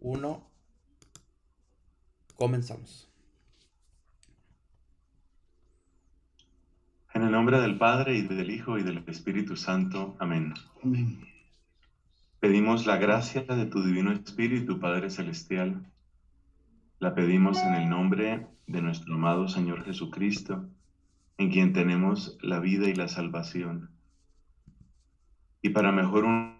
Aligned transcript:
1. 0.00 0.50
Comenzamos. 2.36 3.08
En 7.12 7.22
el 7.22 7.32
nombre 7.32 7.60
del 7.60 7.76
Padre 7.76 8.16
y 8.16 8.22
del 8.22 8.50
Hijo 8.50 8.78
y 8.78 8.82
del 8.82 9.04
Espíritu 9.06 9.56
Santo. 9.56 10.16
Amén. 10.18 10.54
Amén. 10.82 11.26
Pedimos 12.38 12.86
la 12.86 12.96
gracia 12.96 13.42
de 13.42 13.66
tu 13.66 13.82
Divino 13.82 14.12
Espíritu, 14.12 14.80
Padre 14.80 15.10
Celestial. 15.10 15.84
La 16.98 17.14
pedimos 17.14 17.58
en 17.58 17.74
el 17.74 17.90
nombre 17.90 18.46
de 18.66 18.80
nuestro 18.80 19.14
amado 19.14 19.48
Señor 19.48 19.84
Jesucristo, 19.84 20.66
en 21.36 21.50
quien 21.50 21.74
tenemos 21.74 22.38
la 22.40 22.60
vida 22.60 22.88
y 22.88 22.94
la 22.94 23.08
salvación. 23.08 23.90
Y 25.60 25.70
para 25.70 25.92
mejor 25.92 26.24
un 26.24 26.59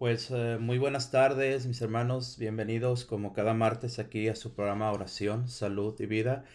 pues 0.00 0.30
eh, 0.30 0.56
muy 0.58 0.78
buenas 0.78 1.10
tardes, 1.10 1.66
mis 1.66 1.82
hermanos. 1.82 2.38
Bienvenidos 2.38 3.04
como 3.04 3.34
cada 3.34 3.52
martes 3.52 3.98
aquí 3.98 4.28
a 4.28 4.34
su 4.34 4.54
programa 4.54 4.90
Oración, 4.90 5.46
Salud 5.46 5.94
y 6.00 6.06
Vida. 6.06 6.46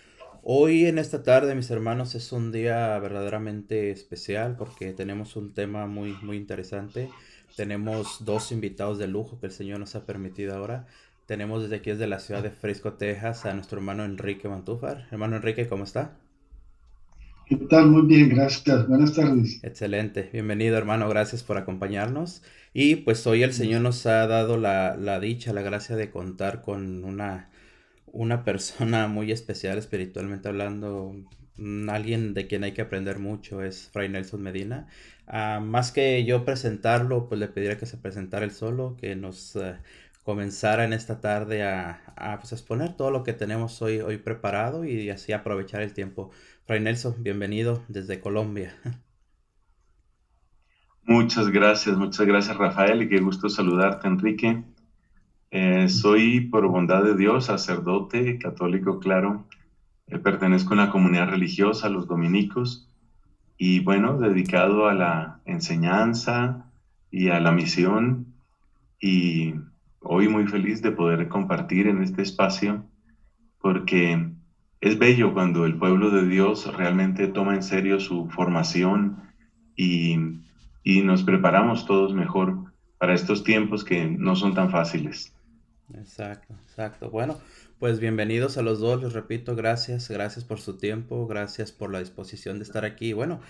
Hoy 0.42 0.88
en 0.88 0.98
esta 0.98 1.22
tarde, 1.22 1.54
mis 1.54 1.70
hermanos, 1.70 2.16
es 2.16 2.32
un 2.32 2.52
día 2.52 2.98
verdaderamente 2.98 3.92
especial 3.92 4.56
porque 4.58 4.94
tenemos 4.94 5.36
un 5.36 5.54
tema 5.54 5.86
muy, 5.86 6.14
muy 6.24 6.38
interesante. 6.38 7.12
Tenemos 7.56 8.26
dos 8.26 8.52
invitados 8.52 8.98
de 8.98 9.08
lujo 9.08 9.40
que 9.40 9.46
el 9.46 9.52
Señor 9.52 9.80
nos 9.80 9.94
ha 9.94 10.08
permitido 10.08 10.56
ahora. 10.56 10.88
Tenemos 11.28 11.62
desde 11.62 11.76
aquí, 11.76 11.92
desde 11.92 12.08
la 12.08 12.18
ciudad 12.18 12.42
de 12.42 12.50
Frisco, 12.50 12.94
Texas, 12.94 13.46
a 13.46 13.54
nuestro 13.54 13.78
hermano 13.78 14.06
Enrique 14.06 14.50
Mantúfar. 14.50 15.08
Hermano 15.12 15.36
Enrique, 15.36 15.68
¿cómo 15.68 15.84
está? 15.84 16.18
¿Qué 17.48 17.56
tal? 17.56 17.88
Muy 17.88 18.04
bien, 18.04 18.30
gracias. 18.30 18.88
Buenas 18.88 19.14
tardes. 19.14 19.64
Excelente. 19.64 20.30
Bienvenido, 20.32 20.78
hermano. 20.78 21.10
Gracias 21.10 21.44
por 21.44 21.58
acompañarnos. 21.58 22.44
Y 22.74 22.98
pues 22.98 23.26
hoy 23.26 23.42
el 23.44 23.54
Señor 23.54 23.82
nos 23.82 24.06
ha 24.06 24.28
dado 24.28 24.58
la, 24.58 24.96
la 24.96 25.20
dicha, 25.20 25.54
la 25.54 25.62
gracia 25.64 25.96
de 25.96 26.12
contar 26.12 26.62
con 26.62 27.04
una, 27.04 27.50
una 28.08 28.44
persona 28.46 29.08
muy 29.08 29.32
especial 29.32 29.78
espiritualmente 29.80 30.50
hablando, 30.50 31.16
alguien 31.90 32.34
de 32.36 32.48
quien 32.48 32.64
hay 32.64 32.74
que 32.74 32.82
aprender 32.84 33.20
mucho, 33.20 33.64
es 33.64 33.90
Fray 33.92 34.10
Nelson 34.10 34.42
Medina. 34.44 34.88
Ah, 35.28 35.60
más 35.64 35.92
que 35.92 36.24
yo 36.26 36.46
presentarlo, 36.46 37.28
pues 37.30 37.40
le 37.40 37.48
pediría 37.48 37.78
que 37.80 37.86
se 37.88 37.98
presentara 37.98 38.46
él 38.46 38.52
solo, 38.52 38.98
que 38.98 39.16
nos 39.16 39.56
eh, 39.56 39.78
comenzara 40.24 40.86
en 40.86 40.94
esta 40.94 41.22
tarde 41.22 41.64
a, 41.64 42.02
a 42.16 42.40
pues, 42.40 42.52
exponer 42.54 42.96
todo 42.96 43.12
lo 43.12 43.24
que 43.24 43.34
tenemos 43.34 43.82
hoy, 43.82 44.00
hoy 44.02 44.18
preparado 44.18 44.86
y 44.86 45.10
así 45.10 45.34
aprovechar 45.34 45.82
el 45.82 45.94
tiempo. 45.94 46.32
Fray 46.66 46.80
Nelson, 46.80 47.14
bienvenido 47.20 47.84
desde 47.88 48.20
Colombia. 48.20 48.74
Muchas 51.04 51.50
gracias, 51.50 51.96
muchas 51.96 52.26
gracias 52.26 52.58
Rafael 52.58 53.04
y 53.04 53.08
qué 53.08 53.20
gusto 53.20 53.50
saludarte 53.50 54.08
Enrique. 54.08 54.64
Eh, 55.52 55.88
soy 55.90 56.42
por 56.42 56.68
bondad 56.68 57.04
de 57.04 57.16
Dios 57.16 57.46
sacerdote 57.46 58.40
católico, 58.40 59.00
claro. 59.00 59.46
Eh, 60.08 60.18
pertenezco 60.18 60.72
a 60.72 60.78
una 60.78 60.90
comunidad 60.90 61.30
religiosa, 61.30 61.88
los 61.88 62.08
dominicos, 62.08 62.90
y 63.60 63.82
bueno, 63.82 64.18
dedicado 64.18 64.88
a 64.88 64.96
la 64.96 65.42
enseñanza 65.46 66.72
y 67.12 67.30
a 67.30 67.40
la 67.40 67.52
misión. 67.52 68.34
Y 69.00 69.54
hoy 70.00 70.30
muy 70.30 70.48
feliz 70.48 70.82
de 70.82 70.90
poder 70.90 71.28
compartir 71.28 71.86
en 71.86 72.02
este 72.02 72.24
espacio 72.24 72.84
porque 73.60 74.35
es 74.82 75.00
bello 75.00 75.34
cuando 75.34 75.66
el 75.66 75.78
pueblo 75.78 76.12
de 76.12 76.28
Dios 76.28 76.72
realmente 76.76 77.28
toma 77.28 77.56
en 77.56 77.64
serio 77.64 78.00
su 78.00 78.30
formación 78.30 79.24
y, 79.76 80.18
nos 81.04 81.24
preparamos 81.24 81.86
todos 81.86 82.14
mejor 82.14 82.74
para 82.98 83.14
estos 83.14 83.44
tiempos 83.44 83.84
que 83.84 84.06
no 84.06 84.36
son 84.36 84.54
tan 84.54 84.70
fáciles. 84.70 85.34
Exacto, 85.94 86.56
exacto. 86.68 87.10
Bueno, 87.10 87.40
pues 87.80 88.00
bienvenidos 88.00 88.58
a 88.58 88.62
los 88.62 88.80
dos, 88.80 89.02
les 89.02 89.14
repito, 89.14 89.56
gracias, 89.56 90.10
gracias 90.10 90.46
por 90.46 90.60
su 90.60 90.78
tiempo, 90.78 91.28
gracias 91.28 91.72
por 91.72 91.92
la 91.92 92.00
disposición 92.00 92.58
de 92.58 92.64
estar 92.64 92.86
aquí. 92.86 93.14
Bueno, 93.14 93.42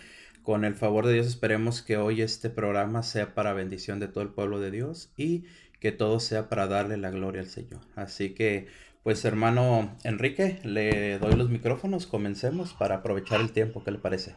con 0.43 0.63
el 0.63 0.75
favor 0.75 1.05
de 1.05 1.13
Dios 1.13 1.27
esperemos 1.27 1.81
que 1.81 1.97
hoy 1.97 2.21
este 2.21 2.49
programa 2.49 3.03
sea 3.03 3.33
para 3.33 3.53
bendición 3.53 3.99
de 3.99 4.07
todo 4.07 4.23
el 4.23 4.29
pueblo 4.29 4.59
de 4.59 4.71
Dios 4.71 5.11
y 5.17 5.45
que 5.79 5.91
todo 5.91 6.19
sea 6.19 6.49
para 6.49 6.67
darle 6.67 6.97
la 6.97 7.11
gloria 7.11 7.41
al 7.41 7.47
Señor. 7.47 7.81
Así 7.95 8.33
que 8.33 8.67
pues 9.05 9.23
hermano 9.23 9.91
Enrique, 10.03 10.59
le 10.63 11.19
doy 11.19 11.35
los 11.35 11.51
micrófonos, 11.51 12.07
comencemos 12.07 12.73
para 12.73 12.95
aprovechar 12.95 13.39
el 13.39 13.51
tiempo, 13.51 13.83
¿qué 13.83 13.91
le 13.91 13.99
parece? 13.99 14.35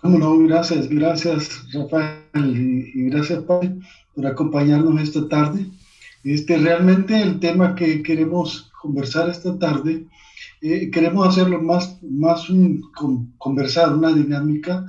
Cómo 0.00 0.18
no, 0.18 0.36
gracias, 0.38 0.88
gracias 0.88 1.64
Rafael 1.72 2.90
y, 2.92 3.08
gracias 3.08 3.44
Padre 3.44 3.76
por 4.16 4.26
acompañarnos 4.26 5.00
esta 5.00 5.28
tarde. 5.28 5.64
Este, 6.24 6.58
realmente 6.58 7.22
el 7.22 7.38
tema 7.38 7.76
que 7.76 8.02
queremos 8.02 8.68
conversar 8.82 9.28
esta 9.28 9.56
tarde, 9.60 10.06
eh, 10.60 10.90
queremos 10.90 11.28
hacerlo 11.28 11.62
más, 11.62 12.02
más 12.02 12.50
un 12.50 12.82
conversar, 13.38 13.94
una 13.94 14.12
dinámica 14.12 14.84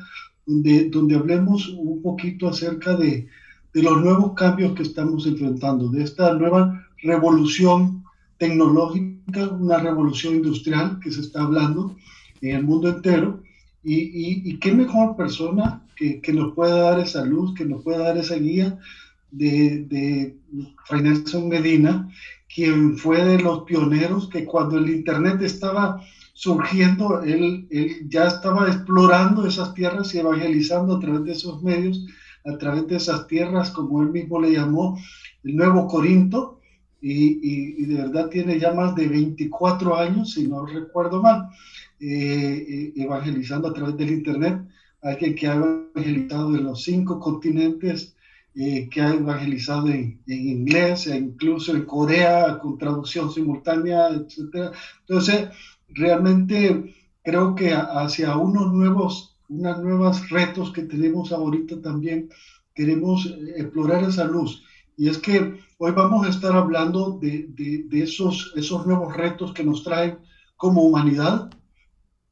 donde, 0.47 0.89
donde 0.89 1.15
hablemos 1.15 1.69
un 1.77 2.01
poquito 2.01 2.49
acerca 2.49 2.95
de, 2.95 3.27
de 3.71 3.83
los 3.83 4.01
nuevos 4.01 4.33
cambios 4.33 4.73
que 4.73 4.81
estamos 4.81 5.27
enfrentando, 5.27 5.89
de 5.89 6.01
esta 6.01 6.33
nueva 6.33 6.87
revolución 7.03 8.00
tecnológica, 8.41 9.49
una 9.49 9.77
revolución 9.77 10.33
industrial 10.33 10.99
que 10.99 11.11
se 11.11 11.21
está 11.21 11.43
hablando 11.43 11.95
en 12.41 12.55
el 12.55 12.63
mundo 12.63 12.89
entero. 12.89 13.43
Y, 13.83 14.49
y, 14.49 14.57
qué 14.57 14.73
mejor 14.73 15.15
persona 15.15 15.85
que, 15.95 16.21
que, 16.21 16.33
nos 16.33 16.53
pueda 16.53 16.77
dar 16.89 16.99
esa 16.99 17.23
luz, 17.23 17.53
que 17.53 17.65
nos 17.65 17.83
pueda 17.83 17.99
dar 17.99 18.17
esa 18.17 18.35
guía 18.35 18.79
de, 19.29 19.85
de 19.85 20.37
Nelson 20.91 21.49
Medina, 21.49 22.09
quien 22.53 22.97
fue 22.97 23.23
de 23.23 23.39
los 23.39 23.63
pioneros 23.63 24.27
que 24.27 24.45
cuando 24.45 24.79
el 24.79 24.89
Internet 24.89 25.41
estaba 25.43 26.01
surgiendo, 26.33 27.21
él, 27.21 27.67
él 27.69 28.07
ya 28.09 28.27
estaba 28.27 28.67
explorando 28.67 29.45
esas 29.45 29.73
tierras 29.75 30.13
y 30.15 30.19
evangelizando 30.19 30.95
a 30.95 30.99
través 30.99 31.23
de 31.25 31.31
esos 31.33 31.61
medios, 31.61 32.07
a 32.45 32.57
través 32.57 32.87
de 32.87 32.97
esas 32.97 33.27
tierras, 33.27 33.69
como 33.69 34.01
él 34.01 34.09
mismo 34.09 34.41
le 34.41 34.53
llamó, 34.53 34.97
el 35.43 35.55
Nuevo 35.55 35.87
Corinto, 35.87 36.60
y, 37.01 37.85
de 37.85 37.95
verdad 37.95 38.29
tiene 38.29 38.59
ya 38.59 38.73
más 38.73 38.95
de 38.95 39.07
24 39.07 39.97
años, 39.97 40.33
si 40.33 40.47
no 40.47 40.65
recuerdo 40.65 41.21
mal, 41.21 41.49
eh, 41.99 42.65
eh, 42.67 42.93
evangelizando 42.95 43.69
a 43.69 43.73
través 43.73 43.97
del 43.97 44.11
Internet, 44.11 44.61
alguien 45.01 45.35
que 45.35 45.47
ha 45.47 45.55
evangelizado 45.55 46.55
en 46.55 46.63
los 46.65 46.83
cinco 46.83 47.19
continentes, 47.19 48.15
eh, 48.53 48.87
que 48.89 49.01
ha 49.01 49.13
evangelizado 49.13 49.87
en, 49.87 50.21
inglés, 50.27 51.07
e 51.07 51.17
incluso 51.17 51.75
en 51.75 51.85
Corea, 51.85 52.59
con 52.59 52.77
traducción 52.77 53.31
simultánea, 53.31 54.09
etc. 54.09 54.71
Entonces, 55.01 55.49
realmente 55.89 56.93
creo 57.23 57.55
que 57.55 57.73
hacia 57.73 58.37
unos 58.37 58.73
nuevos, 58.73 59.37
unas 59.49 59.81
nuevas 59.81 60.29
retos 60.29 60.71
que 60.71 60.83
tenemos 60.83 61.31
ahorita 61.31 61.81
también, 61.81 62.29
queremos 62.75 63.25
explorar 63.57 64.03
esa 64.03 64.23
luz 64.25 64.63
y 64.97 65.09
es 65.09 65.17
que 65.17 65.59
hoy 65.83 65.93
vamos 65.93 66.27
a 66.27 66.29
estar 66.29 66.55
hablando 66.55 67.17
de, 67.19 67.47
de, 67.89 68.03
esos, 68.03 68.53
esos 68.55 68.85
nuevos 68.85 69.17
retos 69.17 69.51
que 69.51 69.63
nos 69.63 69.83
traen 69.83 70.19
como 70.55 70.83
humanidad 70.83 71.49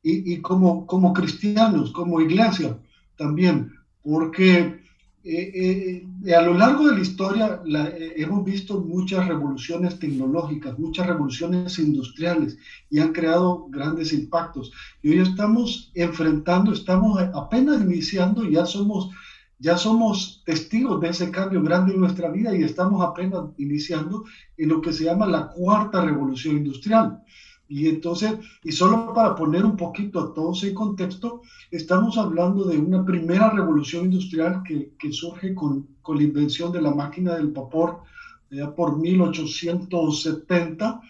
y, 0.04 0.34
y 0.34 0.40
como, 0.40 0.86
como 0.86 1.14
cristianos, 1.14 1.92
como 1.92 2.22
iglesia 2.22 2.78
también, 3.18 3.74
porque 4.04 4.80
eh, 5.24 6.04
eh, 6.24 6.36
a 6.36 6.44
lo 6.44 6.54
largo 6.54 6.88
de 6.88 6.94
la 6.94 7.02
historia 7.02 7.60
eh, 7.66 8.14
hemos 8.18 8.46
visto 8.46 8.82
muchas 8.82 9.28
revoluciones 9.28 9.98
tecnológicas, 9.98 10.78
muchas 10.78 11.08
revoluciones 11.08 11.80
industriales 11.80 12.56
y 12.92 13.00
han 13.00 13.14
creado 13.14 13.66
grandes 13.70 14.14
impactos. 14.14 14.72
Y 15.02 15.10
hoy 15.10 15.28
estamos 15.28 15.92
enfrentando, 15.96 16.72
estamos 16.72 17.20
apenas 17.34 17.82
iniciando, 17.82 18.48
ya 18.48 18.68
somos 18.68 19.10
ya 19.60 19.78
somos 19.78 20.42
testigos 20.46 21.02
de 21.02 21.10
ese 21.10 21.30
cambio 21.30 21.62
grande 21.62 21.94
en 21.94 22.00
nuestra 22.00 22.30
vida 22.30 22.56
y 22.56 22.64
estamos 22.64 23.04
apenas 23.04 23.44
iniciando 23.58 24.24
en 24.58 24.70
lo 24.70 24.82
que 24.82 24.94
se 24.94 25.04
llama 25.04 25.28
la 25.28 25.50
cuarta 25.50 26.02
revolución 26.02 26.58
industrial. 26.58 27.22
Y 27.68 27.88
entonces, 27.88 28.34
y 28.64 28.72
solo 28.72 29.14
para 29.14 29.36
poner 29.36 29.64
un 29.64 29.78
poquito 29.78 30.20
a 30.20 30.34
todos 30.34 30.64
en 30.64 30.74
contexto, 30.74 31.42
estamos 31.70 32.18
hablando 32.18 32.64
de 32.64 32.80
una 32.80 33.06
primera 33.06 33.52
revolución 33.52 34.06
industrial 34.06 34.64
que, 34.64 34.94
que 34.98 35.12
surge 35.12 35.54
con, 35.54 35.88
con, 36.02 36.18
la 36.18 36.24
invención 36.24 36.72
de 36.72 36.82
la 36.82 36.92
máquina 36.92 37.36
del 37.36 37.50
vapor 37.50 38.02
ya 38.50 38.74
por 38.74 38.98
1870, 38.98 41.02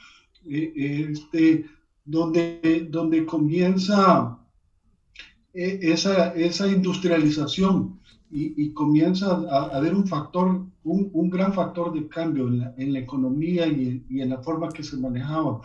eh, 0.49 1.07
este, 1.11 1.65
donde, 2.03 2.87
donde 2.89 3.25
comienza 3.25 4.37
eh, 5.53 5.79
esa, 5.81 6.33
esa 6.33 6.67
industrialización 6.67 7.99
y, 8.31 8.73
comienza 8.73 9.41
a, 9.49 9.75
haber 9.75 9.93
un 9.95 10.07
factor, 10.07 10.47
un, 10.83 11.09
un, 11.13 11.29
gran 11.29 11.53
factor 11.53 11.93
de 11.93 12.07
cambio 12.07 12.47
en 12.47 12.59
la, 12.59 12.73
en 12.77 12.93
la 12.93 12.99
economía 12.99 13.67
y, 13.67 14.05
y, 14.09 14.21
en 14.21 14.29
la 14.29 14.41
forma 14.43 14.69
que 14.69 14.83
se 14.83 14.97
manejaba. 14.97 15.61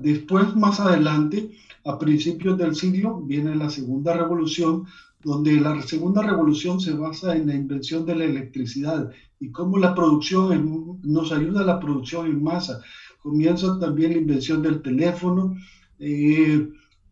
después, 0.00 0.56
más 0.56 0.80
adelante, 0.80 1.50
a 1.84 1.98
principios 1.98 2.58
del 2.58 2.74
siglo, 2.74 3.20
viene 3.20 3.54
la 3.54 3.70
segunda 3.70 4.12
revolución, 4.12 4.86
donde 5.22 5.60
la 5.60 5.80
segunda 5.82 6.22
revolución 6.22 6.80
se 6.80 6.92
basa 6.92 7.36
en 7.36 7.46
la 7.46 7.54
invención 7.54 8.04
de 8.04 8.16
la 8.16 8.24
electricidad 8.24 9.10
y 9.40 9.50
cómo 9.50 9.78
la 9.78 9.94
producción 9.94 11.00
nos 11.02 11.32
ayuda 11.32 11.60
a 11.60 11.66
la 11.66 11.80
producción 11.80 12.26
en 12.26 12.42
masa. 12.42 12.80
Comienza 13.20 13.78
también 13.78 14.12
la 14.12 14.18
invención 14.18 14.62
del 14.62 14.82
teléfono. 14.82 15.56
Eh, 15.98 16.68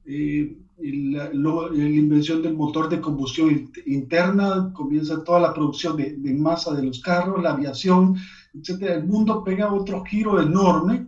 eh, 0.06 0.56
la, 0.78 1.30
invención 1.74 2.42
del 2.42 2.54
motor 2.54 2.88
de 2.88 3.00
combustión 3.00 3.70
interna, 3.86 4.72
comienza 4.74 5.24
toda 5.24 5.40
la 5.40 5.54
producción 5.54 5.96
de, 5.96 6.34
masa 6.34 6.74
de 6.74 6.82
los 6.82 7.00
carros, 7.00 7.42
la 7.42 7.52
aviación, 7.52 8.16
etc. 8.54 8.82
El 8.82 9.04
mundo 9.04 9.42
pega 9.42 9.72
otro 9.72 10.04
giro 10.04 10.40
enorme 10.40 11.06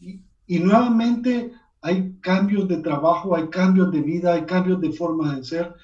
y, 0.00 0.20
y, 0.46 0.58
nuevamente 0.58 1.52
hay 1.82 2.14
cambios 2.20 2.68
de 2.68 2.78
trabajo, 2.78 3.36
hay 3.36 3.48
cambios 3.48 3.90
de 3.90 4.00
vida, 4.00 4.34
hay 4.34 4.44
cambios 4.44 4.80
de 4.80 4.92
forma 4.92 5.36
de 5.36 5.44
ser 5.44 5.74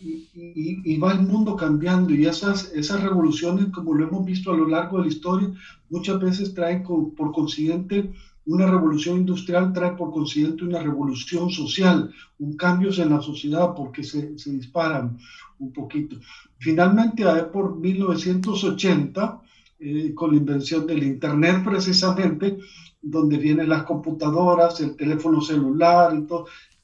y, 0.00 0.28
y, 0.34 0.98
va 0.98 1.12
el 1.12 1.22
mundo 1.22 1.56
cambiando 1.56 2.12
y 2.12 2.26
esas, 2.26 2.70
esas 2.74 3.02
revoluciones, 3.02 3.66
como 3.72 3.94
lo 3.94 4.06
hemos 4.06 4.24
visto 4.24 4.52
a 4.52 4.56
lo 4.56 4.68
largo 4.68 4.98
de 4.98 5.04
la 5.04 5.08
historia, 5.08 5.50
muchas 5.88 6.20
veces 6.20 6.54
traen 6.54 6.82
por 6.82 7.32
consiguiente 7.32 8.12
una 8.46 8.66
revolución 8.66 9.18
industrial 9.18 9.72
trae 9.72 9.92
por 9.92 10.12
consiguiente 10.12 10.64
una 10.64 10.82
revolución 10.82 11.50
social, 11.50 12.12
un 12.38 12.56
cambio 12.56 12.90
en 12.96 13.10
la 13.10 13.20
sociedad 13.20 13.74
porque 13.74 14.04
se, 14.04 14.38
se 14.38 14.52
disparan 14.52 15.18
un 15.58 15.72
poquito. 15.72 16.16
Finalmente, 16.58 17.24
por 17.52 17.76
1980, 17.76 19.42
eh, 19.78 20.14
con 20.14 20.30
la 20.30 20.36
invención 20.38 20.86
del 20.86 21.02
Internet 21.02 21.62
precisamente, 21.64 22.58
donde 23.02 23.36
vienen 23.36 23.68
las 23.68 23.82
computadoras, 23.82 24.80
el 24.80 24.96
teléfono 24.96 25.40
celular 25.40 26.14
y 26.16 26.26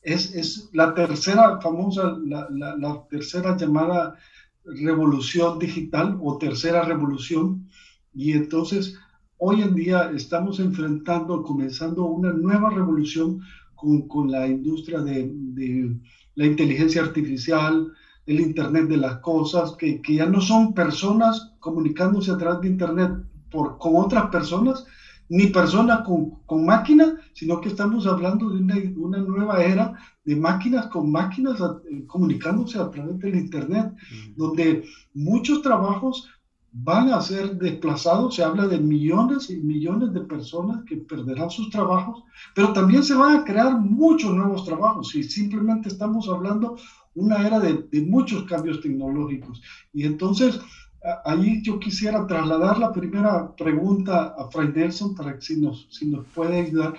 es, 0.03 0.35
es 0.35 0.69
la 0.73 0.93
tercera 0.95 1.61
famosa, 1.61 2.19
la, 2.25 2.49
la 2.51 3.03
tercera 3.09 3.57
llamada 3.57 4.17
revolución 4.65 5.59
digital 5.59 6.19
o 6.21 6.39
tercera 6.39 6.83
revolución. 6.83 7.69
Y 8.13 8.33
entonces 8.33 8.99
hoy 9.45 9.61
en 9.61 9.75
día 9.75 10.13
estamos 10.15 10.61
enfrentando, 10.61 11.43
comenzando 11.43 12.05
una 12.05 12.33
nueva 12.33 12.71
revolución 12.71 13.41
con, 13.75 14.07
con 14.07 14.31
la 14.31 14.47
industria 14.47 15.01
de, 15.01 15.29
de, 15.33 15.97
la 16.37 16.47
inteligencia 16.47 17.03
artificial, 17.03 17.93
el 18.25 18.39
Internet 18.39 18.87
de 18.87 18.99
las 18.99 19.19
cosas, 19.19 19.73
que, 19.73 20.01
que, 20.01 20.15
ya 20.15 20.27
no 20.27 20.41
son 20.41 20.75
personas 20.75 21.55
comunicándose 21.59 22.31
a 22.31 22.39
través 22.39 22.61
de 22.61 22.69
Internet 22.69 23.11
por, 23.51 23.79
con 23.79 23.97
otras 23.97 24.31
personas, 24.31 24.87
ni 25.29 25.49
personas 25.49 26.03
con, 26.07 26.39
con 26.47 26.65
máquinas, 26.65 27.15
sino 27.33 27.61
que 27.61 27.71
estamos 27.71 28.07
hablando 28.07 28.49
de 28.49 28.59
una, 28.59 28.77
una, 28.97 29.19
nueva 29.19 29.61
era 29.65 29.93
de 30.25 30.37
máquinas 30.37 30.87
con 30.87 31.11
máquinas 31.11 31.59
eh, 31.91 32.05
comunicándose 32.07 32.79
a 32.79 32.89
través 32.91 33.19
del 33.19 33.35
Internet, 33.35 33.93
donde 34.37 34.85
muchos 35.15 35.63
trabajos 35.63 36.29
van 36.73 37.11
a 37.11 37.21
ser 37.21 37.59
desplazados, 37.59 38.35
se 38.35 38.43
habla 38.43 38.67
de 38.67 38.79
millones 38.79 39.51
y 39.51 39.57
millones 39.57 40.13
de 40.15 40.23
personas 40.23 40.83
que 40.85 40.97
perderán 40.97 41.51
sus 41.51 41.69
trabajos, 41.69 42.25
pero 42.55 42.73
también 42.73 43.03
se 43.03 43.15
van 43.15 43.37
a 43.37 43.45
crear 43.45 43.79
muchos 43.79 44.35
nuevos 44.35 44.65
trabajos 44.65 45.15
y 45.15 45.23
simplemente 45.23 45.91
estamos 45.91 46.29
hablando 46.29 46.77
una 47.15 47.47
era 47.47 47.61
de, 47.61 47.87
muchos 48.07 48.45
cambios 48.45 48.81
tecnológicos. 48.81 49.61
Y 49.93 50.05
entonces, 50.05 50.59
ahí 51.27 51.63
yo 51.63 51.79
quisiera 51.79 52.27
trasladar 52.27 52.79
la 52.79 52.91
primera 52.91 53.55
pregunta 53.55 54.35
a 54.39 54.49
Fray 54.51 54.73
Nelson 54.75 55.15
para 55.15 55.35
que 55.35 55.43
si 55.43 55.61
nos, 55.61 55.87
si 55.91 56.07
nos 56.07 56.25
puede 56.29 56.61
ayudar. 56.61 56.95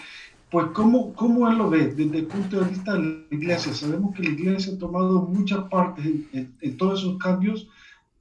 Pues, 0.51 0.67
¿cómo, 0.75 1.13
¿cómo 1.13 1.49
él 1.49 1.57
lo 1.57 1.67
ve 1.71 1.87
desde 1.87 2.19
el 2.19 2.27
punto 2.27 2.59
de 2.59 2.69
vista 2.69 2.93
de 2.93 2.99
la 2.99 3.35
iglesia? 3.35 3.73
Sabemos 3.73 4.15
que 4.15 4.21
la 4.21 4.29
iglesia 4.29 4.73
ha 4.75 4.77
tomado 4.77 5.23
mucha 5.23 5.67
parte 5.67 6.03
en, 6.03 6.27
en, 6.31 6.55
en 6.61 6.77
todos 6.77 6.99
esos 6.99 7.17
cambios, 7.17 7.67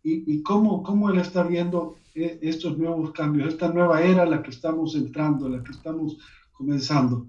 y, 0.02 0.42
cómo, 0.42 0.82
cómo 0.82 1.10
él 1.10 1.18
está 1.18 1.44
viendo 1.44 1.96
eh, 2.14 2.38
estos 2.42 2.76
nuevos 2.76 3.12
cambios, 3.12 3.48
esta 3.48 3.68
nueva 3.68 4.02
era 4.02 4.22
a 4.22 4.26
la 4.26 4.42
que 4.42 4.50
estamos 4.50 4.96
entrando, 4.96 5.46
a 5.46 5.50
la 5.50 5.62
que 5.62 5.70
estamos 5.70 6.18
comenzando. 6.52 7.26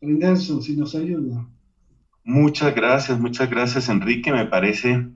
Nelson, 0.00 0.62
si 0.62 0.76
nos 0.76 0.94
ayuda. 0.94 1.46
Muchas 2.24 2.74
gracias, 2.74 3.18
muchas 3.20 3.50
gracias 3.50 3.88
Enrique. 3.88 4.32
Me 4.32 4.46
parece 4.46 5.08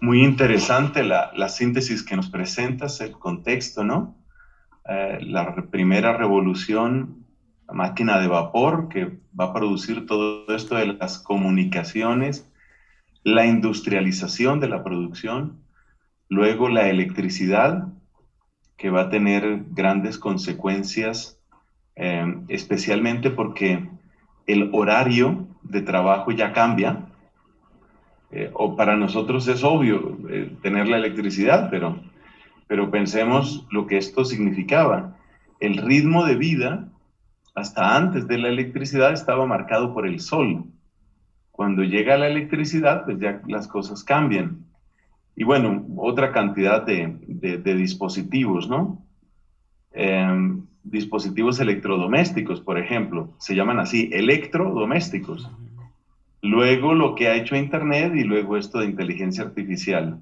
muy 0.00 0.22
interesante 0.22 1.02
la, 1.02 1.32
la 1.34 1.48
síntesis 1.48 2.02
que 2.02 2.16
nos 2.16 2.30
presentas, 2.30 3.00
el 3.00 3.12
contexto, 3.12 3.84
¿no? 3.84 4.16
Eh, 4.88 5.18
la 5.20 5.54
primera 5.70 6.16
revolución, 6.16 7.26
la 7.66 7.74
máquina 7.74 8.18
de 8.20 8.26
vapor 8.26 8.88
que 8.88 9.18
va 9.38 9.46
a 9.46 9.52
producir 9.52 10.06
todo 10.06 10.46
esto 10.48 10.76
de 10.76 10.94
las 10.94 11.18
comunicaciones, 11.18 12.50
la 13.22 13.44
industrialización 13.46 14.60
de 14.60 14.68
la 14.68 14.82
producción, 14.82 15.60
Luego 16.28 16.68
la 16.68 16.88
electricidad, 16.88 17.88
que 18.76 18.90
va 18.90 19.02
a 19.02 19.10
tener 19.10 19.64
grandes 19.70 20.18
consecuencias, 20.18 21.38
eh, 21.96 22.36
especialmente 22.48 23.30
porque 23.30 23.88
el 24.46 24.70
horario 24.72 25.48
de 25.62 25.82
trabajo 25.82 26.30
ya 26.30 26.52
cambia. 26.52 27.06
Eh, 28.30 28.50
o 28.52 28.76
para 28.76 28.96
nosotros 28.96 29.48
es 29.48 29.64
obvio 29.64 30.18
eh, 30.28 30.54
tener 30.62 30.86
la 30.86 30.98
electricidad, 30.98 31.70
pero, 31.70 32.00
pero 32.66 32.90
pensemos 32.90 33.66
lo 33.70 33.86
que 33.86 33.96
esto 33.96 34.24
significaba. 34.24 35.16
El 35.60 35.78
ritmo 35.78 36.24
de 36.24 36.36
vida, 36.36 36.88
hasta 37.54 37.96
antes 37.96 38.28
de 38.28 38.38
la 38.38 38.48
electricidad, 38.48 39.12
estaba 39.12 39.44
marcado 39.46 39.92
por 39.92 40.06
el 40.06 40.20
sol. 40.20 40.64
Cuando 41.50 41.82
llega 41.82 42.16
la 42.16 42.28
electricidad, 42.28 43.04
pues 43.04 43.18
ya 43.18 43.42
las 43.48 43.66
cosas 43.66 44.04
cambian. 44.04 44.67
Y 45.40 45.44
bueno, 45.44 45.86
otra 45.96 46.32
cantidad 46.32 46.84
de, 46.84 47.60
dispositivos, 47.62 48.68
¿no? 48.68 49.06
Em, 49.92 50.66
dispositivos 50.82 51.60
electrodomésticos, 51.60 52.60
por 52.60 52.76
ejemplo, 52.76 53.32
se 53.38 53.54
llaman 53.54 53.78
así, 53.78 54.10
electrodomésticos. 54.12 55.48
Luego 56.42 56.92
lo 56.92 57.14
que 57.14 57.28
ha 57.28 57.36
hecho 57.36 57.54
Internet 57.54 58.14
y 58.16 58.24
luego 58.24 58.56
esto 58.56 58.80
de 58.80 58.86
inteligencia 58.86 59.44
artificial. 59.44 60.18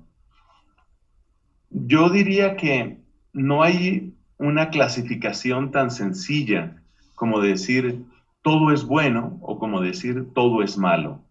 Yo 1.71 2.11
diría 2.11 2.57
que 2.57 2.99
no 3.33 3.63
hay 3.63 4.13
una 4.37 4.69
clasificación 4.69 5.71
tan 5.71 5.91
sencilla 5.91 6.83
como 7.15 7.41
decir 7.41 8.05
todo 8.43 8.71
es 8.71 8.85
bueno 8.85 9.39
o 9.41 9.59
como 9.59 9.81
decir 9.81 10.27
todo 10.35 10.63
es 10.63 10.77
malo. 10.77 11.23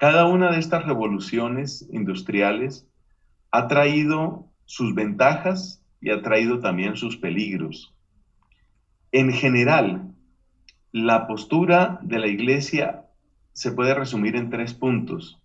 Cada 0.00 0.24
una 0.24 0.50
de 0.50 0.58
estas 0.58 0.86
revoluciones 0.86 1.86
industriales 1.92 2.88
ha 3.50 3.68
traído 3.68 4.48
sus 4.64 4.94
ventajas 4.94 5.84
y 6.00 6.08
ha 6.08 6.22
traído 6.22 6.60
también 6.60 6.96
sus 6.96 7.18
peligros. 7.18 7.94
En 9.12 9.30
general, 9.30 10.14
la 10.90 11.26
postura 11.26 12.00
de 12.00 12.18
la 12.18 12.28
Iglesia 12.28 13.08
se 13.52 13.72
puede 13.72 13.92
resumir 13.92 14.36
en 14.36 14.48
tres 14.48 14.72
puntos. 14.72 15.38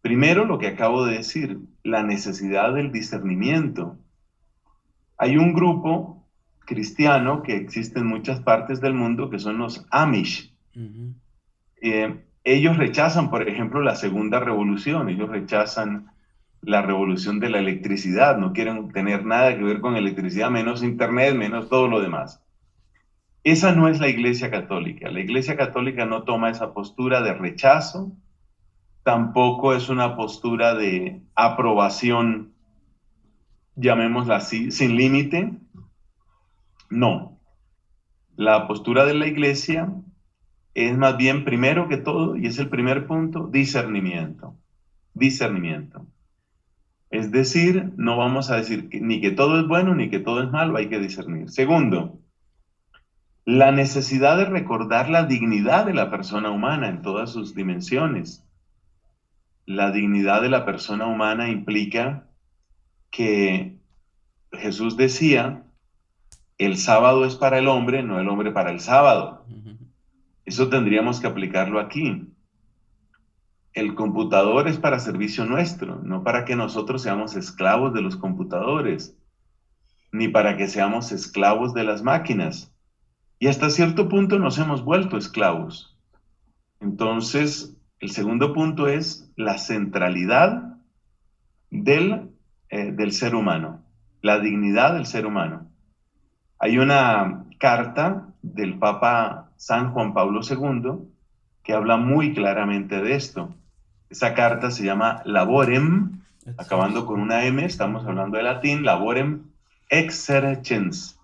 Primero, 0.00 0.44
lo 0.44 0.58
que 0.58 0.68
acabo 0.68 1.04
de 1.04 1.16
decir, 1.16 1.58
la 1.82 2.04
necesidad 2.04 2.72
del 2.72 2.92
discernimiento. 2.92 3.98
Hay 5.18 5.38
un 5.38 5.54
grupo 5.54 6.24
cristiano 6.60 7.42
que 7.42 7.56
existe 7.56 7.98
en 7.98 8.06
muchas 8.06 8.38
partes 8.38 8.80
del 8.80 8.94
mundo 8.94 9.28
que 9.28 9.40
son 9.40 9.58
los 9.58 9.84
Amish 9.90 10.54
ellos 12.46 12.76
rechazan, 12.76 13.28
por 13.28 13.48
ejemplo, 13.48 13.82
la 13.82 13.96
segunda 13.96 14.38
revolución, 14.38 15.08
ellos 15.08 15.28
rechazan 15.28 16.12
la 16.62 16.80
revolución 16.80 17.40
de 17.40 17.50
la 17.50 17.58
electricidad, 17.58 18.38
no 18.38 18.52
quieren 18.52 18.88
tener 18.92 19.26
nada 19.26 19.56
que 19.56 19.64
ver 19.64 19.80
con 19.80 19.96
electricidad, 19.96 20.48
menos 20.48 20.84
internet, 20.84 21.34
menos 21.34 21.68
todo 21.68 21.88
lo 21.88 22.00
demás. 22.00 22.40
Esa 23.42 23.72
no 23.72 23.88
es 23.88 23.98
la 23.98 24.08
Iglesia 24.08 24.48
Católica. 24.48 25.10
La 25.10 25.20
Iglesia 25.20 25.56
Católica 25.56 26.06
no 26.06 26.22
toma 26.22 26.50
esa 26.50 26.72
postura 26.72 27.20
de 27.20 27.34
rechazo, 27.34 28.12
tampoco 29.02 29.74
es 29.74 29.88
una 29.88 30.14
postura 30.14 30.74
de 30.74 31.22
aprobación, 31.34 32.52
llamémosla 33.74 34.36
así, 34.36 34.70
sin 34.70 34.96
límite. 34.96 35.52
No. 36.90 37.40
la 38.36 38.68
postura 38.68 39.04
de 39.04 39.14
la 39.14 39.26
iglesia 39.26 39.92
es 40.84 40.96
más 40.98 41.16
bien 41.16 41.46
primero 41.46 41.88
que 41.88 41.96
todo, 41.96 42.36
y 42.36 42.46
es 42.46 42.58
el 42.58 42.68
primer 42.68 43.06
punto, 43.06 43.46
discernimiento. 43.46 44.54
Discernimiento. 45.14 46.06
Es 47.08 47.32
decir, 47.32 47.92
no 47.96 48.18
vamos 48.18 48.50
a 48.50 48.56
decir 48.56 48.90
ni 48.92 49.22
que 49.22 49.30
todo 49.30 49.58
es 49.58 49.66
bueno 49.66 49.94
ni 49.94 50.10
que 50.10 50.18
todo 50.18 50.42
es 50.42 50.50
malo, 50.50 50.76
hay 50.76 50.90
que 50.90 50.98
discernir. 50.98 51.48
Segundo, 51.48 52.20
la 53.46 53.72
necesidad 53.72 54.36
de 54.36 54.44
recordar 54.44 55.08
la 55.08 55.24
dignidad 55.24 55.86
de 55.86 55.94
la 55.94 56.10
persona 56.10 56.50
humana 56.50 56.90
en 56.90 57.00
todas 57.00 57.30
sus 57.30 57.54
dimensiones. 57.54 58.44
La 59.64 59.92
dignidad 59.92 60.42
de 60.42 60.50
la 60.50 60.66
persona 60.66 61.06
humana 61.06 61.48
implica 61.48 62.28
que 63.10 63.78
Jesús 64.52 64.98
decía, 64.98 65.62
el 66.58 66.76
sábado 66.76 67.24
es 67.24 67.34
para 67.34 67.58
el 67.58 67.66
hombre, 67.66 68.02
no 68.02 68.20
el 68.20 68.28
hombre 68.28 68.50
para 68.50 68.70
el 68.70 68.80
sábado. 68.80 69.46
Eso 70.46 70.68
tendríamos 70.68 71.20
que 71.20 71.26
aplicarlo 71.26 71.80
aquí. 71.80 72.32
El 73.72 73.94
computador 73.94 74.68
es 74.68 74.78
para 74.78 75.00
servicio 75.00 75.44
nuestro, 75.44 76.00
no 76.02 76.22
para 76.22 76.44
que 76.44 76.56
nosotros 76.56 77.02
seamos 77.02 77.34
esclavos 77.36 77.92
de 77.92 78.00
los 78.00 78.16
computadores, 78.16 79.18
ni 80.12 80.28
para 80.28 80.56
que 80.56 80.68
seamos 80.68 81.10
esclavos 81.10 81.74
de 81.74 81.84
las 81.84 82.02
máquinas. 82.02 82.72
Y 83.40 83.48
hasta 83.48 83.68
cierto 83.68 84.08
punto 84.08 84.38
nos 84.38 84.56
hemos 84.58 84.82
vuelto 84.84 85.18
esclavos. 85.18 85.98
Entonces, 86.80 87.76
el 87.98 88.10
segundo 88.10 88.52
punto 88.54 88.86
es 88.86 89.32
la 89.36 89.58
centralidad 89.58 90.78
del, 91.70 92.30
eh, 92.68 92.92
del 92.92 93.12
ser 93.12 93.34
humano, 93.34 93.84
la 94.22 94.38
dignidad 94.38 94.94
del 94.94 95.06
ser 95.06 95.26
humano. 95.26 95.68
Hay 96.58 96.78
una 96.78 97.44
carta 97.58 98.28
del 98.42 98.78
Papa 98.78 99.45
San 99.56 99.92
Juan 99.92 100.14
Pablo 100.14 100.40
II 100.42 101.08
que 101.66 101.72
habla 101.72 101.96
muy 101.96 102.32
claramente 102.32 103.02
de 103.02 103.16
esto. 103.16 103.52
Esa 104.08 104.34
carta 104.34 104.70
se 104.70 104.84
llama 104.84 105.20
Laborem, 105.24 106.20
acabando 106.58 107.04
con 107.06 107.20
una 107.20 107.44
M, 107.44 107.64
estamos 107.64 108.06
hablando 108.06 108.36
de 108.36 108.44
latín, 108.44 108.84
Laborem 108.84 109.42
exercens, 109.88 111.18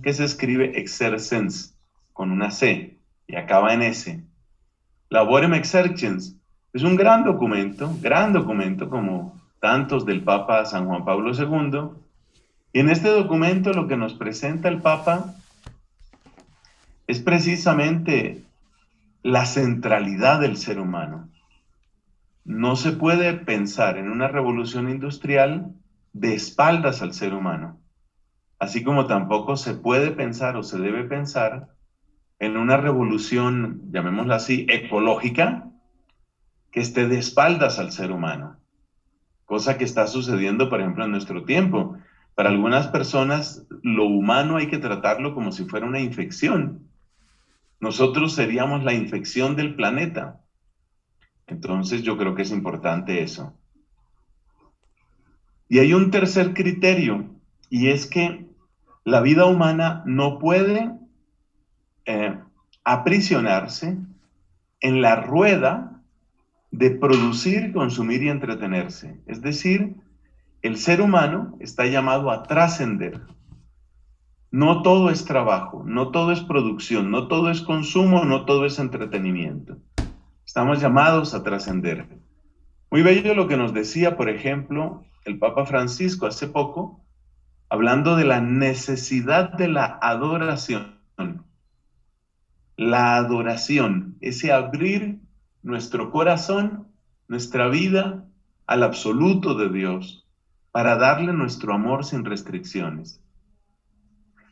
que 0.00 0.12
se 0.12 0.24
escribe 0.24 0.78
exercens 0.78 1.76
con 2.12 2.30
una 2.30 2.52
C 2.52 2.96
y 3.26 3.34
acaba 3.34 3.74
en 3.74 3.82
S. 3.82 4.22
Laborem 5.10 5.54
exercens 5.54 6.36
es 6.72 6.84
un 6.84 6.94
gran 6.94 7.24
documento, 7.24 7.92
gran 8.00 8.32
documento 8.32 8.88
como 8.88 9.36
tantos 9.58 10.06
del 10.06 10.22
Papa 10.22 10.64
San 10.64 10.86
Juan 10.86 11.04
Pablo 11.04 11.32
II, 11.32 11.98
y 12.72 12.78
en 12.78 12.88
este 12.88 13.08
documento 13.08 13.72
lo 13.72 13.88
que 13.88 13.96
nos 13.96 14.14
presenta 14.14 14.68
el 14.68 14.80
Papa 14.80 15.34
es 17.08 17.20
precisamente 17.20 18.44
la 19.22 19.46
centralidad 19.46 20.40
del 20.40 20.58
ser 20.58 20.78
humano. 20.78 21.30
No 22.44 22.76
se 22.76 22.92
puede 22.92 23.32
pensar 23.32 23.96
en 23.96 24.10
una 24.10 24.28
revolución 24.28 24.90
industrial 24.90 25.72
de 26.12 26.34
espaldas 26.34 27.00
al 27.00 27.14
ser 27.14 27.34
humano, 27.34 27.80
así 28.58 28.84
como 28.84 29.06
tampoco 29.06 29.56
se 29.56 29.74
puede 29.74 30.10
pensar 30.10 30.56
o 30.56 30.62
se 30.62 30.78
debe 30.78 31.04
pensar 31.04 31.68
en 32.38 32.58
una 32.58 32.76
revolución, 32.76 33.90
llamémosla 33.90 34.36
así, 34.36 34.66
ecológica, 34.68 35.70
que 36.70 36.80
esté 36.80 37.08
de 37.08 37.18
espaldas 37.18 37.78
al 37.78 37.90
ser 37.90 38.12
humano, 38.12 38.58
cosa 39.46 39.78
que 39.78 39.84
está 39.84 40.06
sucediendo, 40.06 40.68
por 40.68 40.80
ejemplo, 40.80 41.06
en 41.06 41.10
nuestro 41.10 41.44
tiempo. 41.44 41.96
Para 42.34 42.50
algunas 42.50 42.88
personas, 42.88 43.66
lo 43.82 44.04
humano 44.04 44.58
hay 44.58 44.68
que 44.68 44.78
tratarlo 44.78 45.34
como 45.34 45.52
si 45.52 45.64
fuera 45.64 45.86
una 45.86 46.00
infección. 46.00 46.87
Nosotros 47.80 48.34
seríamos 48.34 48.84
la 48.84 48.92
infección 48.92 49.56
del 49.56 49.74
planeta. 49.76 50.40
Entonces 51.46 52.02
yo 52.02 52.16
creo 52.16 52.34
que 52.34 52.42
es 52.42 52.50
importante 52.50 53.22
eso. 53.22 53.54
Y 55.68 55.78
hay 55.78 55.92
un 55.92 56.10
tercer 56.10 56.54
criterio, 56.54 57.26
y 57.68 57.88
es 57.88 58.06
que 58.06 58.46
la 59.04 59.20
vida 59.20 59.46
humana 59.46 60.02
no 60.06 60.38
puede 60.38 60.90
eh, 62.06 62.38
aprisionarse 62.84 63.98
en 64.80 65.02
la 65.02 65.16
rueda 65.16 66.02
de 66.70 66.90
producir, 66.90 67.72
consumir 67.72 68.22
y 68.22 68.28
entretenerse. 68.28 69.20
Es 69.26 69.40
decir, 69.42 69.96
el 70.62 70.76
ser 70.76 71.00
humano 71.00 71.56
está 71.60 71.86
llamado 71.86 72.30
a 72.30 72.42
trascender. 72.42 73.20
No 74.50 74.80
todo 74.80 75.10
es 75.10 75.26
trabajo, 75.26 75.84
no 75.84 76.10
todo 76.10 76.32
es 76.32 76.40
producción, 76.40 77.10
no 77.10 77.28
todo 77.28 77.50
es 77.50 77.60
consumo, 77.60 78.24
no 78.24 78.46
todo 78.46 78.64
es 78.64 78.78
entretenimiento. 78.78 79.76
Estamos 80.46 80.80
llamados 80.80 81.34
a 81.34 81.42
trascender. 81.42 82.08
Muy 82.90 83.02
bello 83.02 83.34
lo 83.34 83.46
que 83.46 83.58
nos 83.58 83.74
decía, 83.74 84.16
por 84.16 84.30
ejemplo, 84.30 85.04
el 85.26 85.38
Papa 85.38 85.66
Francisco 85.66 86.24
hace 86.24 86.48
poco, 86.48 87.04
hablando 87.68 88.16
de 88.16 88.24
la 88.24 88.40
necesidad 88.40 89.52
de 89.52 89.68
la 89.68 89.98
adoración. 90.00 90.98
La 92.78 93.16
adoración, 93.16 94.16
ese 94.22 94.52
abrir 94.52 95.20
nuestro 95.62 96.10
corazón, 96.10 96.88
nuestra 97.26 97.68
vida 97.68 98.24
al 98.66 98.82
absoluto 98.82 99.54
de 99.54 99.68
Dios, 99.68 100.26
para 100.70 100.96
darle 100.96 101.34
nuestro 101.34 101.74
amor 101.74 102.06
sin 102.06 102.24
restricciones. 102.24 103.20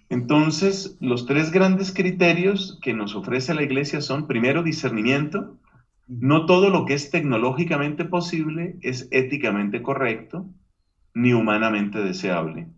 Entonces, 0.09 0.97
los 1.01 1.27
tres 1.27 1.51
grandes 1.51 1.93
criterios 1.93 2.79
que 2.83 2.95
nos 2.95 3.15
ofrece 3.15 3.55
la 3.55 3.63
iglesia 3.63 4.01
son, 4.01 4.27
primero, 4.27 4.63
discernimiento. 4.63 5.59
No 6.07 6.47
todo 6.47 6.71
lo 6.71 6.85
que 6.85 6.95
es 6.95 7.11
tecnológicamente 7.11 8.05
posible 8.05 8.77
es 8.83 9.09
éticamente 9.11 9.83
correcto 9.83 10.47
ni 11.15 11.33
humanamente 11.33 11.99
deseable. 11.99 12.69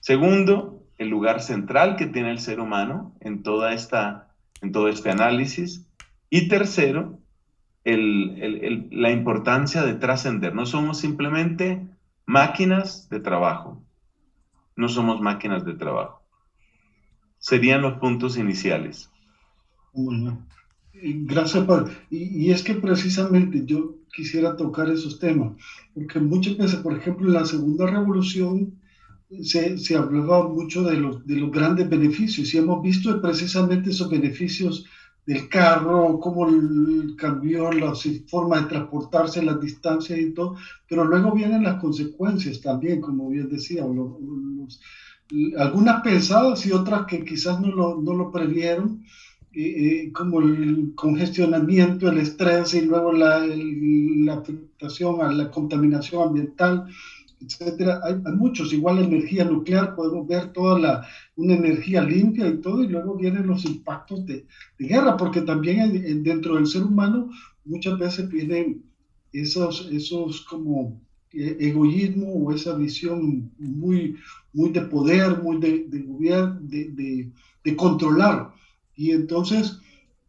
Segundo, 0.00 0.86
el 0.96 1.08
lugar 1.08 1.40
central 1.42 1.96
que 1.96 2.06
tiene 2.06 2.30
el 2.30 2.38
ser 2.38 2.60
humano 2.60 3.14
en, 3.20 3.42
toda 3.42 3.74
esta, 3.74 4.28
en 4.62 4.72
todo 4.72 4.88
este 4.88 5.10
análisis. 5.10 5.86
Y 6.30 6.48
tercero, 6.48 7.18
la 7.84 9.10
importancia 9.10 9.82
de 9.82 9.94
trascender. 9.94 10.54
No 10.54 10.66
somos 10.66 10.98
simplemente 10.98 11.86
máquinas 12.26 13.08
de 13.08 13.20
trabajo. 13.20 13.82
No 14.76 14.88
somos 14.88 15.20
máquinas 15.20 15.64
de 15.64 15.74
trabajo. 15.74 16.19
Serían 17.40 17.82
los 17.82 17.94
puntos 17.94 18.36
iniciales. 18.36 19.10
Bueno, 19.94 20.46
gracias, 20.92 21.64
Padre. 21.64 21.92
Y, 22.10 22.50
es 22.50 22.62
que 22.62 22.74
precisamente 22.74 23.62
yo 23.64 23.96
quisiera 24.14 24.56
tocar 24.56 24.88
esos 24.90 25.18
temas, 25.18 25.52
porque 25.94 26.20
muchas 26.20 26.56
veces, 26.56 26.80
por 26.80 26.96
ejemplo, 26.96 27.26
en 27.26 27.34
la 27.34 27.46
segunda 27.46 27.86
revolución 27.86 28.78
se, 29.42 29.78
se 29.78 29.96
hablaba 29.96 30.48
mucho 30.48 30.82
de 30.82 30.96
los, 30.96 31.26
de 31.26 31.36
los 31.36 31.50
grandes 31.50 31.88
beneficios 31.88 32.52
y 32.52 32.58
hemos 32.58 32.82
visto 32.82 33.20
precisamente 33.22 33.90
esos 33.90 34.10
beneficios 34.10 34.84
del 35.26 35.48
carro, 35.48 36.18
cómo 36.20 36.46
cambió 37.16 37.70
la 37.72 37.94
forma 38.26 38.60
de 38.60 38.68
transportarse, 38.68 39.42
las 39.42 39.60
distancias 39.60 40.18
y 40.18 40.32
todo, 40.32 40.56
pero 40.88 41.04
luego 41.04 41.32
vienen 41.32 41.62
las 41.62 41.80
consecuencias 41.80 42.60
también, 42.60 43.00
como 43.00 43.28
bien 43.28 43.48
decía, 43.48 43.84
algunas 45.58 46.02
pensadas 46.02 46.66
y 46.66 46.72
otras 46.72 47.06
que 47.06 47.24
quizás 47.24 47.60
no 47.60 47.68
lo, 47.68 48.00
no 48.00 48.14
lo 48.14 48.32
previeron, 48.32 49.04
como 50.12 50.40
el 50.40 50.92
congestionamiento, 50.94 52.08
el 52.08 52.18
estrés 52.18 52.74
y 52.74 52.82
luego 52.82 53.12
la, 53.12 53.44
la 53.44 54.34
afectación 54.34 55.20
a 55.22 55.32
la 55.32 55.50
contaminación 55.50 56.28
ambiental 56.28 56.86
etcétera. 57.40 58.00
Hay, 58.04 58.14
muchos, 58.36 58.72
igual 58.72 58.96
la 58.96 59.04
energía 59.04 59.44
nuclear, 59.44 59.94
podemos 59.94 60.26
ver 60.26 60.52
toda 60.52 60.78
la, 60.78 61.06
una 61.36 61.54
energía 61.54 62.02
limpia 62.02 62.46
y 62.48 62.60
todo, 62.60 62.82
y 62.82 62.88
luego 62.88 63.16
vienen 63.16 63.46
los 63.46 63.64
impactos 63.64 64.26
de, 64.26 64.46
de 64.78 64.86
guerra, 64.86 65.16
porque 65.16 65.42
también 65.42 66.22
dentro 66.22 66.56
del 66.56 66.66
ser 66.66 66.82
humano 66.82 67.30
muchas 67.64 67.98
veces 67.98 68.28
vienen 68.28 68.84
esos, 69.32 69.88
esos 69.90 70.42
como 70.42 71.00
eh, 71.00 71.09
egoísmo 71.32 72.32
o 72.32 72.52
esa 72.52 72.74
visión 72.74 73.50
muy, 73.58 74.16
muy 74.52 74.70
de 74.70 74.82
poder, 74.82 75.42
muy 75.42 75.58
de, 75.58 75.84
de 75.88 76.00
gobierno, 76.00 76.58
de, 76.62 77.30
de, 77.64 77.76
controlar. 77.76 78.52
Y 78.96 79.12
entonces, 79.12 79.78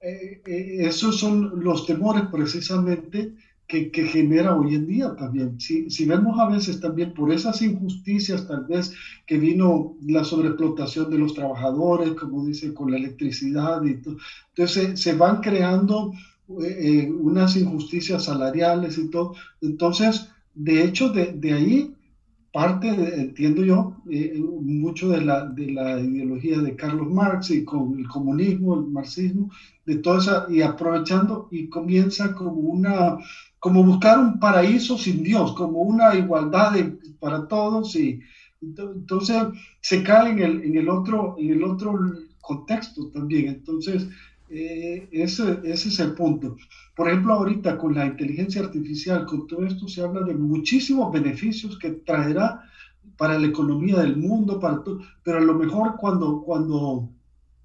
eh, 0.02 0.42
eh, 0.46 0.78
esos 0.82 1.20
son 1.20 1.64
los 1.64 1.86
temores 1.86 2.24
precisamente 2.32 3.34
que, 3.68 4.06
genera 4.06 4.56
hoy 4.56 4.76
en 4.76 4.86
día 4.86 5.16
también. 5.16 5.60
Si, 5.60 5.90
si, 5.90 6.06
vemos 6.06 6.38
a 6.40 6.50
veces 6.50 6.82
también 6.82 7.14
por 7.14 7.32
esas 7.32 7.62
injusticias, 7.62 8.48
tal 8.48 8.66
vez 8.66 8.94
que 9.26 9.38
vino 9.38 9.96
la 10.06 10.24
sobreexplotación 10.24 11.10
de 11.10 11.18
los 11.18 11.34
trabajadores, 11.34 12.12
como 12.12 12.46
dice, 12.46 12.74
con 12.74 12.92
la 12.92 12.98
electricidad 12.98 13.84
y 13.86 13.96
todo, 14.02 14.18
entonces 14.50 15.00
se, 15.00 15.14
van 15.14 15.40
creando 15.40 16.12
eh, 16.62 17.10
unas 17.10 17.56
injusticias 17.56 18.26
salariales 18.26 18.98
y 18.98 19.10
todo. 19.10 19.36
Entonces, 19.62 20.28
de 20.54 20.84
hecho, 20.84 21.10
de, 21.10 21.34
de 21.34 21.54
ahí 21.54 21.96
parte, 22.52 22.90
entiendo 22.90 23.64
yo, 23.64 23.96
eh, 24.10 24.34
mucho 24.38 25.10
de 25.10 25.22
la, 25.22 25.46
de 25.46 25.72
la 25.72 26.00
ideología 26.00 26.60
de 26.60 26.76
Carlos 26.76 27.10
Marx 27.10 27.50
y 27.50 27.64
con 27.64 27.98
el 27.98 28.08
comunismo, 28.08 28.76
el 28.76 28.88
marxismo, 28.88 29.50
de 29.86 29.98
toda 29.98 30.20
esa, 30.20 30.46
y 30.50 30.62
aprovechando 30.62 31.48
y 31.52 31.70
comienza 31.70 32.34
como 32.36 32.54
una, 32.54 33.18
como 33.60 33.84
buscar 33.84 34.20
un 34.20 34.40
paraíso 34.40 34.98
sin 34.98 35.24
Dios, 35.24 35.54
como 35.54 35.80
una 35.80 36.14
igualdad 36.16 36.74
para 37.20 37.48
todos 37.48 37.96
y 37.96 38.20
entonces 38.62 39.44
se 39.82 40.04
cae 40.04 40.32
en 40.32 40.40
el, 40.40 40.64
en 40.64 40.78
el, 40.78 40.90
otro, 40.90 41.36
en 41.40 41.52
el 41.52 41.64
otro 41.64 42.00
contexto 42.42 43.10
también. 43.10 43.48
Entonces, 43.48 44.08
eh, 44.50 45.08
ese, 45.12 45.60
ese 45.64 45.90
es 45.90 46.00
el 46.00 46.14
punto. 46.14 46.58
Por 46.96 47.08
ejemplo, 47.08 47.34
ahorita 47.34 47.78
con 47.78 47.96
la 47.96 48.06
inteligencia 48.06 48.62
artificial, 48.62 49.26
con 49.26 49.48
todo 49.48 49.66
esto 49.66 49.88
se 49.88 50.02
habla 50.02 50.22
de 50.22 50.34
muchísimos 50.34 51.12
beneficios 51.12 51.78
que 51.80 51.92
traerá 51.92 52.62
para 53.18 53.40
la 53.40 53.48
economía 53.48 54.00
del 54.00 54.18
mundo, 54.18 54.60
para 54.60 54.84
todo, 54.84 55.00
pero 55.24 55.38
a 55.38 55.42
lo 55.42 55.54
mejor 55.54 55.96
cuando, 55.98 56.42
cuando, 56.42 57.10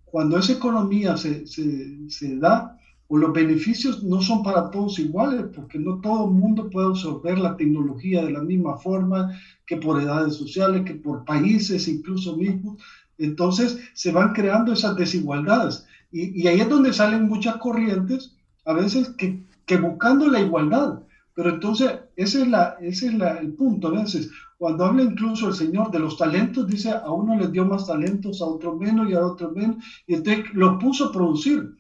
cuando 0.05 0.39
esa 0.39 0.53
economía 0.53 1.17
se, 1.17 1.47
se, 1.47 2.09
se 2.09 2.37
da, 2.39 2.79
o 3.09 3.17
los 3.17 3.33
beneficios 3.33 4.03
no 4.03 4.21
son 4.21 4.43
para 4.43 4.71
todos 4.71 4.99
iguales, 4.99 5.47
porque 5.55 5.79
no 5.79 6.01
todo 6.01 6.27
el 6.27 6.33
mundo 6.33 6.69
puede 6.71 6.89
absorber 6.89 7.39
la 7.39 7.57
tecnología 7.57 8.25
de 8.25 8.33
la 8.33 8.41
misma 8.41 8.77
forma 8.79 9.33
que 9.65 9.77
por 9.77 10.01
edades 10.01 10.35
sociales, 10.35 10.83
que 10.85 10.95
por 10.95 11.25
países 11.25 11.87
incluso 11.87 12.37
mismos. 12.37 12.83
Entonces 13.19 13.79
se 13.95 14.11
van 14.13 14.33
creando 14.33 14.73
esas 14.73 14.97
desigualdades. 14.97 15.87
Y, 16.11 16.43
y 16.43 16.49
ahí 16.49 16.61
es 16.61 16.69
donde 16.69 16.93
salen 16.93 17.29
muchas 17.29 17.57
corrientes, 17.57 18.36
a 18.67 18.73
veces 18.75 19.09
que, 19.17 19.43
que 19.65 19.79
buscando 19.79 20.29
la 20.29 20.41
igualdad. 20.41 21.01
Pero 21.35 21.51
entonces 21.51 21.91
ese 22.17 22.43
es, 22.43 22.49
la, 22.49 22.77
ese 22.81 23.07
es 23.07 23.15
la, 23.15 23.39
el 23.39 23.55
punto 23.55 23.89
a 23.89 24.03
veces. 24.03 24.31
Cuando 24.59 24.85
habla 24.85 25.03
incluso 25.03 25.49
el 25.49 25.55
Señor 25.55 25.91
de 25.91 25.99
los 25.99 26.17
talentos, 26.17 26.67
dice 26.67 26.91
a 26.91 27.11
uno 27.11 27.37
les 27.37 27.53
dio 27.53 27.65
más 27.65 27.87
talentos, 27.87 28.41
a 28.41 28.47
otro 28.47 28.77
menos 28.77 29.09
y 29.09 29.15
a 29.15 29.25
otro 29.25 29.51
menos, 29.51 29.85
y 30.07 30.15
entonces 30.15 30.45
lo 30.55 30.79
puso 30.79 31.07
a 31.07 31.13
producir 31.13 31.77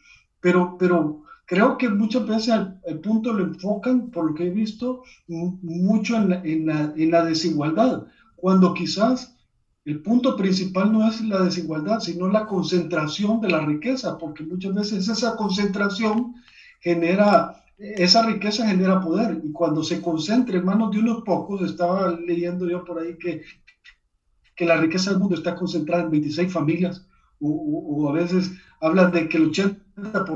pero, 0.46 0.76
pero 0.78 1.24
creo 1.44 1.76
que 1.76 1.88
muchas 1.88 2.24
veces 2.24 2.54
el, 2.84 3.00
punto 3.00 3.32
lo 3.32 3.42
enfocan, 3.42 4.12
por 4.12 4.28
lo 4.28 4.34
que 4.34 4.46
he 4.46 4.50
visto, 4.50 5.02
mucho 5.26 6.14
en 6.14 6.32
en, 6.44 6.66
la, 6.66 6.92
en 6.96 7.10
la, 7.10 7.24
desigualdad, 7.24 8.06
cuando 8.36 8.72
quizás 8.72 9.36
el 9.84 10.02
punto 10.02 10.36
principal 10.36 10.92
no 10.92 11.08
es 11.08 11.20
la 11.22 11.42
desigualdad, 11.42 11.98
sino 11.98 12.28
la 12.28 12.46
concentración 12.46 13.40
de 13.40 13.50
la 13.50 13.66
riqueza, 13.66 14.18
porque 14.18 14.44
muchas 14.44 14.72
veces 14.72 15.08
esa 15.08 15.34
concentración 15.34 16.36
genera, 16.80 17.64
esa 17.78 18.26
riqueza 18.26 18.66
genera 18.66 19.00
poder, 19.00 19.40
y 19.42 19.52
cuando 19.52 19.82
se 19.82 20.00
concentra 20.00 20.56
en 20.56 20.64
manos 20.64 20.90
de 20.90 21.00
unos 21.00 21.22
pocos, 21.24 21.62
estaba 21.62 22.10
leyendo 22.12 22.68
yo 22.68 22.84
por 22.84 23.00
ahí 23.00 23.16
que, 23.18 23.42
que 24.54 24.66
la 24.66 24.76
riqueza 24.76 25.10
del 25.10 25.20
mundo 25.20 25.36
está 25.36 25.54
concentrada 25.54 26.04
en 26.04 26.10
26 26.10 26.52
familias, 26.52 27.06
o, 27.40 27.48
o, 27.50 28.04
o 28.04 28.08
a 28.08 28.12
veces 28.12 28.52
hablan 28.80 29.12
de 29.12 29.28
que 29.28 29.36
el 29.36 29.48
80 29.48 29.86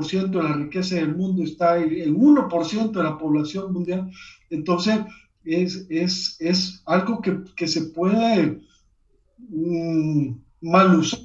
ciento 0.03 0.39
de 0.39 0.43
la 0.43 0.53
riqueza 0.53 0.95
del 0.95 1.15
mundo 1.15 1.43
está 1.43 1.77
en 1.77 2.15
1% 2.15 2.91
de 2.91 3.03
la 3.03 3.17
población 3.17 3.73
mundial. 3.73 4.11
Entonces, 4.49 4.99
es, 5.43 5.85
es, 5.89 6.37
es 6.39 6.81
algo 6.85 7.21
que, 7.21 7.43
que, 7.55 7.67
se 7.67 7.83
puede 7.83 8.59
mmm, 9.37 10.33
mal 10.61 10.95
usar, 10.99 11.19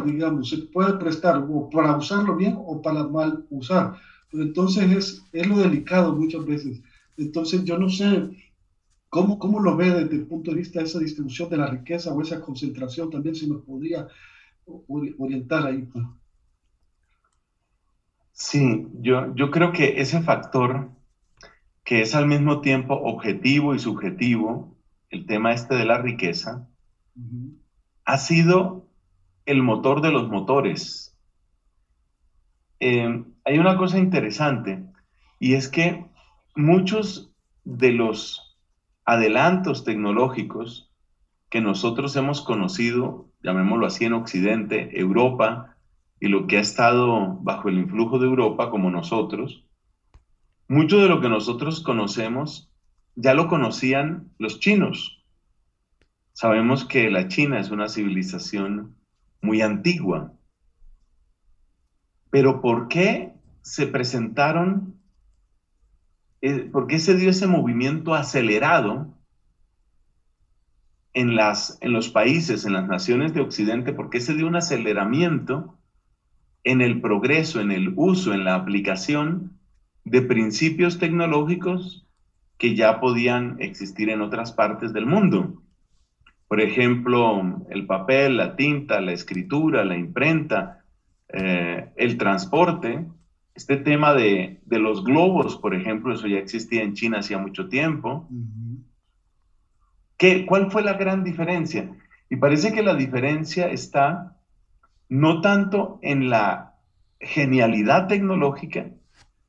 digamos, 0.00 0.50
se 0.50 0.58
puede 0.58 0.94
prestar 0.94 1.44
o 1.48 1.68
para 1.70 1.96
usarlo 1.96 2.36
bien 2.36 2.54
o 2.56 2.80
para 2.80 3.04
mal 3.04 3.46
usar. 3.50 3.94
Pero 4.30 4.44
entonces 4.44 4.90
es, 4.90 5.24
es 5.32 5.46
lo 5.46 5.58
delicado 5.58 6.14
muchas 6.14 6.44
veces. 6.46 6.80
Entonces, 7.16 7.64
yo 7.64 7.78
no 7.78 7.88
sé 7.88 8.30
cómo, 9.08 9.38
cómo 9.38 9.60
lo 9.60 9.76
ve 9.76 9.90
desde 9.90 10.16
el 10.16 10.26
punto 10.26 10.50
de 10.50 10.58
vista 10.58 10.78
de 10.78 10.86
esa 10.86 10.98
distribución 10.98 11.50
de 11.50 11.58
la 11.58 11.66
riqueza 11.66 12.12
o 12.12 12.22
esa 12.22 12.40
concentración 12.40 13.10
también, 13.10 13.34
si 13.34 13.46
nos 13.46 13.62
podría 13.62 14.08
orientar 15.18 15.66
ahí. 15.66 15.82
Pues. 15.82 16.04
Sí, 18.32 18.86
yo, 19.00 19.34
yo 19.34 19.50
creo 19.50 19.72
que 19.72 20.00
ese 20.00 20.22
factor 20.22 20.90
que 21.84 22.00
es 22.00 22.14
al 22.14 22.26
mismo 22.26 22.60
tiempo 22.60 22.94
objetivo 22.94 23.74
y 23.74 23.78
subjetivo, 23.78 24.76
el 25.10 25.26
tema 25.26 25.52
este 25.52 25.74
de 25.74 25.84
la 25.84 25.98
riqueza, 25.98 26.68
ha 28.04 28.18
sido 28.18 28.81
el 29.46 29.62
motor 29.62 30.00
de 30.00 30.12
los 30.12 30.28
motores. 30.28 31.18
Eh, 32.80 33.24
hay 33.44 33.58
una 33.58 33.76
cosa 33.76 33.98
interesante 33.98 34.84
y 35.38 35.54
es 35.54 35.68
que 35.68 36.06
muchos 36.54 37.32
de 37.64 37.92
los 37.92 38.56
adelantos 39.04 39.84
tecnológicos 39.84 40.90
que 41.50 41.60
nosotros 41.60 42.16
hemos 42.16 42.40
conocido 42.42 43.32
llamémoslo 43.42 43.86
así, 43.86 44.04
en 44.04 44.14
Occidente, 44.14 44.98
Europa, 44.98 45.76
y 46.20 46.28
lo 46.28 46.46
que 46.46 46.58
ha 46.58 46.60
estado 46.60 47.36
bajo 47.40 47.68
el 47.68 47.78
influjo 47.78 48.18
de 48.18 48.26
Europa 48.26 48.70
como 48.70 48.90
nosotros, 48.90 49.64
mucho 50.68 51.00
de 51.00 51.08
lo 51.08 51.20
que 51.20 51.28
nosotros 51.28 51.82
conocemos 51.82 52.70
ya 53.14 53.34
lo 53.34 53.48
conocían 53.48 54.30
los 54.38 54.60
chinos. 54.60 55.22
Sabemos 56.32 56.84
que 56.84 57.10
la 57.10 57.28
China 57.28 57.58
es 57.58 57.70
una 57.70 57.88
civilización 57.88 58.96
muy 59.42 59.60
antigua. 59.60 60.32
Pero 62.30 62.62
¿por 62.62 62.88
qué 62.88 63.34
se 63.60 63.86
presentaron, 63.86 64.94
eh, 66.40 66.68
por 66.72 66.86
qué 66.86 66.98
se 66.98 67.16
dio 67.16 67.30
ese 67.30 67.46
movimiento 67.46 68.14
acelerado 68.14 69.14
en, 71.12 71.36
las, 71.36 71.78
en 71.80 71.92
los 71.92 72.08
países, 72.08 72.64
en 72.64 72.72
las 72.72 72.88
naciones 72.88 73.34
de 73.34 73.40
Occidente, 73.40 73.92
porque 73.92 74.20
se 74.20 74.34
dio 74.34 74.46
un 74.46 74.56
aceleramiento 74.56 75.78
en 76.64 76.80
el 76.80 77.00
progreso, 77.00 77.60
en 77.60 77.70
el 77.70 77.92
uso, 77.96 78.32
en 78.32 78.44
la 78.44 78.54
aplicación 78.54 79.58
de 80.04 80.22
principios 80.22 80.98
tecnológicos 80.98 82.06
que 82.56 82.74
ya 82.74 83.00
podían 83.00 83.56
existir 83.60 84.08
en 84.10 84.20
otras 84.20 84.52
partes 84.52 84.92
del 84.92 85.06
mundo. 85.06 85.61
Por 86.52 86.60
ejemplo, 86.60 87.64
el 87.70 87.86
papel, 87.86 88.36
la 88.36 88.56
tinta, 88.56 89.00
la 89.00 89.12
escritura, 89.12 89.86
la 89.86 89.96
imprenta, 89.96 90.84
eh, 91.28 91.90
el 91.96 92.18
transporte. 92.18 93.06
Este 93.54 93.78
tema 93.78 94.12
de, 94.12 94.60
de, 94.66 94.78
los 94.78 95.02
globos, 95.02 95.56
por 95.56 95.74
ejemplo, 95.74 96.12
eso 96.12 96.26
ya 96.26 96.36
existía 96.36 96.82
en 96.82 96.92
China 96.92 97.20
hacía 97.20 97.38
mucho 97.38 97.70
tiempo. 97.70 98.28
¿Cuál 100.46 100.70
fue 100.70 100.82
la 100.82 100.92
gran 100.92 101.24
diferencia? 101.24 101.90
Y 102.28 102.36
parece 102.36 102.74
que 102.74 102.82
la 102.82 102.96
diferencia 102.96 103.70
está 103.70 104.36
no 105.08 105.40
tanto 105.40 106.00
en 106.02 106.28
la 106.28 106.74
genialidad 107.18 108.08
tecnológica, 108.08 108.90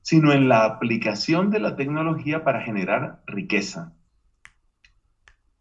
sino 0.02 0.32
en 0.32 0.48
la 0.48 0.64
aplicación 0.64 1.50
de 1.50 1.60
la 1.60 1.76
tecnología 1.76 2.46
para 2.46 2.62
generar 2.62 3.22
riqueza. 3.28 3.92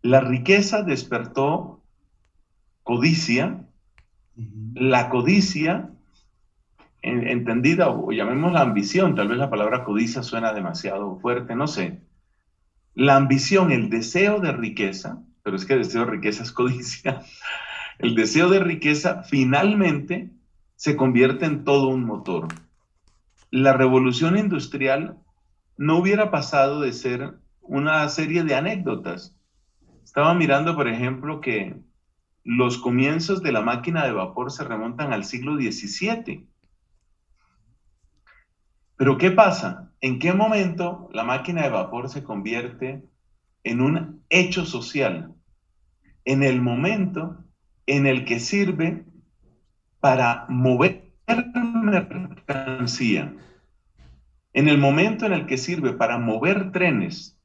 La 0.02 0.20
riqueza 0.20 0.82
despertó 0.82 1.80
codicia, 2.82 3.64
la 4.74 5.08
codicia, 5.08 5.90
entendida 7.02 7.88
o 7.88 8.12
llamémosla 8.12 8.60
ambición, 8.60 9.14
tal 9.14 9.28
vez 9.28 9.38
la 9.38 9.50
palabra 9.50 9.84
codicia 9.84 10.22
suena 10.22 10.52
demasiado 10.52 11.18
fuerte, 11.20 11.54
no 11.54 11.66
sé, 11.66 12.00
la 12.94 13.16
ambición, 13.16 13.72
el 13.72 13.88
deseo 13.90 14.40
de 14.40 14.52
riqueza, 14.52 15.22
pero 15.42 15.56
es 15.56 15.64
que 15.64 15.74
el 15.74 15.82
deseo 15.82 16.04
de 16.04 16.10
riqueza 16.10 16.42
es 16.42 16.52
codicia, 16.52 17.22
el 17.98 18.14
deseo 18.14 18.48
de 18.48 18.60
riqueza 18.60 19.22
finalmente 19.22 20.30
se 20.76 20.96
convierte 20.96 21.46
en 21.46 21.64
todo 21.64 21.88
un 21.88 22.04
motor. 22.04 22.48
La 23.50 23.72
revolución 23.72 24.36
industrial 24.36 25.16
no 25.76 25.98
hubiera 25.98 26.30
pasado 26.30 26.80
de 26.80 26.92
ser 26.92 27.34
una 27.60 28.08
serie 28.08 28.44
de 28.44 28.54
anécdotas. 28.54 29.36
Estaba 30.04 30.34
mirando, 30.34 30.74
por 30.74 30.88
ejemplo, 30.88 31.40
que 31.40 31.76
los 32.44 32.78
comienzos 32.78 33.42
de 33.42 33.52
la 33.52 33.60
máquina 33.60 34.04
de 34.04 34.12
vapor 34.12 34.50
se 34.50 34.64
remontan 34.64 35.12
al 35.12 35.24
siglo 35.24 35.56
XVII. 35.56 36.48
Pero 38.96 39.18
¿qué 39.18 39.30
pasa? 39.30 39.92
¿En 40.00 40.18
qué 40.18 40.32
momento 40.32 41.08
la 41.12 41.24
máquina 41.24 41.62
de 41.62 41.70
vapor 41.70 42.08
se 42.08 42.24
convierte 42.24 43.04
en 43.64 43.80
un 43.80 44.24
hecho 44.28 44.64
social? 44.64 45.34
En 46.24 46.42
el 46.42 46.60
momento 46.60 47.44
en 47.86 48.06
el 48.06 48.24
que 48.24 48.40
sirve 48.40 49.04
para 50.00 50.46
mover 50.48 51.12
mercancía, 51.26 53.34
en 54.52 54.68
el 54.68 54.78
momento 54.78 55.26
en 55.26 55.32
el 55.32 55.46
que 55.46 55.56
sirve 55.56 55.92
para 55.92 56.18
mover 56.18 56.72
trenes, 56.72 57.38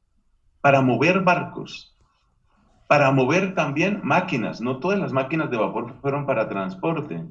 para 0.62 0.82
mover 0.82 1.22
barcos, 1.22 1.97
para 2.88 3.12
mover 3.12 3.54
también 3.54 4.02
máquinas. 4.04 4.62
No 4.62 4.78
todas 4.78 5.00
las 5.00 5.12
máquinas 5.12 5.52
de 5.52 5.58
vapor 5.58 5.96
fueron 6.02 6.26
para 6.26 6.50
transporte, 6.50 7.24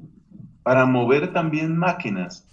para 0.63 0.85
mover 0.85 1.33
también 1.33 1.77
máquinas 1.77 2.47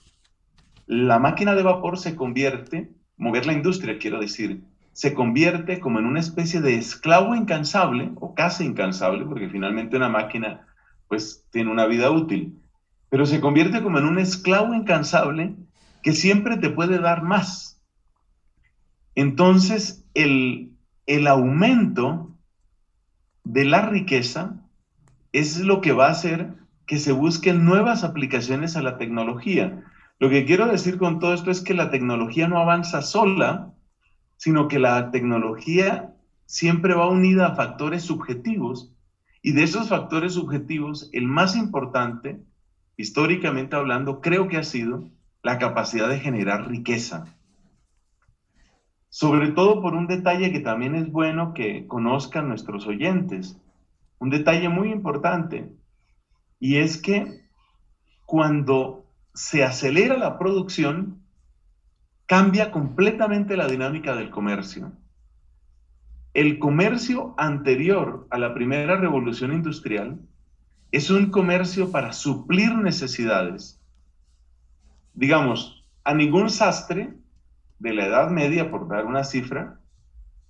la 0.86 1.18
máquina 1.18 1.54
de 1.54 1.62
vapor 1.62 1.98
se 1.98 2.14
convierte, 2.14 2.90
mover 3.16 3.46
la 3.46 3.52
industria, 3.52 3.98
quiero 3.98 4.20
decir, 4.20 4.62
se 4.92 5.14
convierte 5.14 5.80
como 5.80 5.98
en 5.98 6.06
una 6.06 6.20
especie 6.20 6.60
de 6.60 6.76
esclavo 6.76 7.34
incansable 7.34 8.12
o 8.16 8.34
casi 8.34 8.64
incansable, 8.64 9.24
porque 9.24 9.48
finalmente 9.48 9.96
una 9.96 10.08
máquina 10.08 10.66
pues 11.08 11.46
tiene 11.50 11.70
una 11.70 11.86
vida 11.86 12.10
útil, 12.10 12.58
pero 13.08 13.26
se 13.26 13.40
convierte 13.40 13.82
como 13.82 13.98
en 13.98 14.06
un 14.06 14.18
esclavo 14.18 14.74
incansable 14.74 15.56
que 16.02 16.12
siempre 16.12 16.56
te 16.58 16.70
puede 16.70 16.98
dar 16.98 17.22
más. 17.22 17.80
Entonces, 19.14 20.04
el, 20.14 20.72
el 21.06 21.26
aumento 21.26 22.33
de 23.44 23.64
la 23.64 23.82
riqueza 23.86 24.56
es 25.32 25.60
lo 25.60 25.80
que 25.80 25.92
va 25.92 26.08
a 26.08 26.12
hacer 26.12 26.54
que 26.86 26.98
se 26.98 27.12
busquen 27.12 27.64
nuevas 27.64 28.04
aplicaciones 28.04 28.76
a 28.76 28.82
la 28.82 28.98
tecnología. 28.98 29.84
Lo 30.18 30.28
que 30.28 30.44
quiero 30.44 30.66
decir 30.66 30.98
con 30.98 31.18
todo 31.18 31.34
esto 31.34 31.50
es 31.50 31.60
que 31.60 31.74
la 31.74 31.90
tecnología 31.90 32.48
no 32.48 32.58
avanza 32.58 33.02
sola, 33.02 33.72
sino 34.36 34.68
que 34.68 34.78
la 34.78 35.10
tecnología 35.10 36.14
siempre 36.46 36.94
va 36.94 37.08
unida 37.08 37.48
a 37.48 37.54
factores 37.54 38.02
subjetivos 38.02 38.94
y 39.42 39.52
de 39.52 39.62
esos 39.62 39.90
factores 39.90 40.34
subjetivos, 40.34 41.10
el 41.12 41.26
más 41.26 41.54
importante, 41.54 42.40
históricamente 42.96 43.76
hablando, 43.76 44.22
creo 44.22 44.48
que 44.48 44.56
ha 44.56 44.62
sido 44.62 45.10
la 45.42 45.58
capacidad 45.58 46.08
de 46.08 46.18
generar 46.18 46.68
riqueza. 46.68 47.36
Sobre 49.14 49.52
todo 49.52 49.80
por 49.80 49.94
un 49.94 50.08
detalle 50.08 50.50
que 50.50 50.58
también 50.58 50.96
es 50.96 51.12
bueno 51.12 51.54
que 51.54 51.86
conozcan 51.86 52.48
nuestros 52.48 52.88
oyentes, 52.88 53.56
un 54.18 54.28
detalle 54.28 54.68
muy 54.68 54.90
importante, 54.90 55.70
y 56.58 56.78
es 56.78 57.00
que 57.00 57.46
cuando 58.26 59.06
se 59.32 59.62
acelera 59.62 60.16
la 60.16 60.36
producción, 60.36 61.22
cambia 62.26 62.72
completamente 62.72 63.56
la 63.56 63.68
dinámica 63.68 64.16
del 64.16 64.30
comercio. 64.30 64.90
El 66.32 66.58
comercio 66.58 67.36
anterior 67.38 68.26
a 68.30 68.38
la 68.38 68.52
primera 68.52 68.96
revolución 68.96 69.52
industrial 69.52 70.18
es 70.90 71.08
un 71.10 71.30
comercio 71.30 71.92
para 71.92 72.12
suplir 72.12 72.74
necesidades. 72.74 73.80
Digamos, 75.12 75.86
a 76.02 76.14
ningún 76.14 76.50
sastre 76.50 77.14
de 77.78 77.94
la 77.94 78.06
Edad 78.06 78.30
Media, 78.30 78.70
por 78.70 78.88
dar 78.88 79.06
una 79.06 79.24
cifra, 79.24 79.80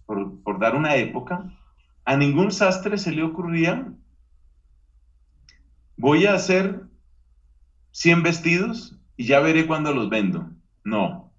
por, 0.06 0.42
por 0.42 0.58
dar 0.58 0.74
una 0.76 0.96
época, 0.96 1.50
a 2.04 2.16
ningún 2.16 2.52
sastre 2.52 2.98
se 2.98 3.12
le 3.12 3.22
ocurría, 3.22 3.92
voy 5.96 6.26
a 6.26 6.34
hacer 6.34 6.82
100 7.92 8.22
vestidos 8.22 8.98
y 9.16 9.26
ya 9.26 9.40
veré 9.40 9.66
cuándo 9.66 9.92
los 9.94 10.10
vendo. 10.10 10.50
No, 10.84 11.32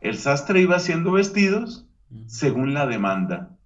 el 0.00 0.16
sastre 0.16 0.60
iba 0.60 0.76
haciendo 0.76 1.12
vestidos 1.12 1.86
según 2.26 2.74
la 2.74 2.86
demanda. 2.86 3.56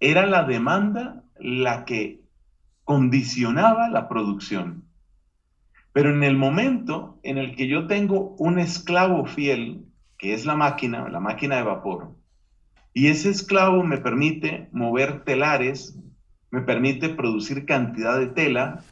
Era 0.00 0.26
la 0.26 0.44
demanda 0.44 1.24
la 1.38 1.84
que 1.84 2.22
condicionaba 2.84 3.88
la 3.88 4.08
producción. 4.08 4.84
Pero 5.92 6.10
en 6.10 6.22
el 6.22 6.36
momento 6.36 7.18
en 7.22 7.38
el 7.38 7.54
que 7.54 7.68
yo 7.68 7.86
tengo 7.86 8.34
un 8.38 8.58
esclavo 8.58 9.26
fiel, 9.26 9.84
que 10.22 10.32
es 10.34 10.46
la 10.46 10.54
máquina, 10.54 11.08
la 11.08 11.18
máquina 11.18 11.56
de 11.56 11.64
vapor, 11.64 12.14
y 12.94 13.08
ese 13.08 13.28
esclavo 13.28 13.82
me 13.82 13.98
permite 13.98 14.68
mover 14.70 15.24
telares, 15.24 15.98
me 16.52 16.60
permite 16.60 17.08
producir 17.08 17.66
cantidad 17.66 18.20
de 18.20 18.28
tela, 18.28 18.84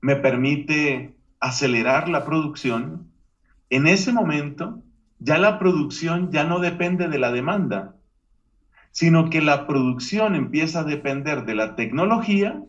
me 0.00 0.14
permite 0.14 1.16
acelerar 1.40 2.08
la 2.08 2.24
producción, 2.24 3.10
en 3.68 3.88
ese 3.88 4.12
momento 4.12 4.80
ya 5.18 5.38
la 5.38 5.58
producción 5.58 6.30
ya 6.30 6.44
no 6.44 6.60
depende 6.60 7.08
de 7.08 7.18
la 7.18 7.32
demanda, 7.32 7.96
sino 8.92 9.30
que 9.30 9.42
la 9.42 9.66
producción 9.66 10.36
empieza 10.36 10.80
a 10.80 10.84
depender 10.84 11.46
de 11.46 11.56
la 11.56 11.74
tecnología 11.74 12.62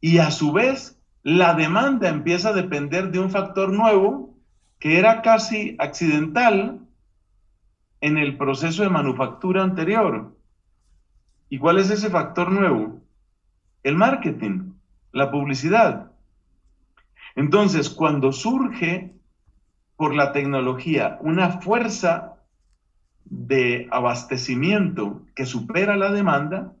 y 0.00 0.18
a 0.18 0.30
su 0.30 0.52
vez 0.52 1.02
la 1.24 1.54
demanda 1.54 2.08
empieza 2.08 2.50
a 2.50 2.52
depender 2.52 3.10
de 3.10 3.18
un 3.18 3.32
factor 3.32 3.72
nuevo 3.72 4.27
que 4.78 4.98
era 4.98 5.22
casi 5.22 5.76
accidental 5.78 6.80
en 8.00 8.18
el 8.18 8.36
proceso 8.36 8.82
de 8.82 8.90
manufactura 8.90 9.62
anterior. 9.62 10.36
¿Y 11.48 11.58
cuál 11.58 11.78
es 11.78 11.90
ese 11.90 12.10
factor 12.10 12.50
nuevo? 12.52 13.00
El 13.82 13.96
marketing, 13.96 14.72
la 15.12 15.30
publicidad. 15.30 16.12
Entonces, 17.34 17.90
cuando 17.90 18.32
surge 18.32 19.14
por 19.96 20.14
la 20.14 20.32
tecnología 20.32 21.18
una 21.22 21.60
fuerza 21.60 22.36
de 23.24 23.88
abastecimiento 23.90 25.26
que 25.34 25.44
supera 25.44 25.96
la 25.96 26.12
demanda, 26.12 26.72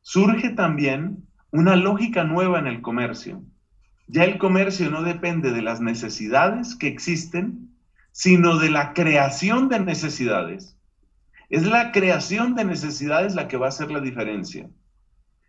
surge 0.00 0.50
también 0.50 1.26
una 1.50 1.76
lógica 1.76 2.24
nueva 2.24 2.58
en 2.58 2.66
el 2.66 2.82
comercio. 2.82 3.42
Ya 4.08 4.24
el 4.24 4.38
comercio 4.38 4.90
no 4.90 5.02
depende 5.02 5.50
de 5.50 5.62
las 5.62 5.80
necesidades 5.80 6.76
que 6.76 6.86
existen, 6.86 7.70
sino 8.12 8.58
de 8.58 8.70
la 8.70 8.94
creación 8.94 9.68
de 9.68 9.80
necesidades. 9.80 10.76
Es 11.48 11.66
la 11.66 11.92
creación 11.92 12.54
de 12.54 12.64
necesidades 12.64 13.34
la 13.34 13.48
que 13.48 13.56
va 13.56 13.66
a 13.66 13.68
hacer 13.70 13.90
la 13.90 14.00
diferencia. 14.00 14.70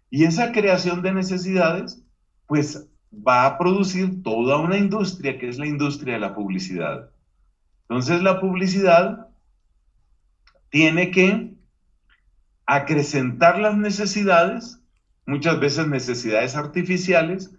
Y 0.09 0.25
esa 0.25 0.51
creación 0.51 1.01
de 1.01 1.13
necesidades, 1.13 2.03
pues 2.47 2.87
va 3.11 3.45
a 3.45 3.57
producir 3.57 4.23
toda 4.23 4.57
una 4.57 4.77
industria 4.77 5.37
que 5.37 5.49
es 5.49 5.57
la 5.57 5.67
industria 5.67 6.15
de 6.15 6.19
la 6.19 6.35
publicidad. 6.35 7.09
Entonces 7.83 8.21
la 8.21 8.39
publicidad 8.39 9.27
tiene 10.69 11.11
que 11.11 11.53
acrecentar 12.65 13.59
las 13.59 13.77
necesidades, 13.77 14.81
muchas 15.25 15.59
veces 15.59 15.87
necesidades 15.87 16.55
artificiales, 16.55 17.51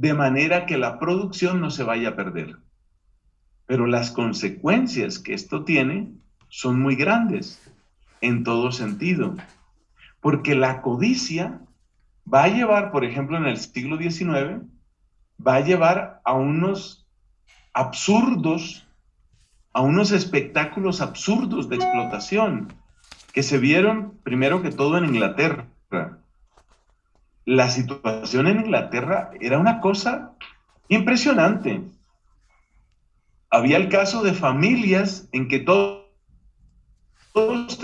de 0.00 0.12
manera 0.12 0.66
que 0.66 0.76
la 0.76 0.98
producción 0.98 1.60
no 1.60 1.70
se 1.70 1.82
vaya 1.82 2.10
a 2.10 2.16
perder. 2.16 2.58
Pero 3.64 3.86
las 3.86 4.10
consecuencias 4.10 5.18
que 5.18 5.32
esto 5.32 5.64
tiene 5.64 6.12
son 6.48 6.78
muy 6.78 6.96
grandes 6.96 7.62
en 8.20 8.44
todo 8.44 8.72
sentido, 8.72 9.36
porque 10.20 10.54
la 10.54 10.82
codicia 10.82 11.60
va 12.32 12.44
a 12.44 12.48
llevar, 12.48 12.92
por 12.92 13.04
ejemplo, 13.04 13.38
en 13.38 13.46
el 13.46 13.56
siglo 13.56 13.96
XIX, 13.96 14.66
va 15.44 15.54
a 15.56 15.64
llevar 15.64 16.20
a 16.24 16.34
unos 16.34 17.06
absurdos, 17.72 18.86
a 19.72 19.80
unos 19.80 20.12
espectáculos 20.12 21.00
absurdos 21.00 21.70
de 21.70 21.76
explotación 21.76 22.72
que 23.32 23.42
se 23.42 23.56
vieron 23.58 24.18
primero 24.22 24.60
que 24.62 24.70
todo 24.70 24.98
en 24.98 25.06
Inglaterra. 25.06 25.68
La 27.46 27.70
situación 27.70 28.48
en 28.48 28.58
Inglaterra 28.58 29.30
era 29.40 29.58
una 29.58 29.80
cosa 29.80 30.32
impresionante. 30.88 31.80
Había 33.50 33.76
el 33.76 33.88
caso 33.88 34.24
de 34.24 34.34
familias 34.34 35.28
en 35.30 35.46
que 35.46 35.60
todos, 35.60 36.06
todos 37.32 37.78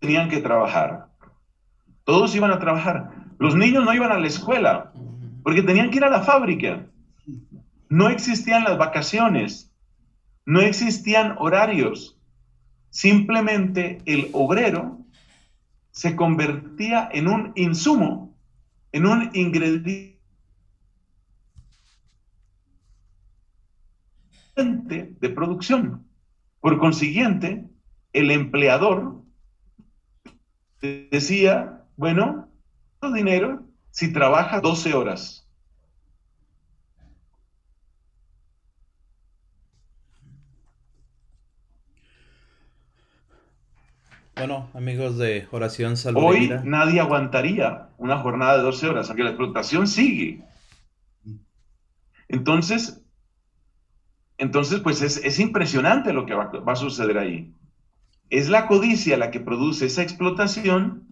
tenían 0.00 0.30
que 0.30 0.38
trabajar. 0.38 1.08
Todos 2.04 2.34
iban 2.34 2.52
a 2.52 2.58
trabajar. 2.58 3.12
Los 3.38 3.54
niños 3.54 3.84
no 3.84 3.92
iban 3.92 4.12
a 4.12 4.18
la 4.18 4.26
escuela 4.26 4.92
porque 5.42 5.62
tenían 5.62 5.90
que 5.90 5.98
ir 5.98 6.04
a 6.04 6.10
la 6.10 6.22
fábrica. 6.22 6.86
No 7.90 8.08
existían 8.08 8.64
las 8.64 8.78
vacaciones, 8.78 9.70
no 10.46 10.62
existían 10.62 11.36
horarios. 11.38 12.18
Simplemente 12.88 14.00
el 14.06 14.30
obrero 14.32 15.05
se 15.96 16.14
convertía 16.14 17.08
en 17.10 17.26
un 17.26 17.52
insumo, 17.56 18.36
en 18.92 19.06
un 19.06 19.30
ingrediente 19.32 20.20
de 24.54 25.30
producción. 25.34 26.06
Por 26.60 26.78
consiguiente, 26.78 27.64
el 28.12 28.30
empleador 28.30 29.22
decía, 30.82 31.86
bueno, 31.96 32.50
dinero 33.14 33.66
si 33.90 34.12
trabaja 34.12 34.60
12 34.60 34.92
horas. 34.92 35.45
Bueno, 44.36 44.68
amigos 44.74 45.16
de 45.16 45.48
Oración 45.50 45.96
Salud. 45.96 46.22
Hoy 46.22 46.52
nadie 46.62 47.00
aguantaría 47.00 47.88
una 47.96 48.18
jornada 48.18 48.58
de 48.58 48.64
12 48.64 48.88
horas, 48.88 49.08
aunque 49.08 49.24
la 49.24 49.30
explotación 49.30 49.88
sigue. 49.88 50.44
Entonces, 52.28 53.02
entonces 54.36 54.80
pues 54.80 55.00
es, 55.00 55.16
es 55.24 55.38
impresionante 55.38 56.12
lo 56.12 56.26
que 56.26 56.34
va, 56.34 56.50
va 56.50 56.72
a 56.74 56.76
suceder 56.76 57.16
ahí. 57.16 57.54
Es 58.28 58.50
la 58.50 58.66
codicia 58.66 59.16
la 59.16 59.30
que 59.30 59.40
produce 59.40 59.86
esa 59.86 60.02
explotación 60.02 61.06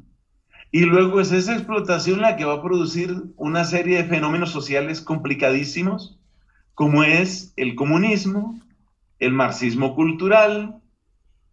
y 0.70 0.80
luego 0.80 1.18
es 1.18 1.32
esa 1.32 1.54
explotación 1.54 2.20
la 2.20 2.36
que 2.36 2.44
va 2.44 2.56
a 2.56 2.62
producir 2.62 3.22
una 3.36 3.64
serie 3.64 4.02
de 4.02 4.08
fenómenos 4.08 4.50
sociales 4.50 5.00
complicadísimos, 5.00 6.18
como 6.74 7.04
es 7.04 7.54
el 7.56 7.74
comunismo, 7.74 8.60
el 9.18 9.32
marxismo 9.32 9.94
cultural 9.94 10.82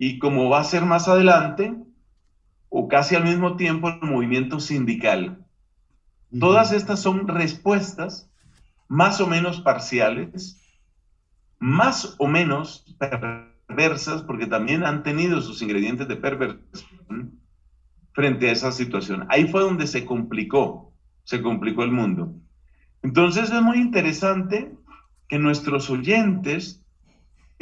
y 0.04 0.18
como 0.18 0.50
va 0.50 0.62
a 0.62 0.64
ser 0.64 0.84
más 0.84 1.08
adelante, 1.08 1.76
o 2.70 2.88
casi 2.88 3.14
al 3.14 3.24
mismo 3.24 3.56
tiempo, 3.56 3.88
el 3.88 4.02
movimiento 4.02 4.60
sindical. 4.60 5.46
Todas 6.40 6.72
estas 6.72 7.00
son 7.00 7.28
respuestas 7.28 8.28
más 8.88 9.22
o 9.22 9.28
menos 9.28 9.62
parciales, 9.62 10.60
más 11.60 12.16
o 12.18 12.26
menos 12.26 12.84
perversas, 12.98 14.24
porque 14.24 14.48
también 14.48 14.86
han 14.86 15.04
tenido 15.04 15.40
sus 15.40 15.62
ingredientes 15.62 16.08
de 16.08 16.16
perversión 16.16 17.40
frente 18.12 18.50
a 18.50 18.54
esa 18.54 18.72
situación. 18.72 19.28
Ahí 19.30 19.48
fue 19.50 19.62
donde 19.62 19.86
se 19.86 20.04
complicó, 20.04 20.96
se 21.26 21.44
complicó 21.44 21.84
el 21.84 21.92
mundo. 21.92 22.34
Entonces 23.04 23.52
es 23.52 23.62
muy 23.62 23.78
interesante 23.78 24.74
que 25.28 25.38
nuestros 25.38 25.92
oyentes 25.92 26.81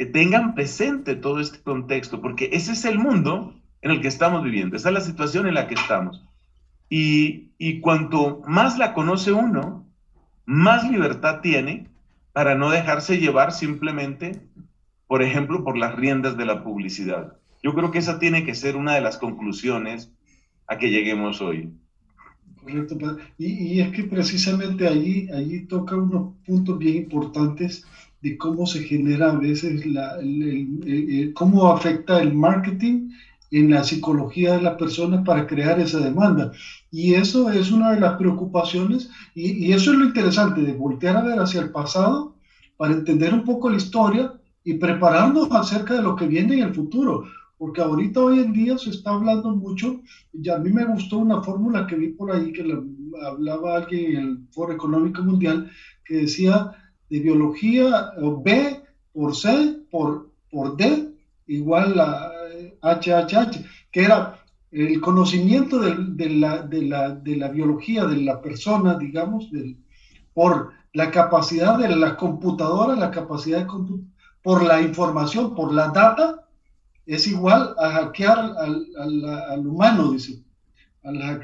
que 0.00 0.06
tengan 0.06 0.54
presente 0.54 1.14
todo 1.14 1.40
este 1.40 1.60
contexto, 1.60 2.22
porque 2.22 2.48
ese 2.54 2.72
es 2.72 2.86
el 2.86 2.98
mundo 2.98 3.52
en 3.82 3.90
el 3.90 4.00
que 4.00 4.08
estamos 4.08 4.42
viviendo, 4.42 4.74
esa 4.74 4.88
es 4.88 4.94
la 4.94 5.02
situación 5.02 5.46
en 5.46 5.52
la 5.52 5.68
que 5.68 5.74
estamos. 5.74 6.24
Y, 6.88 7.50
y 7.58 7.80
cuanto 7.80 8.40
más 8.48 8.78
la 8.78 8.94
conoce 8.94 9.30
uno, 9.30 9.86
más 10.46 10.90
libertad 10.90 11.40
tiene 11.42 11.90
para 12.32 12.54
no 12.54 12.70
dejarse 12.70 13.18
llevar 13.18 13.52
simplemente, 13.52 14.40
por 15.06 15.22
ejemplo, 15.22 15.64
por 15.64 15.76
las 15.76 15.94
riendas 15.96 16.34
de 16.38 16.46
la 16.46 16.64
publicidad. 16.64 17.36
Yo 17.62 17.74
creo 17.74 17.90
que 17.90 17.98
esa 17.98 18.18
tiene 18.18 18.46
que 18.46 18.54
ser 18.54 18.76
una 18.76 18.94
de 18.94 19.02
las 19.02 19.18
conclusiones 19.18 20.10
a 20.66 20.78
que 20.78 20.88
lleguemos 20.88 21.42
hoy. 21.42 21.74
Correcto, 22.62 22.96
y, 23.36 23.74
y, 23.74 23.80
es 23.82 23.90
que 23.90 24.04
precisamente 24.04 24.88
allí, 24.88 25.28
allí 25.30 25.66
toca 25.66 25.94
unos 25.94 26.36
puntos 26.46 26.78
bien 26.78 26.96
importantes 26.96 27.84
de 28.22 28.36
cómo 28.36 28.66
se 28.66 28.82
genera 28.84 29.30
a 29.30 29.36
veces, 29.36 29.86
la, 29.86 30.18
cómo 31.34 31.72
afecta 31.72 32.20
el 32.20 32.34
marketing 32.34 33.10
en 33.50 33.70
la 33.70 33.82
psicología 33.82 34.54
de 34.54 34.62
las 34.62 34.76
personas 34.76 35.24
para 35.24 35.46
crear 35.46 35.80
esa 35.80 35.98
demanda. 35.98 36.52
Y 36.90 37.14
eso 37.14 37.50
es 37.50 37.70
una 37.72 37.92
de 37.92 38.00
las 38.00 38.16
preocupaciones 38.16 39.10
y, 39.34 39.66
y, 39.66 39.72
eso 39.72 39.92
es 39.92 39.98
lo 39.98 40.04
interesante 40.04 40.62
de 40.62 40.72
voltear 40.72 41.16
a 41.16 41.22
ver 41.22 41.38
hacia 41.40 41.60
el 41.60 41.70
pasado 41.70 42.36
para 42.76 42.94
entender 42.94 43.34
un 43.34 43.44
poco 43.44 43.68
la 43.68 43.76
historia 43.76 44.34
y 44.64 44.74
prepararnos 44.74 45.48
acerca 45.52 45.94
de 45.94 46.02
lo 46.02 46.14
que 46.16 46.26
viene 46.26 46.54
en 46.54 46.68
el 46.68 46.74
futuro. 46.74 47.24
Porque 47.58 47.82
ahorita 47.82 48.20
hoy 48.20 48.38
en 48.38 48.52
día 48.52 48.78
se 48.78 48.90
está 48.90 49.10
hablando 49.10 49.54
mucho, 49.54 50.00
y 50.32 50.48
a 50.48 50.56
mí 50.56 50.70
me 50.70 50.86
gustó 50.86 51.18
una 51.18 51.42
fórmula 51.42 51.86
que 51.86 51.96
vi 51.96 52.08
por 52.08 52.32
ahí 52.32 52.52
que 52.52 52.64
hablaba 53.22 53.76
alguien 53.76 54.16
en 54.16 54.16
el 54.16 54.38
Foro 54.50 54.72
Económico 54.72 55.22
Mundial, 55.22 55.70
que 56.06 56.22
decía 56.22 56.72
de 57.10 57.20
biología, 57.20 58.12
B 58.42 58.80
por 59.12 59.36
C 59.36 59.76
por, 59.90 60.30
por 60.50 60.76
D 60.76 61.12
igual 61.46 61.98
a 62.00 62.30
HHH, 62.82 63.64
que 63.90 64.04
era 64.04 64.40
el 64.70 65.00
conocimiento 65.00 65.80
de, 65.80 66.30
la, 66.30 66.62
de, 66.62 66.82
la, 66.82 67.10
de, 67.10 67.36
la, 67.36 67.48
biología 67.48 68.04
de 68.06 68.18
la 68.18 68.40
persona, 68.40 68.96
digamos, 68.96 69.50
por 70.32 70.72
la 70.92 71.10
capacidad 71.10 71.76
de 71.76 71.88
la 71.88 72.16
computadora, 72.16 72.94
la 72.94 73.10
capacidad 73.10 73.60
de 73.60 73.66
por 74.42 74.62
la 74.62 74.80
información, 74.80 75.54
por 75.54 75.72
la 75.74 75.88
data, 75.88 76.46
es 77.04 77.26
igual 77.26 77.74
a 77.78 77.90
hackear 77.90 78.38
al, 78.38 78.86
al, 78.98 79.24
al 79.24 79.66
humano, 79.66 80.12
dice. 80.12 80.42
A 81.02 81.10
la, 81.10 81.40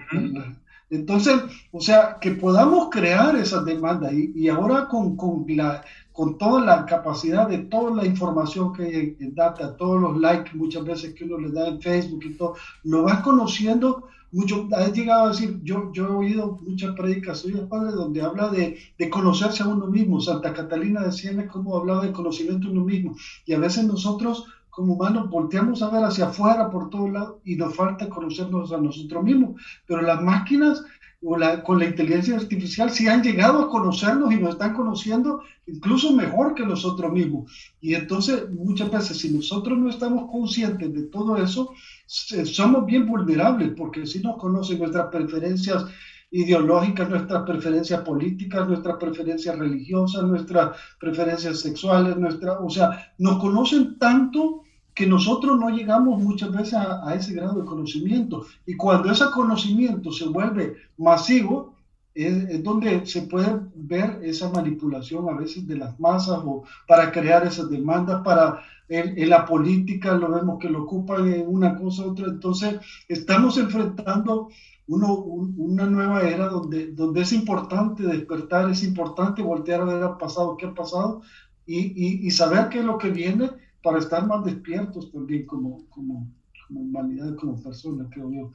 entonces, 0.89 1.35
o 1.73 1.81
sea, 1.81 2.19
que 2.21 2.33
podamos 2.33 2.91
crear 2.91 3.35
esa 3.37 3.63
demanda 3.63 4.13
y, 4.13 4.33
y 4.37 4.49
ahora 4.49 4.87
con, 4.89 5.17
con, 5.17 5.45
la, 5.49 5.83
con 6.13 6.39
toda 6.39 6.65
la 6.65 6.87
capacidad 6.87 7.49
de 7.49 7.59
toda 7.59 7.95
la 7.95 8.07
información 8.07 8.73
que 8.73 8.85
hay 8.85 9.17
en 9.19 9.35
data, 9.35 9.77
todos 9.77 10.01
los 10.01 10.19
likes 10.19 10.53
muchas 10.55 10.85
veces 10.85 11.15
que 11.15 11.25
uno 11.25 11.39
le 11.39 11.51
da 11.51 11.69
en 11.69 11.81
Facebook 11.81 12.25
y 12.25 12.35
todo, 12.35 12.55
lo 12.85 13.03
vas 13.03 13.21
conociendo 13.23 14.09
mucho. 14.31 14.69
Has 14.73 14.93
llegado 14.93 15.25
a 15.25 15.29
decir, 15.31 15.61
yo, 15.65 15.91
yo 15.93 16.07
he 16.07 16.11
oído 16.11 16.59
muchas 16.63 16.95
predicas 16.95 17.45
el 17.45 17.67
padre, 17.67 17.93
donde 17.93 18.23
habla 18.23 18.49
de, 18.49 18.79
de, 18.97 19.11
conocerse 19.11 19.63
a 19.63 19.69
uno 19.69 19.87
mismo. 19.89 20.21
Santa 20.21 20.53
Catalina 20.53 21.03
decía 21.03 21.49
cómo 21.49 21.77
hablaba 21.77 22.05
de 22.05 22.13
conocimiento 22.13 22.69
a 22.69 22.71
uno 22.71 22.85
mismo. 22.85 23.17
Y 23.45 23.55
a 23.55 23.59
veces 23.59 23.85
nosotros 23.85 24.45
como 24.77 24.93
humanos 24.93 25.31
volteamos 25.31 25.83
a 25.83 25.89
ver 25.89 26.05
hacia 26.05 26.27
afuera 26.27 26.69
por 26.71 26.91
todos 26.91 27.11
lados 27.11 27.37
y 27.47 27.57
nos 27.57 27.75
falta 27.75 28.11
conocernos 28.11 28.73
a 28.73 28.77
nosotros 28.77 29.25
mismos. 29.25 29.59
Pero 29.87 30.03
las 30.03 30.21
máquinas 30.21 30.85
o 31.23 31.39
la, 31.39 31.63
con 31.63 31.79
la 31.79 31.87
inteligencia 31.87 32.37
artificial 32.37 32.91
sí 32.91 33.09
han 33.09 33.23
llegado 33.23 33.63
a 33.63 33.71
conocernos 33.71 34.31
y 34.35 34.37
nos 34.37 34.51
están 34.51 34.75
conociendo 34.75 35.41
incluso 35.67 36.13
mejor 36.13 36.55
que 36.55 36.67
nosotros 36.67 37.11
mismos. 37.11 37.51
Y 37.81 37.95
entonces 37.95 38.51
muchas 38.51 38.91
veces 38.91 39.17
si 39.17 39.33
nosotros 39.33 39.79
no 39.79 39.89
estamos 39.89 40.31
conscientes 40.31 40.93
de 40.93 41.05
todo 41.05 41.39
eso, 41.39 41.73
somos 42.07 42.85
bien 42.85 43.07
vulnerables 43.07 43.73
porque 43.79 44.07
si 44.07 44.21
nos 44.21 44.37
conocen 44.37 44.79
nuestras 44.79 45.07
preferencias 45.07 45.87
ideológicas, 46.31 47.09
nuestras 47.09 47.45
preferencias 47.45 48.03
políticas, 48.03 48.69
nuestras 48.69 48.97
preferencias 48.99 49.59
religiosas, 49.59 50.23
nuestras 50.25 50.77
preferencias 51.01 51.61
sexuales, 51.61 52.19
nuestra, 52.19 52.61
o 52.61 52.69
sea, 52.69 53.15
nos 53.17 53.39
conocen 53.39 53.99
tanto 53.99 54.66
que 54.97 55.07
nosotros 55.07 55.59
no 55.61 55.69
llegamos 55.69 56.23
muchas 56.23 56.51
veces 56.51 56.73
a, 56.73 57.15
ese 57.15 57.35
grado 57.35 57.61
de 57.61 57.67
conocimiento. 57.67 58.47
Y 58.65 58.77
cuando 58.77 59.13
ese 59.13 59.27
conocimiento 59.27 60.11
se 60.11 60.27
vuelve 60.27 60.75
masivo, 60.97 61.75
es, 62.15 62.65
donde 62.65 63.05
se 63.05 63.23
puede 63.23 63.61
ver 63.75 64.21
esa 64.23 64.49
manipulación 64.49 65.29
a 65.29 65.35
veces 65.35 65.69
de 65.69 65.77
las 65.77 66.01
masas 66.01 66.41
o 66.43 66.65
para 66.89 67.13
crear 67.13 67.47
esas 67.47 67.69
demandas, 67.69 68.23
para 68.25 68.63
en, 68.89 69.29
la 69.29 69.45
política 69.45 70.15
lo 70.15 70.33
vemos 70.33 70.59
que 70.59 70.71
lo 70.71 70.85
ocupan 70.85 71.31
en 71.31 71.47
una 71.47 71.77
cosa 71.77 72.07
u 72.07 72.13
otra. 72.13 72.29
Entonces, 72.29 72.77
estamos 73.07 73.59
enfrentando 73.59 74.49
uno, 74.87 75.13
una 75.15 75.85
nueva 75.85 76.23
era 76.23 76.49
donde, 76.49 76.93
donde 76.93 77.21
es 77.21 77.35
importante 77.35 78.03
despertar, 78.03 78.71
es 78.71 78.83
importante 78.83 79.43
voltear 79.43 79.83
a 79.83 79.85
ver 79.85 80.03
al 80.03 80.17
pasado, 80.17 80.57
qué 80.57 80.65
ha 80.65 80.75
pasado 80.75 81.21
y, 81.67 81.81
y, 81.81 82.27
y 82.27 82.31
saber 82.31 82.71
qué 82.71 82.79
es 82.79 82.85
lo 82.87 82.97
que 82.97 83.11
viene 83.11 83.51
para 83.87 84.01
estar 84.01 84.27
más 84.27 84.45
despiertos 84.45 85.13
también 85.13 85.47
como, 85.47 85.89
como, 85.91 86.27
como 86.67 86.81
humanidad, 86.81 87.37
como 87.37 87.63
persona, 87.63 88.05
creo 88.11 88.33
yo. 88.33 88.53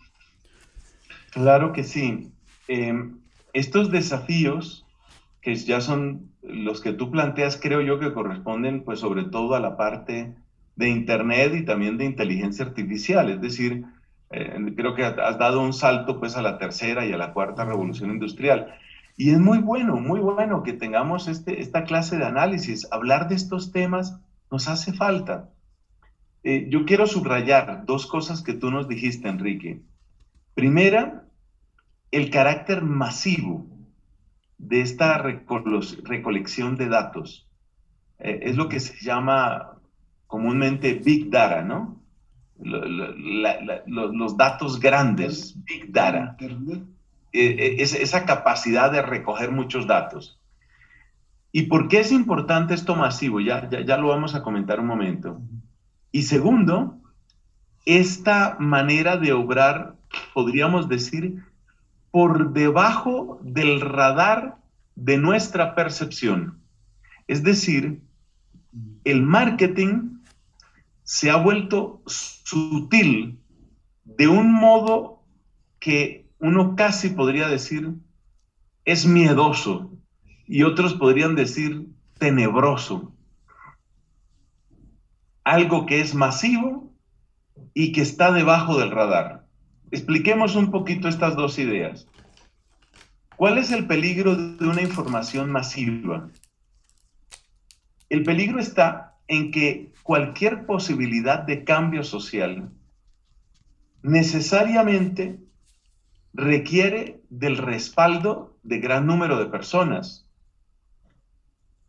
Claro 1.32 1.72
que 1.72 1.86
sí. 1.86 2.34
Em, 2.68 3.18
estos 3.54 3.92
desafíos, 3.92 4.86
que 5.42 5.56
ya 5.56 5.80
son 5.80 6.30
los 6.42 6.82
que 6.82 6.92
tú 6.92 7.12
planteas, 7.12 7.56
creo 7.56 7.80
yo 7.80 7.98
que 7.98 8.12
corresponden 8.12 8.84
pues 8.84 9.00
sobre 9.00 9.24
todo 9.24 9.56
a 9.56 9.62
la 9.62 9.78
parte 9.78 10.36
de 10.76 10.90
Internet 10.90 11.54
y 11.56 11.64
también 11.64 11.98
de 11.98 12.04
inteligencia 12.04 12.66
artificial, 12.66 13.30
es 13.30 13.40
decir, 13.40 13.86
eh, 14.32 14.74
creo 14.76 14.96
que 14.96 15.06
has 15.06 15.40
dado 15.40 15.62
un 15.62 15.72
salto 15.72 16.20
pues 16.20 16.36
a 16.36 16.42
la 16.42 16.58
tercera 16.58 17.06
y 17.06 17.14
a 17.14 17.18
la 17.18 17.32
cuarta 17.32 17.64
revolución 17.64 18.12
industrial. 18.12 18.76
Y 19.16 19.30
es 19.30 19.40
muy 19.40 19.60
bueno, 19.60 19.96
muy 19.96 20.20
bueno 20.20 20.62
que 20.62 20.74
tengamos 20.74 21.30
este, 21.30 21.62
esta 21.62 21.86
clase 21.86 22.18
de 22.18 22.26
análisis, 22.26 22.86
hablar 22.92 23.30
de 23.30 23.36
estos 23.36 23.72
temas 23.72 24.20
nos 24.52 24.68
hace 24.68 24.94
falta. 24.94 25.50
Eh, 26.44 26.68
yo 26.70 26.86
quiero 26.86 27.08
subrayar 27.08 27.86
dos 27.86 28.06
cosas 28.06 28.44
que 28.44 28.54
tú 28.54 28.70
nos 28.70 28.88
dijiste, 28.88 29.30
Enrique. 29.30 29.82
Primera, 30.54 31.26
el 32.12 32.30
carácter 32.30 32.84
masivo 32.84 33.66
de 34.58 34.82
esta 34.82 35.18
recolección 35.18 36.76
de 36.76 36.90
datos. 36.90 37.48
Eh, 38.20 38.40
es 38.44 38.58
lo 38.58 38.68
que 38.68 38.80
se 38.80 39.04
llama 39.04 39.78
comúnmente 40.28 40.94
Big 40.94 41.30
Data, 41.30 41.62
¿no? 41.64 42.00
los 42.64 44.38
datos 44.38 44.80
grandes, 44.80 45.56
Big 45.64 45.92
Data. 45.92 46.38
Eh, 47.34 47.78
esa 47.80 48.26
capacidad 48.26 48.92
de 48.92 49.02
recoger 49.02 49.52
muchos 49.52 49.88
datos. 49.88 50.41
¿Y 51.52 51.64
por 51.64 51.88
qué 51.88 52.00
es 52.00 52.12
importante 52.12 52.74
esto 52.74 52.96
masivo? 52.96 53.40
Ya, 53.42 53.70
ya, 53.70 53.98
lo 53.98 54.08
vamos 54.08 54.36
a 54.36 54.42
comentar 54.42 54.80
un 54.80 54.88
momento. 54.88 55.42
Y 56.12 56.24
segundo, 56.24 56.98
esta 57.86 58.56
manera 58.60 59.18
de 59.18 59.34
obrar, 59.34 59.96
podríamos 60.34 60.88
decir, 60.88 61.44
por 62.10 62.54
debajo 62.54 63.40
del 63.42 63.82
radar 63.82 64.58
de 64.96 65.18
nuestra 65.18 65.76
percepción. 65.76 66.60
Es 67.28 67.44
decir, 67.44 68.02
el 69.04 69.24
marketing 69.24 70.20
se 71.04 71.30
ha 71.30 71.36
vuelto 71.36 72.02
sutil 72.06 73.40
de 74.06 74.28
un 74.28 74.54
modo 74.54 75.24
que 75.80 76.30
uno 76.40 76.76
casi 76.76 77.10
podría 77.10 77.48
decir 77.48 77.94
es 78.86 79.06
miedoso 79.06 79.92
y 80.52 80.64
otros 80.64 80.96
podrían 80.96 81.34
decir 81.34 81.88
tenebroso. 82.20 83.14
Algo 85.46 85.86
que 85.86 86.02
es 86.02 86.14
masivo 86.14 86.94
y 87.74 87.94
que 87.94 88.02
está 88.02 88.34
debajo 88.34 88.78
del 88.78 88.92
radar. 88.92 89.46
Expliquemos 89.92 90.58
un 90.58 90.70
poquito 90.70 91.08
estas 91.08 91.38
dos 91.38 91.58
ideas. 91.58 92.06
¿Cuál 93.38 93.60
es 93.60 93.72
el 93.72 93.88
peligro 93.88 94.36
de 94.36 94.68
una 94.68 94.82
información 94.82 95.50
masiva? 95.50 96.30
El 98.10 98.24
peligro 98.24 98.60
está 98.60 99.16
en 99.30 99.52
que 99.52 99.94
cualquier 100.04 100.66
posibilidad 100.66 101.40
de 101.40 101.64
cambio 101.64 102.04
social 102.04 102.70
necesariamente 104.04 105.40
requiere 106.34 107.22
del 107.30 107.58
respaldo 107.58 108.58
de 108.64 108.80
gran 108.80 109.08
número 109.08 109.40
de 109.40 109.46
personas. 109.46 110.21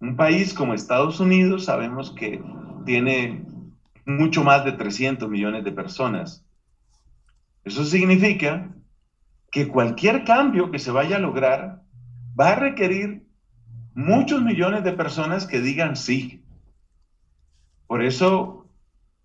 Un 0.02 0.16
país 0.16 0.52
como 0.52 0.74
Estados 0.74 1.20
Unidos 1.20 1.66
sabemos 1.66 2.10
que 2.10 2.42
tiene 2.84 3.44
mucho 4.04 4.42
más 4.42 4.64
de 4.64 4.72
300 4.72 5.30
millones 5.30 5.62
de 5.62 5.70
personas. 5.70 6.44
Eso 7.62 7.84
significa 7.84 8.74
que 9.52 9.68
cualquier 9.68 10.24
cambio 10.24 10.72
que 10.72 10.80
se 10.80 10.90
vaya 10.90 11.14
a 11.14 11.20
lograr 11.20 11.82
va 12.38 12.48
a 12.48 12.56
requerir 12.56 13.28
muchos 13.94 14.42
millones 14.42 14.82
de 14.82 14.90
personas 14.90 15.46
que 15.46 15.60
digan 15.60 15.94
sí. 15.94 16.42
Por 17.86 18.02
eso, 18.02 18.66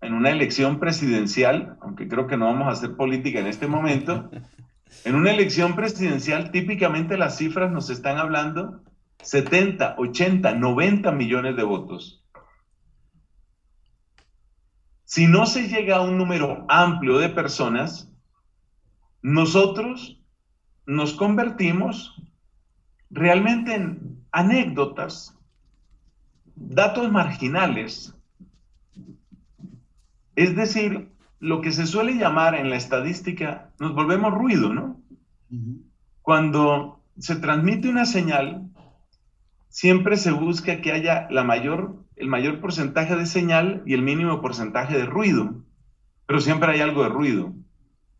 en 0.00 0.14
una 0.14 0.30
elección 0.30 0.78
presidencial, 0.78 1.76
aunque 1.80 2.06
creo 2.06 2.28
que 2.28 2.36
no 2.36 2.46
vamos 2.46 2.68
a 2.68 2.78
hacer 2.78 2.94
política 2.94 3.40
en 3.40 3.48
este 3.48 3.66
momento, 3.66 4.30
en 5.04 5.16
una 5.16 5.32
elección 5.32 5.74
presidencial 5.74 6.52
típicamente 6.52 7.18
las 7.18 7.36
cifras 7.36 7.72
nos 7.72 7.90
están 7.90 8.18
hablando 8.18 8.80
70, 9.22 9.96
80, 9.98 10.54
90 10.54 11.12
millones 11.12 11.56
de 11.56 11.62
votos. 11.62 12.24
Si 15.04 15.26
no 15.26 15.46
se 15.46 15.68
llega 15.68 15.96
a 15.96 16.02
un 16.02 16.18
número 16.18 16.66
amplio 16.68 17.18
de 17.18 17.30
personas, 17.30 18.12
nosotros 19.22 20.20
nos 20.86 21.14
convertimos 21.14 22.14
realmente 23.10 23.74
en 23.74 24.22
anécdotas, 24.32 25.34
datos 26.54 27.10
marginales. 27.10 28.14
Es 30.36 30.54
decir, 30.54 31.10
lo 31.40 31.60
que 31.60 31.72
se 31.72 31.86
suele 31.86 32.14
llamar 32.14 32.54
en 32.54 32.70
la 32.70 32.76
estadística, 32.76 33.70
nos 33.78 33.94
volvemos 33.94 34.32
ruido, 34.32 34.72
¿no? 34.72 35.00
Cuando 36.22 37.02
se 37.18 37.36
transmite 37.36 37.88
una 37.88 38.06
señal, 38.06 38.67
siempre 39.78 40.16
se 40.16 40.32
busca 40.32 40.80
que 40.80 40.90
haya 40.90 41.28
la 41.30 41.44
mayor, 41.44 42.04
el 42.16 42.26
mayor 42.26 42.60
porcentaje 42.60 43.14
de 43.14 43.26
señal 43.26 43.84
y 43.86 43.94
el 43.94 44.02
mínimo 44.02 44.40
porcentaje 44.40 44.98
de 44.98 45.06
ruido, 45.06 45.62
pero 46.26 46.40
siempre 46.40 46.72
hay 46.72 46.80
algo 46.80 47.04
de 47.04 47.10
ruido. 47.10 47.52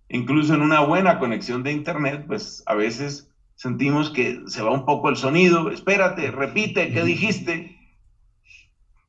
Incluso 0.09 0.55
en 0.55 0.63
una 0.63 0.83
buena 0.83 1.19
conexión 1.19 1.65
de 1.65 1.73
Internet, 1.73 2.27
pues 2.29 2.63
a 2.67 2.77
veces 2.77 3.33
sentimos 3.57 4.11
que 4.11 4.41
se 4.47 4.63
va 4.63 4.71
un 4.71 4.87
poco 4.87 5.09
el 5.09 5.17
sonido, 5.17 5.69
espérate, 5.73 6.31
repite, 6.31 6.93
¿qué 6.93 7.03
dijiste? 7.03 7.77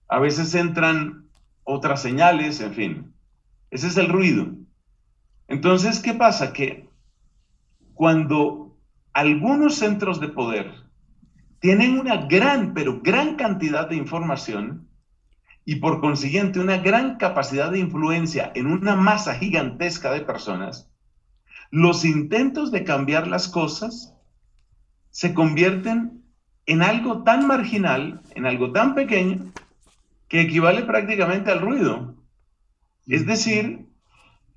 A 0.07 0.17
veces 0.17 0.55
entran 0.55 1.29
otras 1.63 2.01
señales, 2.01 2.61
en 2.61 2.73
fin. 2.73 3.13
Ese 3.69 3.85
es 3.85 3.97
el 3.97 4.09
ruido. 4.09 4.47
Entonces, 5.47 5.99
¿qué 5.99 6.15
pasa? 6.15 6.51
Que 6.51 6.89
cuando 7.93 8.75
algunos 9.13 9.75
centros 9.75 10.19
de 10.19 10.29
poder 10.29 10.88
tienen 11.59 11.99
una 11.99 12.25
gran, 12.27 12.73
pero 12.73 13.01
gran 13.01 13.35
cantidad 13.35 13.89
de 13.89 13.95
información 13.95 14.87
y 15.65 15.75
por 15.75 15.99
consiguiente 15.99 16.59
una 16.59 16.77
gran 16.77 17.17
capacidad 17.17 17.71
de 17.71 17.79
influencia 17.79 18.51
en 18.55 18.67
una 18.67 18.95
masa 18.95 19.35
gigantesca 19.35 20.11
de 20.11 20.21
personas, 20.21 20.89
los 21.69 22.05
intentos 22.05 22.71
de 22.71 22.83
cambiar 22.83 23.27
las 23.27 23.47
cosas 23.47 24.15
se 25.11 25.33
convierten 25.33 26.23
en 26.65 26.81
algo 26.81 27.23
tan 27.23 27.45
marginal, 27.47 28.21
en 28.35 28.45
algo 28.45 28.71
tan 28.71 28.95
pequeño, 28.95 29.51
que 30.27 30.41
equivale 30.41 30.83
prácticamente 30.83 31.51
al 31.51 31.61
ruido. 31.61 32.15
Es 33.07 33.25
decir, 33.25 33.87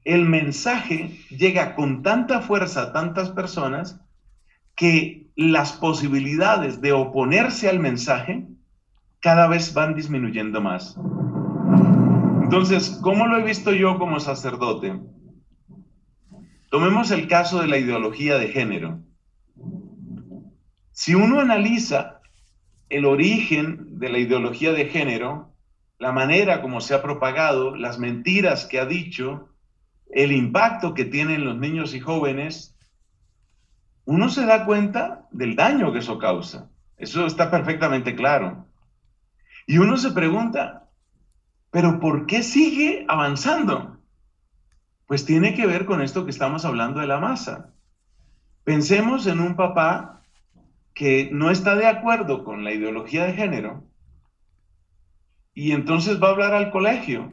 el 0.04 0.28
mensaje 0.28 1.18
llega 1.30 1.74
con 1.74 2.02
tanta 2.02 2.42
fuerza 2.42 2.82
a 2.82 2.92
tantas 2.92 3.30
personas 3.30 4.01
que 4.82 5.30
las 5.36 5.74
posibilidades 5.74 6.80
de 6.80 6.92
oponerse 6.92 7.68
al 7.68 7.78
mensaje 7.78 8.48
cada 9.20 9.46
vez 9.46 9.74
van 9.74 9.94
disminuyendo 9.94 10.60
más. 10.60 10.96
Entonces, 12.42 12.98
¿cómo 13.00 13.28
lo 13.28 13.38
he 13.38 13.44
visto 13.44 13.70
yo 13.72 13.96
como 13.96 14.18
sacerdote? 14.18 14.98
Tomemos 16.68 17.12
el 17.12 17.28
caso 17.28 17.60
de 17.60 17.68
la 17.68 17.78
ideología 17.78 18.38
de 18.38 18.48
género. 18.48 18.98
Si 20.90 21.14
uno 21.14 21.38
analiza 21.38 22.20
el 22.88 23.04
origen 23.04 24.00
de 24.00 24.08
la 24.08 24.18
ideología 24.18 24.72
de 24.72 24.86
género, 24.86 25.54
la 26.00 26.10
manera 26.10 26.60
como 26.60 26.80
se 26.80 26.94
ha 26.94 27.02
propagado, 27.02 27.76
las 27.76 28.00
mentiras 28.00 28.66
que 28.66 28.80
ha 28.80 28.86
dicho, 28.86 29.48
el 30.10 30.32
impacto 30.32 30.92
que 30.92 31.04
tienen 31.04 31.44
los 31.44 31.56
niños 31.56 31.94
y 31.94 32.00
jóvenes, 32.00 32.72
uno 34.04 34.28
se 34.28 34.44
da 34.46 34.64
cuenta 34.64 35.26
del 35.30 35.56
daño 35.56 35.92
que 35.92 36.00
eso 36.00 36.18
causa. 36.18 36.70
Eso 36.96 37.26
está 37.26 37.50
perfectamente 37.50 38.14
claro. 38.14 38.66
Y 39.66 39.78
uno 39.78 39.96
se 39.96 40.10
pregunta, 40.10 40.88
¿pero 41.70 42.00
por 42.00 42.26
qué 42.26 42.42
sigue 42.42 43.04
avanzando? 43.08 43.98
Pues 45.06 45.24
tiene 45.24 45.54
que 45.54 45.66
ver 45.66 45.84
con 45.84 46.02
esto 46.02 46.24
que 46.24 46.30
estamos 46.30 46.64
hablando 46.64 47.00
de 47.00 47.06
la 47.06 47.18
masa. 47.18 47.72
Pensemos 48.64 49.26
en 49.26 49.40
un 49.40 49.56
papá 49.56 50.22
que 50.94 51.30
no 51.32 51.50
está 51.50 51.74
de 51.74 51.86
acuerdo 51.86 52.44
con 52.44 52.64
la 52.64 52.72
ideología 52.72 53.24
de 53.24 53.32
género 53.32 53.84
y 55.54 55.72
entonces 55.72 56.22
va 56.22 56.28
a 56.28 56.30
hablar 56.32 56.54
al 56.54 56.70
colegio 56.70 57.32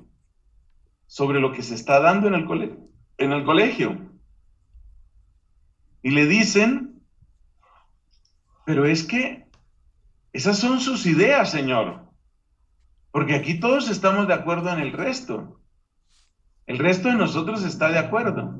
sobre 1.08 1.40
lo 1.40 1.52
que 1.52 1.64
se 1.64 1.76
está 1.76 2.00
dando 2.00 2.28
en 2.28 2.36
el, 2.36 2.46
colegio. 3.46 4.09
Y 6.02 6.12
le 6.12 6.26
dicen, 6.26 7.02
pero 8.66 8.86
es 8.86 9.04
que 9.04 9.48
esas 10.32 10.60
son 10.60 10.80
sus 10.80 11.06
ideas, 11.06 11.52
Señor. 11.52 12.06
Porque 13.12 13.36
aquí 13.36 13.60
todos 13.60 13.90
estamos 13.90 14.28
de 14.28 14.34
acuerdo 14.34 14.72
en 14.72 14.80
el 14.80 14.94
resto. 14.94 15.60
El 16.68 16.78
resto 16.78 17.08
de 17.08 17.16
nosotros 17.16 17.64
está 17.64 17.90
de 17.90 17.98
acuerdo. 17.98 18.54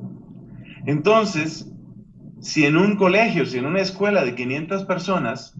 Entonces, 0.84 1.70
si 2.40 2.66
en 2.66 2.76
un 2.76 2.96
colegio, 2.96 3.46
si 3.46 3.58
en 3.58 3.66
una 3.66 3.80
escuela 3.80 4.24
de 4.24 4.34
500 4.34 4.84
personas, 4.84 5.54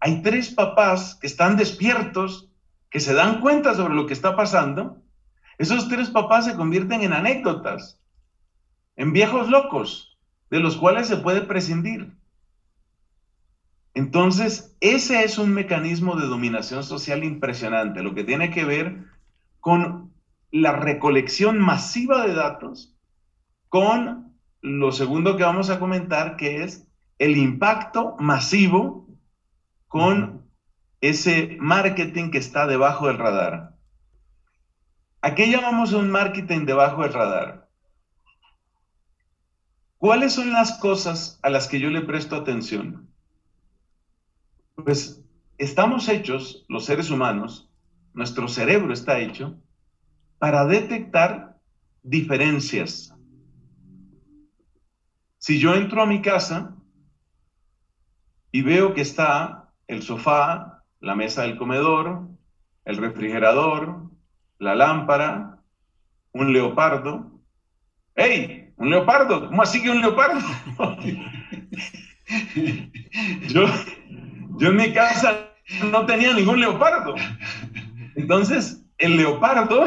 hay 0.00 0.22
tres 0.22 0.50
papás 0.50 1.16
que 1.20 1.26
están 1.26 1.56
despiertos, 1.56 2.50
que 2.88 3.00
se 3.00 3.14
dan 3.14 3.40
cuenta 3.40 3.74
sobre 3.74 3.94
lo 3.94 4.06
que 4.06 4.14
está 4.14 4.36
pasando, 4.36 5.02
esos 5.58 5.88
tres 5.88 6.10
papás 6.10 6.46
se 6.46 6.54
convierten 6.54 7.02
en 7.02 7.12
anécdotas, 7.12 8.00
en 8.96 9.12
viejos 9.12 9.48
locos, 9.48 10.13
de 10.54 10.60
los 10.60 10.76
cuales 10.76 11.08
se 11.08 11.16
puede 11.16 11.40
prescindir. 11.40 12.12
Entonces, 13.92 14.76
ese 14.78 15.24
es 15.24 15.36
un 15.36 15.52
mecanismo 15.52 16.14
de 16.14 16.28
dominación 16.28 16.84
social 16.84 17.24
impresionante, 17.24 18.04
lo 18.04 18.14
que 18.14 18.22
tiene 18.22 18.52
que 18.52 18.64
ver 18.64 19.02
con 19.58 20.12
la 20.52 20.70
recolección 20.70 21.58
masiva 21.58 22.24
de 22.24 22.34
datos, 22.34 22.94
con 23.68 24.32
lo 24.60 24.92
segundo 24.92 25.36
que 25.36 25.42
vamos 25.42 25.70
a 25.70 25.80
comentar, 25.80 26.36
que 26.36 26.62
es 26.62 26.86
el 27.18 27.36
impacto 27.36 28.14
masivo 28.20 29.08
con 29.88 30.48
ese 31.00 31.56
marketing 31.58 32.30
que 32.30 32.38
está 32.38 32.68
debajo 32.68 33.08
del 33.08 33.18
radar. 33.18 33.74
¿A 35.20 35.34
qué 35.34 35.50
llamamos 35.50 35.92
un 35.94 36.12
marketing 36.12 36.64
debajo 36.64 37.02
del 37.02 37.12
radar? 37.12 37.63
¿Cuáles 40.04 40.34
son 40.34 40.52
las 40.52 40.76
cosas 40.76 41.38
a 41.40 41.48
las 41.48 41.66
que 41.66 41.80
yo 41.80 41.88
le 41.88 42.02
presto 42.02 42.36
atención? 42.36 43.08
Pues 44.74 45.24
estamos 45.56 46.10
hechos, 46.10 46.66
los 46.68 46.84
seres 46.84 47.10
humanos, 47.10 47.70
nuestro 48.12 48.46
cerebro 48.46 48.92
está 48.92 49.18
hecho 49.20 49.58
para 50.38 50.66
detectar 50.66 51.58
diferencias. 52.02 53.14
Si 55.38 55.58
yo 55.58 55.74
entro 55.74 56.02
a 56.02 56.06
mi 56.06 56.20
casa 56.20 56.76
y 58.52 58.60
veo 58.60 58.92
que 58.92 59.00
está 59.00 59.72
el 59.86 60.02
sofá, 60.02 60.84
la 61.00 61.14
mesa 61.14 61.44
del 61.44 61.56
comedor, 61.56 62.28
el 62.84 62.98
refrigerador, 62.98 64.10
la 64.58 64.74
lámpara, 64.74 65.62
un 66.34 66.52
leopardo. 66.52 67.40
¡Ey! 68.14 68.63
¿Un 68.76 68.90
leopardo? 68.90 69.48
¿Cómo 69.48 69.62
así 69.62 69.82
que 69.82 69.90
un 69.90 70.00
leopardo? 70.00 70.40
yo, 73.48 73.66
yo 74.58 74.68
en 74.68 74.76
mi 74.76 74.92
casa 74.92 75.50
no 75.90 76.06
tenía 76.06 76.32
ningún 76.32 76.60
leopardo. 76.60 77.14
Entonces, 78.16 78.84
el 78.98 79.16
leopardo 79.16 79.86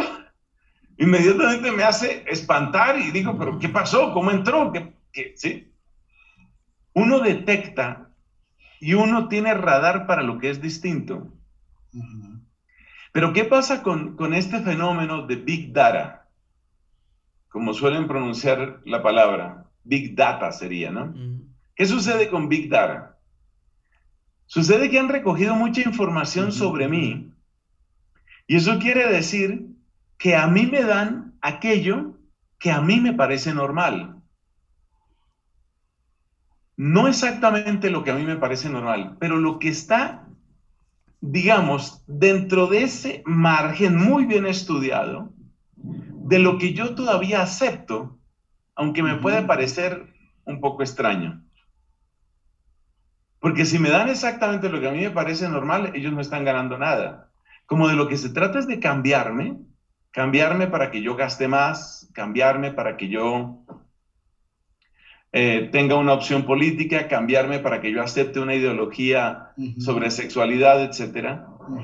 inmediatamente 0.97 1.71
me 1.71 1.83
hace 1.83 2.23
espantar 2.27 2.99
y 2.99 3.11
digo, 3.11 3.38
pero 3.38 3.59
¿qué 3.59 3.69
pasó? 3.69 4.13
¿Cómo 4.13 4.31
entró? 4.31 4.71
¿Qué, 4.71 5.33
¿Sí? 5.35 5.71
Uno 6.93 7.19
detecta 7.19 8.09
y 8.79 8.93
uno 8.93 9.27
tiene 9.27 9.53
radar 9.53 10.07
para 10.07 10.23
lo 10.23 10.39
que 10.39 10.49
es 10.49 10.61
distinto. 10.61 11.31
Pero 13.11 13.33
¿qué 13.33 13.43
pasa 13.45 13.83
con, 13.83 14.15
con 14.15 14.33
este 14.33 14.59
fenómeno 14.61 15.25
de 15.25 15.35
Big 15.35 15.73
Data? 15.73 16.26
Como 17.49 17.73
suelen 17.73 18.07
pronunciar 18.07 18.81
la 18.85 19.01
palabra, 19.01 19.65
Big 19.83 20.15
Data 20.15 20.51
sería, 20.51 20.91
¿no? 20.91 21.13
¿Qué 21.75 21.85
sucede 21.85 22.29
con 22.29 22.49
Big 22.49 22.69
Data? 22.69 23.17
Sucede 24.45 24.89
que 24.89 24.99
han 24.99 25.09
recogido 25.09 25.55
mucha 25.55 25.81
información 25.81 26.51
sobre 26.51 26.87
mí 26.87 27.31
y 28.47 28.55
eso 28.55 28.79
quiere 28.79 29.07
decir 29.07 29.67
que 30.17 30.35
a 30.35 30.47
mí 30.47 30.65
me 30.65 30.81
dan 30.81 31.37
aquello 31.41 32.17
que 32.57 32.71
a 32.71 32.81
mí 32.81 32.99
me 32.99 33.13
parece 33.13 33.53
normal. 33.53 34.21
No 36.77 37.07
exactamente 37.07 37.89
lo 37.89 38.03
que 38.03 38.11
a 38.11 38.15
mí 38.15 38.23
me 38.23 38.37
parece 38.37 38.69
normal, 38.69 39.17
pero 39.19 39.37
lo 39.37 39.59
que 39.59 39.67
está, 39.67 40.27
digamos, 41.19 42.03
dentro 42.07 42.67
de 42.67 42.83
ese 42.83 43.21
margen 43.25 43.97
muy 43.97 44.25
bien 44.25 44.45
estudiado, 44.45 45.33
de 46.28 46.39
lo 46.39 46.57
que 46.57 46.73
yo 46.73 46.93
todavía 46.93 47.41
acepto, 47.41 48.19
aunque 48.75 49.01
me 49.01 49.15
puede 49.15 49.43
parecer 49.43 50.07
un 50.45 50.59
poco 50.59 50.84
extraño. 50.84 51.41
Porque 53.39 53.65
si 53.65 53.80
me 53.80 53.89
dan 53.89 54.09
exactamente 54.09 54.67
lo 54.67 54.82
que 54.82 54.89
a 54.89 54.91
mí 54.91 54.99
me 54.99 55.11
parece 55.11 55.47
normal, 55.47 55.91
ellos 55.95 56.11
no 56.11 56.19
están 56.19 56.43
ganando 56.43 56.78
nada. 56.78 57.30
Como 57.65 57.88
de 57.88 57.95
lo 57.95 58.09
que 58.09 58.17
se 58.17 58.30
trata 58.30 58.59
es 58.59 58.67
de 58.67 58.80
cambiarme, 58.80 59.57
cambiarme 60.11 60.67
para 60.67 60.91
que 60.91 61.01
yo 61.01 61.15
gaste 61.15 61.47
más, 61.47 62.09
cambiarme 62.13 62.71
para 62.71 62.97
que 62.97 63.07
yo 63.07 63.63
eh, 65.32 65.69
tenga 65.71 65.95
una 65.95 66.13
opción 66.13 66.45
política, 66.45 67.07
cambiarme 67.07 67.59
para 67.59 67.80
que 67.80 67.91
yo 67.91 68.01
acepte 68.01 68.41
una 68.41 68.55
ideología 68.55 69.51
sobre 69.78 70.11
sexualidad, 70.11 70.84
etc. 70.84 71.39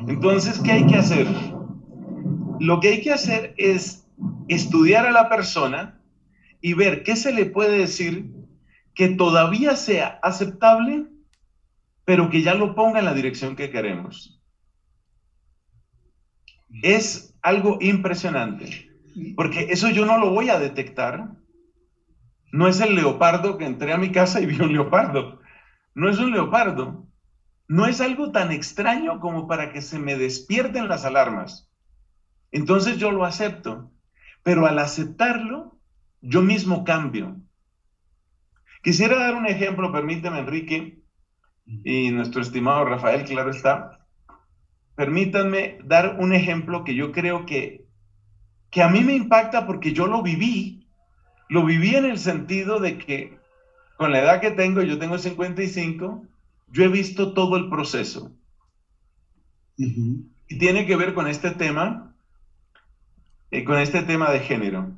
Entonces, 0.07 0.59
¿qué 0.59 0.73
hay 0.73 0.85
que 0.85 0.95
hacer? 0.95 1.27
Lo 2.59 2.81
que 2.81 2.89
hay 2.89 3.01
que 3.01 3.13
hacer 3.13 3.53
es 3.57 4.02
estudiar 4.47 5.05
a 5.05 5.11
la 5.11 5.29
persona 5.29 6.01
y 6.61 6.73
ver 6.73 7.03
qué 7.03 7.15
se 7.15 7.33
le 7.33 7.45
puede 7.45 7.77
decir 7.77 8.31
que 8.93 9.09
todavía 9.09 9.75
sea 9.75 10.19
aceptable, 10.21 11.07
pero 12.05 12.29
que 12.29 12.41
ya 12.41 12.53
lo 12.53 12.75
ponga 12.75 12.99
en 12.99 13.05
la 13.05 13.13
dirección 13.13 13.55
que 13.55 13.71
queremos. 13.71 14.41
Es 16.81 17.35
algo 17.41 17.77
impresionante, 17.81 18.89
porque 19.35 19.67
eso 19.69 19.89
yo 19.89 20.05
no 20.05 20.17
lo 20.17 20.31
voy 20.31 20.49
a 20.49 20.59
detectar 20.59 21.43
no 22.53 22.67
es 22.67 22.79
el 22.81 22.93
leopardo 22.93 23.57
que 23.57 23.65
entré 23.65 23.93
a 23.93 23.97
mi 23.97 24.11
casa 24.11 24.39
y 24.39 24.45
vi 24.45 24.61
un 24.61 24.71
leopardo. 24.71 25.41
No 25.95 26.07
es 26.07 26.19
un 26.19 26.31
leopardo. 26.31 27.07
No 27.67 27.87
es 27.87 27.99
algo 27.99 28.31
tan 28.31 28.51
extraño 28.51 29.19
como 29.19 29.47
para 29.47 29.73
que 29.73 29.81
se 29.81 29.97
me 29.97 30.15
despierten 30.15 30.87
las 30.87 31.03
alarmas. 31.03 31.71
Entonces 32.51 32.99
yo 32.99 33.09
lo 33.09 33.25
acepto. 33.25 33.91
Pero 34.43 34.65
al 34.65 34.79
aceptarlo, 34.79 35.79
yo 36.21 36.41
mismo 36.41 36.83
cambio. 36.83 37.37
Quisiera 38.81 39.17
dar 39.17 39.35
un 39.35 39.45
ejemplo, 39.45 39.91
permíteme, 39.91 40.39
Enrique, 40.39 41.01
y 41.65 42.11
nuestro 42.11 42.41
estimado 42.41 42.85
Rafael, 42.85 43.23
claro 43.23 43.49
está. 43.49 44.05
Permítanme 44.95 45.79
dar 45.85 46.17
un 46.19 46.33
ejemplo 46.33 46.83
que 46.83 46.93
yo 46.93 47.11
creo 47.11 47.45
que, 47.45 47.87
que 48.69 48.83
a 48.83 48.89
mí 48.89 49.01
me 49.01 49.15
impacta 49.15 49.65
porque 49.65 49.93
yo 49.93 50.07
lo 50.07 50.21
viví 50.21 50.83
lo 51.53 51.63
viví 51.63 51.95
en 51.95 52.05
el 52.05 52.17
sentido 52.17 52.79
de 52.79 52.97
que 52.97 53.37
con 53.97 54.11
la 54.11 54.21
edad 54.21 54.41
que 54.41 54.49
tengo, 54.49 54.81
yo 54.81 54.97
tengo 54.97 55.19
55, 55.19 56.25
yo 56.71 56.83
he 56.83 56.87
visto 56.87 57.33
todo 57.33 57.57
el 57.57 57.69
proceso. 57.69 58.31
Y 59.77 60.57
tiene 60.57 60.87
que 60.87 60.95
ver 60.95 61.13
con 61.13 61.27
este 61.27 61.51
tema, 61.51 62.12
eh, 63.53 63.63
con 63.63 63.77
este 63.77 64.01
tema 64.01 64.31
de 64.31 64.39
género. 64.39 64.97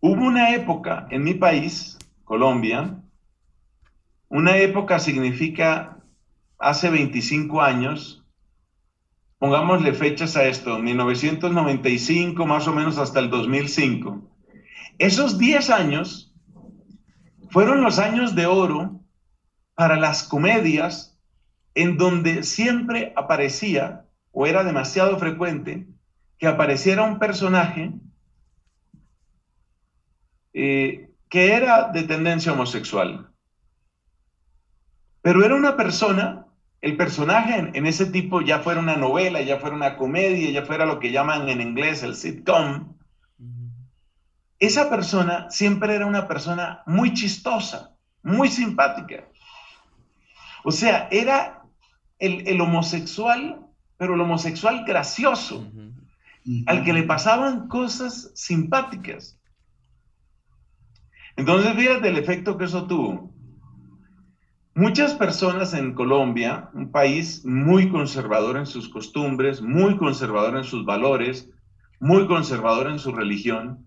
Hubo 0.00 0.24
una 0.24 0.54
época 0.54 1.06
en 1.10 1.22
mi 1.22 1.34
país, 1.34 1.98
Colombia, 2.24 2.96
una 4.30 4.56
época 4.56 4.98
significa 4.98 5.98
hace 6.58 6.88
25 6.88 7.60
años, 7.60 8.24
pongámosle 9.36 9.92
fechas 9.92 10.34
a 10.34 10.44
esto, 10.46 10.78
1995 10.78 12.46
más 12.46 12.66
o 12.66 12.72
menos 12.72 12.96
hasta 12.96 13.20
el 13.20 13.28
2005. 13.28 14.22
Esos 14.96 15.36
10 15.36 15.68
años 15.68 16.34
fueron 17.50 17.82
los 17.82 17.98
años 17.98 18.34
de 18.34 18.46
oro 18.46 18.98
para 19.74 19.98
las 19.98 20.22
comedias 20.22 21.20
en 21.74 21.98
donde 21.98 22.44
siempre 22.44 23.12
aparecía, 23.14 24.06
o 24.30 24.46
era 24.46 24.64
demasiado 24.64 25.18
frecuente, 25.18 25.86
que 26.42 26.48
apareciera 26.48 27.04
un 27.04 27.20
personaje 27.20 27.92
eh, 30.52 31.08
que 31.28 31.52
era 31.52 31.90
de 31.92 32.02
tendencia 32.02 32.52
homosexual. 32.52 33.30
Pero 35.20 35.44
era 35.44 35.54
una 35.54 35.76
persona, 35.76 36.46
el 36.80 36.96
personaje 36.96 37.56
en, 37.56 37.76
en, 37.76 37.86
ese 37.86 38.06
tipo 38.06 38.40
ya 38.40 38.58
fuera 38.58 38.80
una 38.80 38.96
novela, 38.96 39.40
ya 39.40 39.60
fuera 39.60 39.76
una 39.76 39.96
comedia, 39.96 40.50
ya 40.50 40.66
fuera 40.66 40.84
lo 40.84 40.98
que 40.98 41.12
llaman 41.12 41.48
en 41.48 41.60
inglés 41.60 42.02
el 42.02 42.16
sitcom, 42.16 42.96
esa 44.58 44.90
persona 44.90 45.48
siempre 45.48 45.94
era 45.94 46.06
una 46.06 46.26
persona 46.26 46.82
muy 46.86 47.14
chistosa, 47.14 47.94
muy 48.24 48.48
simpática. 48.48 49.28
O 50.64 50.72
sea, 50.72 51.06
era 51.12 51.62
el, 52.18 52.60
homosexual, 52.60 53.64
pero 53.96 54.14
el 54.14 54.20
homosexual 54.20 54.84
gracioso, 54.84 55.70
al 56.66 56.84
que 56.84 56.92
le 56.92 57.04
pasaban 57.04 57.68
cosas 57.68 58.30
simpáticas. 58.34 59.38
Entonces, 61.36 61.74
fíjate 61.74 62.08
el 62.08 62.18
efecto 62.18 62.58
que 62.58 62.64
eso 62.64 62.86
tuvo. 62.86 63.32
Muchas 64.74 65.14
personas 65.14 65.74
en 65.74 65.92
Colombia, 65.92 66.70
un 66.72 66.90
país 66.90 67.44
muy 67.44 67.90
conservador 67.90 68.56
en 68.56 68.66
sus 68.66 68.88
costumbres, 68.88 69.60
muy 69.60 69.98
conservador 69.98 70.56
en 70.56 70.64
sus 70.64 70.86
valores, 70.86 71.50
muy 72.00 72.26
conservador 72.26 72.88
en 72.88 72.98
su 72.98 73.12
religión, 73.12 73.86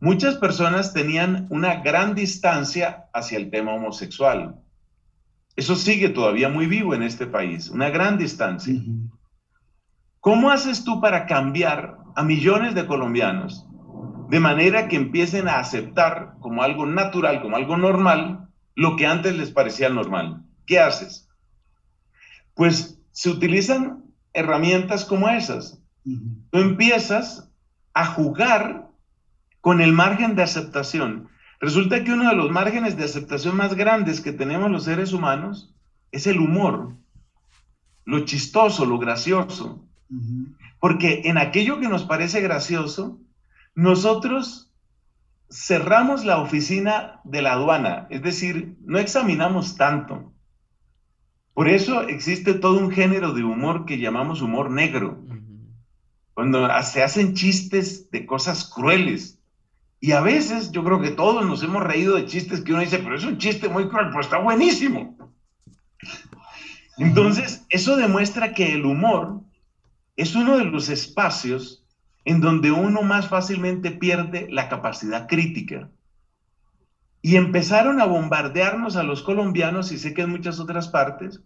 muchas 0.00 0.34
personas 0.36 0.92
tenían 0.92 1.46
una 1.48 1.76
gran 1.76 2.14
distancia 2.14 3.06
hacia 3.14 3.38
el 3.38 3.50
tema 3.50 3.72
homosexual. 3.74 4.56
Eso 5.54 5.74
sigue 5.74 6.10
todavía 6.10 6.48
muy 6.48 6.66
vivo 6.66 6.94
en 6.94 7.02
este 7.02 7.26
país, 7.26 7.70
una 7.70 7.88
gran 7.90 8.18
distancia. 8.18 8.74
¿Cómo 10.26 10.50
haces 10.50 10.82
tú 10.82 11.00
para 11.00 11.26
cambiar 11.26 11.98
a 12.16 12.24
millones 12.24 12.74
de 12.74 12.84
colombianos 12.84 13.64
de 14.28 14.40
manera 14.40 14.88
que 14.88 14.96
empiecen 14.96 15.46
a 15.46 15.60
aceptar 15.60 16.34
como 16.40 16.64
algo 16.64 16.84
natural, 16.84 17.40
como 17.40 17.54
algo 17.54 17.76
normal, 17.76 18.48
lo 18.74 18.96
que 18.96 19.06
antes 19.06 19.36
les 19.36 19.52
parecía 19.52 19.88
normal? 19.88 20.42
¿Qué 20.66 20.80
haces? 20.80 21.28
Pues 22.54 23.00
se 23.12 23.30
utilizan 23.30 24.02
herramientas 24.32 25.04
como 25.04 25.28
esas. 25.28 25.80
Tú 26.02 26.58
empiezas 26.58 27.52
a 27.94 28.06
jugar 28.06 28.88
con 29.60 29.80
el 29.80 29.92
margen 29.92 30.34
de 30.34 30.42
aceptación. 30.42 31.28
Resulta 31.60 32.02
que 32.02 32.10
uno 32.10 32.28
de 32.28 32.34
los 32.34 32.50
márgenes 32.50 32.96
de 32.96 33.04
aceptación 33.04 33.56
más 33.56 33.74
grandes 33.74 34.20
que 34.20 34.32
tenemos 34.32 34.72
los 34.72 34.82
seres 34.82 35.12
humanos 35.12 35.72
es 36.10 36.26
el 36.26 36.40
humor, 36.40 36.96
lo 38.04 38.24
chistoso, 38.24 38.86
lo 38.86 38.98
gracioso. 38.98 39.86
Porque 40.80 41.22
en 41.24 41.38
aquello 41.38 41.80
que 41.80 41.88
nos 41.88 42.04
parece 42.04 42.40
gracioso, 42.40 43.18
nosotros 43.74 44.72
cerramos 45.50 46.24
la 46.24 46.38
oficina 46.38 47.20
de 47.24 47.42
la 47.42 47.52
aduana, 47.52 48.06
es 48.10 48.22
decir, 48.22 48.76
no 48.84 48.98
examinamos 48.98 49.76
tanto. 49.76 50.32
Por 51.54 51.68
eso 51.68 52.02
existe 52.02 52.54
todo 52.54 52.78
un 52.78 52.90
género 52.90 53.32
de 53.32 53.44
humor 53.44 53.86
que 53.86 53.98
llamamos 53.98 54.42
humor 54.42 54.70
negro, 54.70 55.24
cuando 56.34 56.68
se 56.82 57.02
hacen 57.02 57.34
chistes 57.34 58.10
de 58.10 58.26
cosas 58.26 58.68
crueles, 58.68 59.38
y 60.00 60.12
a 60.12 60.20
veces 60.20 60.70
yo 60.70 60.84
creo 60.84 61.00
que 61.00 61.10
todos 61.10 61.46
nos 61.46 61.62
hemos 61.62 61.82
reído 61.82 62.16
de 62.16 62.26
chistes 62.26 62.60
que 62.60 62.72
uno 62.72 62.82
dice, 62.82 62.98
pero 62.98 63.16
es 63.16 63.24
un 63.24 63.38
chiste 63.38 63.68
muy 63.68 63.88
cruel, 63.88 64.08
pero 64.08 64.20
está 64.20 64.38
buenísimo. 64.38 65.16
Entonces, 66.98 67.64
eso 67.70 67.96
demuestra 67.96 68.52
que 68.52 68.74
el 68.74 68.84
humor 68.84 69.40
es 70.16 70.34
uno 70.34 70.58
de 70.58 70.64
los 70.64 70.88
espacios 70.88 71.84
en 72.24 72.40
donde 72.40 72.72
uno 72.72 73.02
más 73.02 73.28
fácilmente 73.28 73.92
pierde 73.92 74.48
la 74.50 74.68
capacidad 74.68 75.28
crítica. 75.28 75.90
Y 77.22 77.36
empezaron 77.36 78.00
a 78.00 78.06
bombardearnos 78.06 78.96
a 78.96 79.02
los 79.02 79.22
colombianos, 79.22 79.92
y 79.92 79.98
sé 79.98 80.14
que 80.14 80.22
en 80.22 80.30
muchas 80.30 80.58
otras 80.58 80.88
partes, 80.88 81.42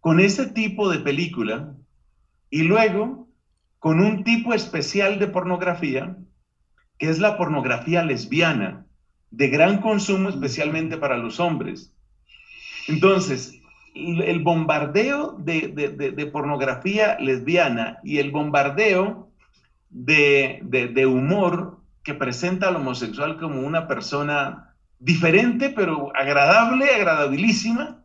con 0.00 0.20
ese 0.20 0.46
tipo 0.46 0.90
de 0.90 0.98
película, 0.98 1.74
y 2.50 2.62
luego 2.62 3.28
con 3.78 4.00
un 4.00 4.24
tipo 4.24 4.54
especial 4.54 5.18
de 5.18 5.28
pornografía 5.28 6.16
que 6.98 7.10
es 7.10 7.18
la 7.18 7.36
pornografía 7.36 8.02
lesbiana, 8.02 8.86
de 9.30 9.48
gran 9.48 9.80
consumo 9.80 10.28
especialmente 10.28 10.96
para 10.96 11.18
los 11.18 11.40
hombres. 11.40 11.92
Entonces, 12.88 13.60
el 13.96 14.42
bombardeo 14.42 15.36
de, 15.38 16.30
pornografía 16.32 17.18
lesbiana 17.18 17.98
y 18.04 18.18
el 18.18 18.30
bombardeo 18.30 19.30
de, 19.90 21.06
humor 21.06 21.78
que 22.02 22.14
presenta 22.14 22.68
al 22.68 22.76
homosexual 22.76 23.38
como 23.38 23.60
una 23.60 23.88
persona 23.88 24.74
diferente, 24.98 25.70
pero 25.70 26.14
agradable, 26.14 26.94
agradabilísima, 26.94 28.02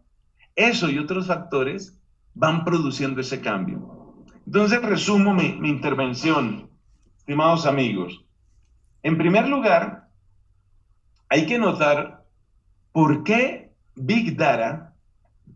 eso 0.56 0.90
y 0.90 0.98
otros 0.98 1.28
factores 1.28 2.00
van 2.34 2.64
produciendo 2.64 3.22
ese 3.22 3.42
cambio. 3.42 4.16
Entonces 4.46 4.82
resumo 4.82 5.34
mi, 5.34 5.54
mi 5.54 5.70
intervención, 5.70 6.70
estimados 7.18 7.66
amigos. 7.66 8.24
En 9.04 9.18
primer 9.18 9.48
lugar, 9.48 10.08
hay 11.30 11.46
que 11.46 11.60
notar 11.60 12.24
por 12.92 13.24
qué 13.24 13.72
Big 13.96 14.36
Data 14.36 14.91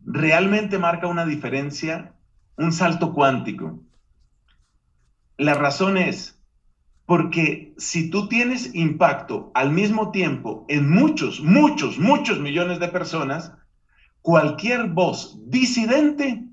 realmente 0.06 0.80
marca 0.80 1.08
una 1.08 1.26
diferencia, 1.26 2.14
un 2.58 2.72
salto 2.72 3.14
cuántico. 3.14 3.80
La 5.38 5.54
razón 5.54 5.98
es 5.98 6.42
porque 7.06 7.74
si 7.78 8.10
tú 8.10 8.28
tienes 8.28 8.74
impacto 8.74 9.52
al 9.54 9.72
mismo 9.72 10.12
tiempo 10.12 10.66
en 10.70 10.90
muchos, 10.90 11.40
muchos, 11.42 12.00
muchos 12.00 12.40
millones 12.40 12.80
de 12.80 12.88
personas, 12.88 13.54
cualquier 14.22 14.88
voz 14.88 15.38
disidente 15.46 16.44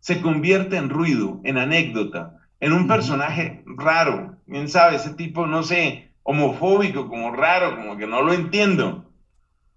se 0.00 0.20
convierte 0.20 0.76
en 0.76 0.88
ruido, 0.88 1.40
en 1.44 1.58
anécdota, 1.58 2.38
en 2.58 2.72
un 2.72 2.88
personaje 2.88 3.62
raro. 3.66 4.36
Bien 4.46 4.68
sabe, 4.68 4.96
ese 4.96 5.14
tipo, 5.14 5.46
no 5.46 5.62
sé, 5.62 6.10
homofóbico, 6.24 7.08
como 7.08 7.32
raro, 7.32 7.76
como 7.76 7.96
que 7.96 8.06
no 8.06 8.22
lo 8.22 8.32
entiendo. 8.32 9.12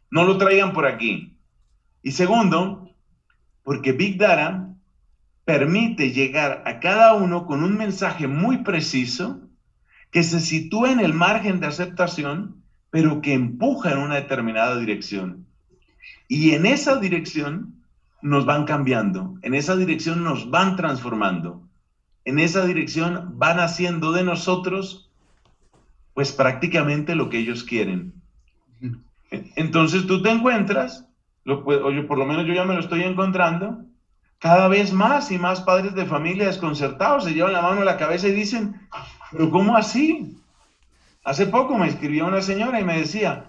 No 0.10 0.24
lo 0.24 0.38
traigan 0.38 0.74
por 0.74 0.86
aquí. 0.86 1.38
Y 2.02 2.12
segundo, 2.12 2.83
porque 3.64 3.94
Big 3.94 4.18
Data 4.18 4.70
permite 5.46 6.12
llegar 6.12 6.64
a 6.66 6.80
cada 6.80 7.14
uno 7.16 7.46
con 7.46 7.64
un 7.64 7.78
mensaje 7.78 8.28
muy 8.28 8.60
preciso 8.64 9.42
que 10.12 10.24
se 10.24 10.40
sitúa 10.40 10.92
en 10.92 11.00
el 11.00 11.14
margen 11.14 11.60
de 11.60 11.68
aceptación, 11.68 12.64
pero 12.92 13.22
que 13.22 13.34
empuja 13.34 13.92
en 13.92 13.98
una 13.98 14.16
determinada 14.16 14.78
dirección. 14.78 15.48
Y 16.28 16.52
en 16.52 16.66
esa 16.66 16.98
dirección 16.98 17.84
nos 18.22 18.46
van 18.46 18.66
cambiando, 18.66 19.38
en 19.42 19.54
esa 19.54 19.76
dirección 19.76 20.24
nos 20.24 20.50
van 20.50 20.76
transformando, 20.76 21.68
en 22.26 22.40
esa 22.40 22.66
dirección 22.66 23.38
van 23.38 23.60
haciendo 23.60 24.12
de 24.12 24.24
nosotros, 24.24 25.10
pues 26.14 26.32
prácticamente 26.32 27.16
lo 27.16 27.30
que 27.30 27.40
ellos 27.40 27.64
quieren. 27.64 28.14
Entonces 29.56 30.06
tú 30.06 30.22
te 30.22 30.30
encuentras 30.30 31.08
lo, 31.46 31.60
o 31.60 32.08
por 32.08 32.18
lo 32.18 32.26
menos 32.26 32.46
yo 32.46 32.54
ya 32.54 32.66
me 32.66 32.74
lo 32.74 32.80
estoy 32.80 33.04
encontrando, 33.04 33.86
cada 34.40 34.68
vez 34.68 34.92
más 34.92 35.32
y 35.32 35.38
más 35.38 35.62
padres 35.62 35.96
de 35.96 36.06
familia 36.06 36.48
desconcertados 36.48 37.24
se 37.24 37.34
llevan 37.34 37.54
la 37.54 37.62
mano 37.62 37.82
a 37.82 37.86
la 37.86 37.98
cabeza 37.98 38.28
y 38.28 38.34
dicen, 38.34 38.80
pero 39.32 39.50
¿cómo 39.50 39.76
así? 39.78 40.38
Hace 41.24 41.46
poco 41.46 41.78
me 41.78 41.88
escribió 41.88 42.28
una 42.28 42.42
señora 42.42 42.80
y 42.80 42.84
me 42.84 43.00
decía, 43.00 43.46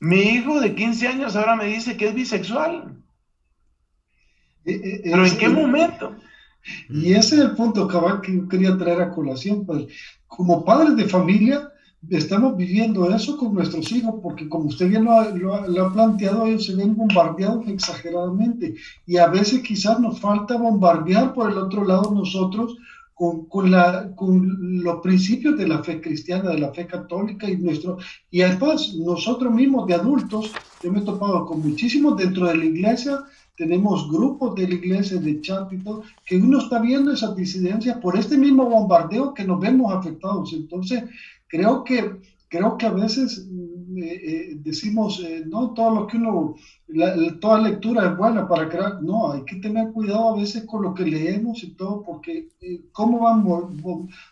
mi 0.00 0.20
hijo 0.20 0.60
de 0.60 0.74
15 0.74 1.08
años 1.08 1.36
ahora 1.36 1.56
me 1.56 1.66
dice 1.66 1.96
que 1.96 2.08
es 2.08 2.14
bisexual. 2.14 2.94
Eh, 4.64 4.80
eh, 4.84 5.00
¿Pero 5.04 5.24
en 5.24 5.38
qué 5.38 5.48
momento? 5.48 6.14
Y 6.90 7.14
ese 7.14 7.36
es 7.36 7.40
el 7.40 7.52
punto 7.52 7.88
cabal 7.88 8.20
que 8.20 8.36
yo 8.36 8.48
quería 8.48 8.76
traer 8.76 9.00
a 9.00 9.10
colación. 9.10 9.64
Pues, 9.64 9.86
como 10.26 10.64
padres 10.64 10.96
de 10.96 11.06
familia, 11.06 11.72
estamos 12.10 12.56
viviendo 12.56 13.10
eso 13.10 13.36
con 13.36 13.54
nuestros 13.54 13.90
hijos, 13.92 14.14
porque 14.22 14.48
como 14.48 14.66
usted 14.66 14.88
bien 14.88 15.04
lo 15.04 15.14
ha, 15.14 15.92
planteado, 15.92 16.46
ellos 16.46 16.66
se 16.66 16.74
ven 16.74 16.96
bombardeados 16.96 17.66
exageradamente. 17.68 18.74
Y 19.06 19.16
a 19.16 19.26
veces 19.26 19.60
quizás 19.60 19.98
nos 20.00 20.20
falta 20.20 20.56
bombardear 20.56 21.34
por 21.34 21.50
el 21.50 21.58
otro 21.58 21.84
lado 21.84 22.12
nosotros 22.14 22.76
con, 23.14 23.46
con, 23.46 23.70
la, 23.70 24.14
con 24.14 24.82
los 24.82 25.00
principios 25.00 25.58
de 25.58 25.66
la 25.66 25.82
fe 25.82 26.00
cristiana, 26.00 26.50
de 26.50 26.58
la 26.58 26.72
fe 26.72 26.86
católica 26.86 27.50
y 27.50 27.56
nuestro... 27.56 27.98
Y 28.30 28.42
además, 28.42 28.94
nosotros 28.94 29.52
mismos 29.52 29.86
de 29.88 29.94
adultos, 29.94 30.52
yo 30.82 30.92
me 30.92 31.00
he 31.00 31.02
topado 31.02 31.44
con 31.46 31.60
muchísimos 31.60 32.16
dentro 32.16 32.46
de 32.46 32.56
la 32.56 32.64
iglesia, 32.64 33.24
tenemos 33.58 34.08
grupos 34.08 34.54
de 34.54 34.68
la 34.68 34.74
iglesia, 34.74 35.18
de 35.18 35.40
chat 35.40 35.70
y 35.72 35.78
todo, 35.78 36.04
que 36.24 36.36
uno 36.36 36.60
está 36.60 36.78
viendo 36.80 37.12
esa 37.12 37.34
disidencia 37.34 38.00
por 38.00 38.16
este 38.16 38.38
mismo 38.38 38.64
bombardeo 38.70 39.34
que 39.34 39.44
nos 39.44 39.60
vemos 39.60 39.92
afectados. 39.92 40.52
Entonces, 40.52 41.02
creo 41.48 41.82
que, 41.82 42.20
creo 42.48 42.78
que 42.78 42.86
a 42.86 42.92
veces 42.92 43.48
mm, 43.50 43.98
eh, 43.98 44.20
eh, 44.22 44.56
decimos, 44.62 45.20
eh, 45.24 45.44
no, 45.44 45.74
todo 45.74 45.92
lo 45.92 46.06
que 46.06 46.18
uno, 46.18 46.54
toda 47.40 47.60
lectura 47.60 48.10
es 48.10 48.16
buena 48.16 48.46
para 48.46 48.68
crear, 48.68 49.02
no, 49.02 49.32
hay 49.32 49.42
que 49.44 49.56
tener 49.56 49.90
cuidado 49.92 50.34
a 50.34 50.36
veces 50.36 50.64
con 50.64 50.82
lo 50.82 50.94
que 50.94 51.04
leemos 51.04 51.64
y 51.64 51.72
todo, 51.72 52.04
porque 52.04 52.48
cómo 52.92 53.20
van 53.20 53.44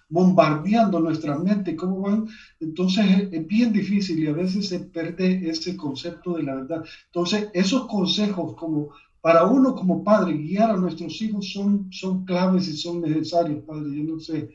bombardeando 0.09 1.01
nuestra 1.01 1.37
mente, 1.37 1.75
cómo 1.75 2.01
van, 2.01 2.29
entonces 2.61 3.05
es 3.33 3.47
bien 3.47 3.73
difícil 3.73 4.21
y 4.21 4.29
a 4.29 4.33
veces 4.33 4.69
se 4.69 4.79
pierde 4.81 5.51
ese 5.51 5.77
concepto 5.77 6.37
de 6.37 6.45
la 6.45 6.55
verdad. 6.55 6.85
Entonces, 7.07 7.49
esos 7.53 7.87
consejos 7.89 8.55
como 8.55 8.91
para 9.27 9.43
uno 9.43 9.75
como 9.75 10.05
padre, 10.05 10.35
guiar 10.35 10.71
a 10.71 10.77
nuestros 10.77 11.21
hijos 11.21 11.53
son, 11.53 11.89
son 11.91 12.25
claves 12.25 12.69
y 12.69 12.77
son 12.77 13.01
necesarios, 13.01 13.65
padre. 13.67 13.89
Yo 13.93 14.05
no 14.05 14.21
sé 14.21 14.51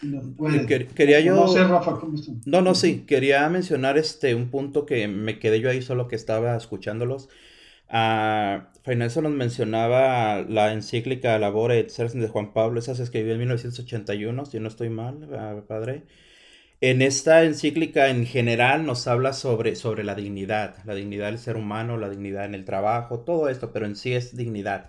si 0.00 0.06
nos 0.06 0.24
puede. 0.34 0.64
Quería 0.64 1.20
yo... 1.20 1.34
No 1.34 1.46
sé, 1.46 1.62
Rafa, 1.62 2.00
¿cómo 2.00 2.18
No, 2.46 2.62
no, 2.62 2.74
sí. 2.74 3.04
Quería 3.06 3.46
mencionar 3.50 3.98
este, 3.98 4.34
un 4.34 4.48
punto 4.48 4.86
que 4.86 5.08
me 5.08 5.38
quedé 5.38 5.60
yo 5.60 5.68
ahí 5.68 5.82
solo 5.82 6.08
que 6.08 6.16
estaba 6.16 6.56
escuchándolos. 6.56 7.28
Uh, 7.92 8.62
nos 8.96 9.16
mencionaba 9.18 10.40
la 10.40 10.72
encíclica 10.72 11.38
Labore 11.38 11.78
et 11.78 11.94
de 11.94 12.28
Juan 12.28 12.54
Pablo, 12.54 12.80
esa 12.80 12.94
se 12.94 13.02
escribió 13.02 13.34
en 13.34 13.40
1981, 13.40 14.46
si 14.46 14.58
no 14.58 14.68
estoy 14.68 14.88
mal, 14.88 15.28
ah, 15.34 15.60
padre. 15.68 16.04
En 16.80 17.02
esta 17.02 17.42
encíclica 17.42 18.08
en 18.08 18.24
general 18.24 18.86
nos 18.86 19.08
habla 19.08 19.32
sobre, 19.32 19.74
sobre 19.74 20.04
la 20.04 20.14
dignidad, 20.14 20.76
la 20.84 20.94
dignidad 20.94 21.26
del 21.26 21.40
ser 21.40 21.56
humano, 21.56 21.96
la 21.96 22.08
dignidad 22.08 22.44
en 22.44 22.54
el 22.54 22.64
trabajo, 22.64 23.20
todo 23.20 23.48
esto, 23.48 23.72
pero 23.72 23.84
en 23.84 23.96
sí 23.96 24.12
es 24.12 24.36
dignidad. 24.36 24.88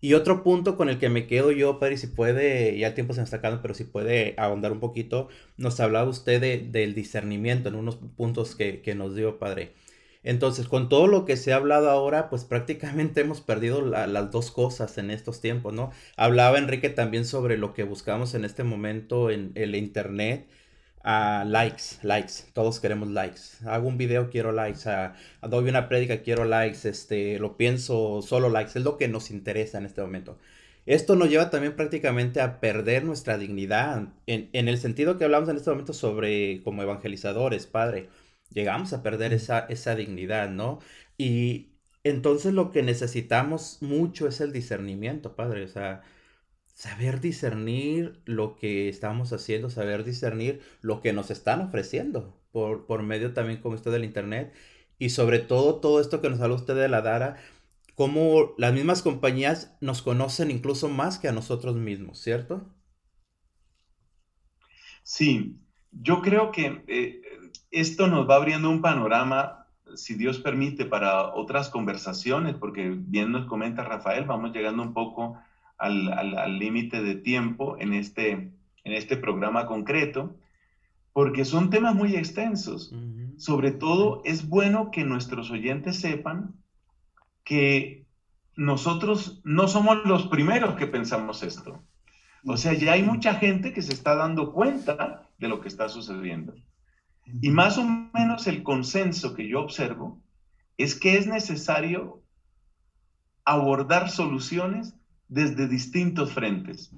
Y 0.00 0.14
otro 0.14 0.44
punto 0.44 0.76
con 0.76 0.88
el 0.88 0.98
que 0.98 1.08
me 1.08 1.26
quedo 1.26 1.50
yo, 1.52 1.78
Padre, 1.80 1.96
si 1.96 2.06
puede, 2.08 2.78
ya 2.78 2.88
el 2.88 2.94
tiempo 2.94 3.14
se 3.14 3.20
me 3.20 3.24
está 3.24 3.38
acabando, 3.38 3.62
pero 3.62 3.74
si 3.74 3.84
puede 3.84 4.34
ahondar 4.36 4.72
un 4.72 4.80
poquito, 4.80 5.28
nos 5.56 5.80
hablaba 5.80 6.08
usted 6.08 6.40
del 6.70 6.94
discernimiento 6.94 7.68
en 7.68 7.76
unos 7.76 7.96
puntos 8.16 8.54
que, 8.54 8.94
nos 8.96 9.16
dio, 9.16 9.38
Padre. 9.38 9.72
Entonces, 10.24 10.68
con 10.68 10.88
todo 10.88 11.08
lo 11.08 11.24
que 11.24 11.36
se 11.36 11.52
ha 11.52 11.56
hablado 11.56 11.90
ahora, 11.90 12.30
pues 12.30 12.44
prácticamente 12.44 13.22
hemos 13.22 13.40
perdido 13.40 13.82
las 13.82 14.30
dos 14.30 14.52
cosas 14.52 14.98
en 14.98 15.10
estos 15.10 15.40
tiempos, 15.40 15.72
¿no? 15.72 15.90
Hablaba 16.16 16.58
Enrique 16.58 16.90
también 16.90 17.24
sobre 17.24 17.58
lo 17.58 17.74
que 17.74 17.82
buscamos 17.82 18.34
en 18.34 18.44
este 18.44 18.64
momento 18.64 19.30
en 19.30 19.52
el 19.56 19.74
Internet, 19.74 20.46
a 21.04 21.44
likes, 21.44 21.98
likes, 22.02 22.44
todos 22.52 22.80
queremos 22.80 23.08
likes. 23.08 23.40
Hago 23.66 23.88
un 23.88 23.98
video, 23.98 24.30
quiero 24.30 24.52
likes. 24.52 24.80
doy 25.42 25.68
una 25.68 25.88
prédica, 25.88 26.22
quiero 26.22 26.44
likes. 26.44 26.88
Este, 26.88 27.38
lo 27.38 27.56
pienso, 27.56 28.22
solo 28.22 28.48
likes. 28.48 28.78
Es 28.78 28.84
lo 28.84 28.96
que 28.98 29.08
nos 29.08 29.30
interesa 29.30 29.78
en 29.78 29.86
este 29.86 30.00
momento. 30.02 30.38
Esto 30.86 31.14
nos 31.16 31.30
lleva 31.30 31.50
también 31.50 31.76
prácticamente 31.76 32.40
a 32.40 32.60
perder 32.60 33.04
nuestra 33.04 33.38
dignidad. 33.38 34.08
En, 34.26 34.68
el 34.68 34.78
sentido 34.78 35.18
que 35.18 35.24
hablamos 35.24 35.48
en 35.48 35.56
este 35.56 35.70
momento 35.70 35.92
sobre 35.92 36.62
como 36.62 36.82
evangelizadores, 36.82 37.66
padre. 37.66 38.08
Llegamos 38.50 38.92
a 38.92 39.02
perder 39.02 39.32
esa, 39.32 39.60
esa 39.60 39.94
dignidad, 39.96 40.50
¿no? 40.50 40.80
Y 41.16 41.70
entonces 42.04 42.52
lo 42.54 42.70
que 42.72 42.82
necesitamos 42.82 43.78
mucho 43.80 44.28
es 44.28 44.40
el 44.40 44.52
discernimiento, 44.52 45.36
padre. 45.36 45.64
O 45.64 45.68
sea, 45.68 46.02
saber 46.72 47.20
discernir 47.20 48.20
lo 48.24 48.56
que 48.56 48.88
estamos 48.88 49.32
haciendo, 49.32 49.70
saber 49.70 50.04
discernir 50.04 50.60
lo 50.80 51.00
que 51.00 51.12
nos 51.12 51.30
están 51.30 51.60
ofreciendo 51.60 52.40
por, 52.50 52.86
por 52.86 53.02
medio 53.02 53.32
también 53.32 53.60
como 53.60 53.74
esto 53.74 53.90
del 53.90 54.04
internet 54.04 54.52
y 54.98 55.10
sobre 55.10 55.38
todo 55.38 55.80
todo 55.80 56.00
esto 56.00 56.20
que 56.20 56.30
nos 56.30 56.40
habla 56.40 56.56
usted 56.56 56.74
de 56.74 56.88
la 56.88 57.02
Dara, 57.02 57.36
como 57.94 58.54
las 58.56 58.72
mismas 58.72 59.02
compañías 59.02 59.76
nos 59.80 60.02
conocen 60.02 60.50
incluso 60.50 60.88
más 60.88 61.18
que 61.18 61.28
a 61.28 61.32
nosotros 61.32 61.76
mismos, 61.76 62.18
¿cierto? 62.18 62.64
Sí, 65.02 65.58
yo 65.90 66.22
creo 66.22 66.52
que 66.52 66.84
eh, 66.86 67.20
esto 67.70 68.06
nos 68.06 68.28
va 68.28 68.36
abriendo 68.36 68.70
un 68.70 68.80
panorama, 68.80 69.66
si 69.94 70.14
Dios 70.14 70.38
permite, 70.38 70.86
para 70.86 71.34
otras 71.34 71.68
conversaciones, 71.68 72.54
porque 72.54 72.90
bien 72.96 73.32
nos 73.32 73.46
comenta 73.46 73.82
Rafael, 73.82 74.24
vamos 74.24 74.52
llegando 74.52 74.82
un 74.82 74.94
poco 74.94 75.38
al 75.82 76.58
límite 76.58 77.02
de 77.02 77.16
tiempo 77.16 77.76
en 77.78 77.92
este, 77.92 78.30
en 78.30 78.92
este 78.92 79.16
programa 79.16 79.66
concreto, 79.66 80.36
porque 81.12 81.44
son 81.44 81.70
temas 81.70 81.94
muy 81.94 82.16
extensos. 82.16 82.94
Sobre 83.36 83.72
todo 83.72 84.22
es 84.24 84.48
bueno 84.48 84.90
que 84.90 85.04
nuestros 85.04 85.50
oyentes 85.50 86.00
sepan 86.00 86.54
que 87.44 88.06
nosotros 88.56 89.40
no 89.44 89.68
somos 89.68 90.04
los 90.04 90.26
primeros 90.28 90.76
que 90.76 90.86
pensamos 90.86 91.42
esto. 91.42 91.82
O 92.46 92.56
sea, 92.56 92.72
ya 92.72 92.92
hay 92.92 93.02
mucha 93.02 93.34
gente 93.34 93.72
que 93.72 93.82
se 93.82 93.92
está 93.92 94.14
dando 94.14 94.52
cuenta 94.52 95.28
de 95.38 95.48
lo 95.48 95.60
que 95.60 95.68
está 95.68 95.88
sucediendo. 95.88 96.54
Y 97.40 97.50
más 97.50 97.78
o 97.78 97.84
menos 97.84 98.46
el 98.46 98.62
consenso 98.62 99.34
que 99.34 99.48
yo 99.48 99.60
observo 99.60 100.20
es 100.76 100.94
que 100.94 101.16
es 101.16 101.26
necesario 101.26 102.22
abordar 103.44 104.10
soluciones 104.10 104.94
desde 105.32 105.66
distintos 105.66 106.32
frentes. 106.32 106.94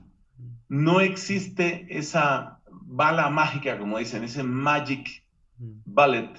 No 0.68 1.00
existe 1.00 1.86
esa 1.88 2.60
bala 2.68 3.30
mágica, 3.30 3.78
como 3.78 3.98
dicen, 3.98 4.24
ese 4.24 4.42
magic 4.42 5.24
bullet. 5.56 6.32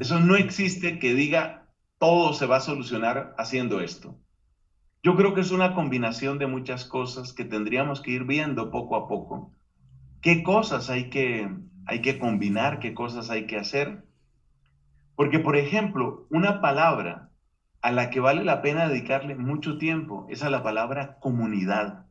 Eso 0.00 0.18
no 0.18 0.34
existe 0.34 0.98
que 0.98 1.14
diga 1.14 1.68
todo 1.98 2.32
se 2.32 2.46
va 2.46 2.56
a 2.56 2.60
solucionar 2.60 3.34
haciendo 3.38 3.80
esto. 3.80 4.18
Yo 5.04 5.16
creo 5.16 5.32
que 5.32 5.42
es 5.42 5.52
una 5.52 5.72
combinación 5.74 6.38
de 6.38 6.48
muchas 6.48 6.84
cosas 6.84 7.32
que 7.32 7.44
tendríamos 7.44 8.00
que 8.00 8.10
ir 8.10 8.24
viendo 8.24 8.72
poco 8.72 8.96
a 8.96 9.06
poco. 9.06 9.54
¿Qué 10.20 10.42
cosas 10.42 10.90
hay 10.90 11.10
que, 11.10 11.48
hay 11.86 12.02
que 12.02 12.18
combinar? 12.18 12.80
¿Qué 12.80 12.92
cosas 12.92 13.30
hay 13.30 13.46
que 13.46 13.56
hacer? 13.56 14.04
Porque, 15.14 15.38
por 15.38 15.56
ejemplo, 15.56 16.26
una 16.28 16.60
palabra 16.60 17.29
a 17.82 17.90
la 17.90 18.10
que 18.10 18.20
vale 18.20 18.44
la 18.44 18.62
pena 18.62 18.88
dedicarle 18.88 19.34
mucho 19.34 19.78
tiempo 19.78 20.26
es 20.28 20.42
a 20.42 20.50
la 20.50 20.62
palabra 20.62 21.18
comunidad. 21.20 22.06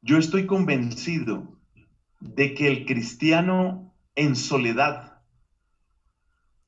Yo 0.00 0.18
estoy 0.18 0.46
convencido 0.46 1.58
de 2.20 2.54
que 2.54 2.68
el 2.68 2.86
cristiano 2.86 3.92
en 4.14 4.36
soledad 4.36 5.20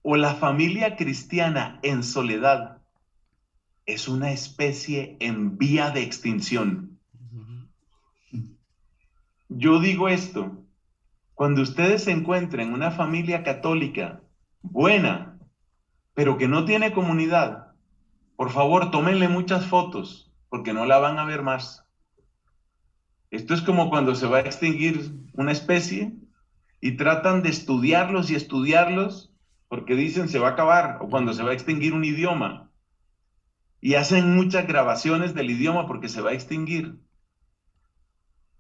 o 0.03 0.17
la 0.17 0.35
familia 0.35 0.97
cristiana 0.97 1.79
en 1.83 2.03
soledad 2.03 2.83
es 3.87 4.09
una 4.09 4.33
especie 4.33 5.17
en 5.21 5.57
vía 5.57 5.91
de 5.91 6.03
extinción. 6.03 6.99
Yo 9.49 9.79
digo 9.79 10.09
esto, 10.09 10.63
cuando 11.35 11.63
ustedes 11.63 12.07
encuentren 12.09 12.73
una 12.73 12.91
familia 12.91 13.43
católica 13.43 14.21
buena, 14.63 15.24
pero 16.15 16.39
que 16.39 16.49
no 16.49 16.65
tiene 16.65 16.93
comunidad, 16.93 17.73
por 18.37 18.51
favor 18.51 18.91
tómenle 18.91 19.29
muchas 19.29 19.67
fotos, 19.67 20.33
porque 20.49 20.73
no 20.73 20.87
la 20.87 20.99
van 20.99 21.19
a 21.19 21.25
ver 21.25 21.43
más. 21.43 21.85
Esto 23.31 23.55
es 23.55 23.63
como 23.63 23.91
cuando 23.91 24.15
se 24.15 24.27
va 24.27 24.39
a 24.39 24.41
extinguir 24.43 25.13
una 25.33 25.53
especie 25.53 26.13
y 26.81 26.97
tratan 26.97 27.43
de 27.43 27.49
estudiarlos 27.49 28.31
y 28.31 28.37
estudiarlos 28.37 29.33
porque 29.69 29.97
dicen 29.97 30.29
se 30.29 30.39
va 30.39 30.49
a 30.49 30.53
acabar, 30.53 30.99
o 31.01 31.09
cuando 31.09 31.33
se 31.33 31.43
va 31.43 31.51
a 31.51 31.55
extinguir 31.55 31.95
un 31.95 32.05
idioma 32.05 32.71
y 33.81 33.97
hacen 33.97 34.35
muchas 34.35 34.67
grabaciones 34.67 35.35
del 35.35 35.51
idioma 35.51 35.87
porque 35.87 36.09
se 36.09 36.23
va 36.23 36.31
a 36.31 36.35
extinguir. 36.35 37.01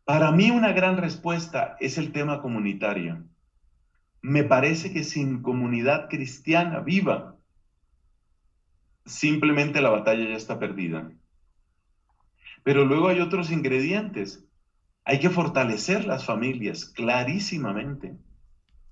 Para 0.05 0.33
mí 0.33 0.51
una 0.51 0.73
gran 0.73 0.97
respuesta 0.97 1.77
es 1.81 1.97
el 1.97 2.13
tema 2.13 2.43
comunitario. 2.43 3.25
Me 4.21 4.45
parece 4.45 4.93
que 4.93 5.03
sin 5.03 5.41
comunidad 5.41 6.09
cristiana 6.11 6.81
viva, 6.81 7.37
simplemente 9.05 9.81
la 9.81 9.91
batalla 9.91 10.29
ya 10.29 10.37
está 10.37 10.59
perdida. 10.59 11.11
Pero 12.63 12.85
luego 12.85 13.09
hay 13.09 13.21
otros 13.21 13.51
ingredientes. 13.51 14.45
Hay 15.05 15.21
que 15.21 15.31
fortalecer 15.31 16.07
las 16.07 16.25
familias, 16.25 16.87
clarísimamente. 16.87 18.17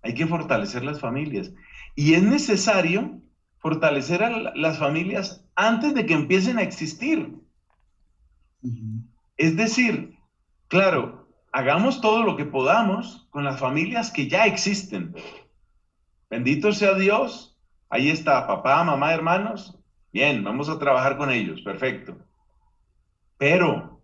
Hay 0.02 0.14
que 0.14 0.26
fortalecer 0.26 0.84
las 0.84 1.00
familias. 1.00 1.52
Y 1.94 2.14
es 2.14 2.22
necesario 2.22 3.20
fortalecer 3.58 4.22
a 4.22 4.52
las 4.54 4.78
familias 4.78 5.46
antes 5.54 5.94
de 5.94 6.04
que 6.04 6.14
empiecen 6.14 6.58
a 6.58 6.62
existir. 6.62 7.34
Es 9.36 9.56
decir, 9.56 10.18
claro, 10.68 11.28
hagamos 11.52 12.00
todo 12.00 12.24
lo 12.24 12.36
que 12.36 12.44
podamos 12.44 13.26
con 13.30 13.44
las 13.44 13.58
familias 13.58 14.10
que 14.10 14.28
ya 14.28 14.46
existen. 14.46 15.14
Bendito 16.28 16.72
sea 16.72 16.94
Dios. 16.94 17.58
Ahí 17.88 18.10
está, 18.10 18.46
papá, 18.46 18.82
mamá, 18.84 19.12
hermanos. 19.14 19.78
Bien, 20.12 20.44
vamos 20.44 20.68
a 20.68 20.78
trabajar 20.78 21.16
con 21.16 21.30
ellos. 21.30 21.62
Perfecto. 21.62 22.16
Pero, 23.38 24.02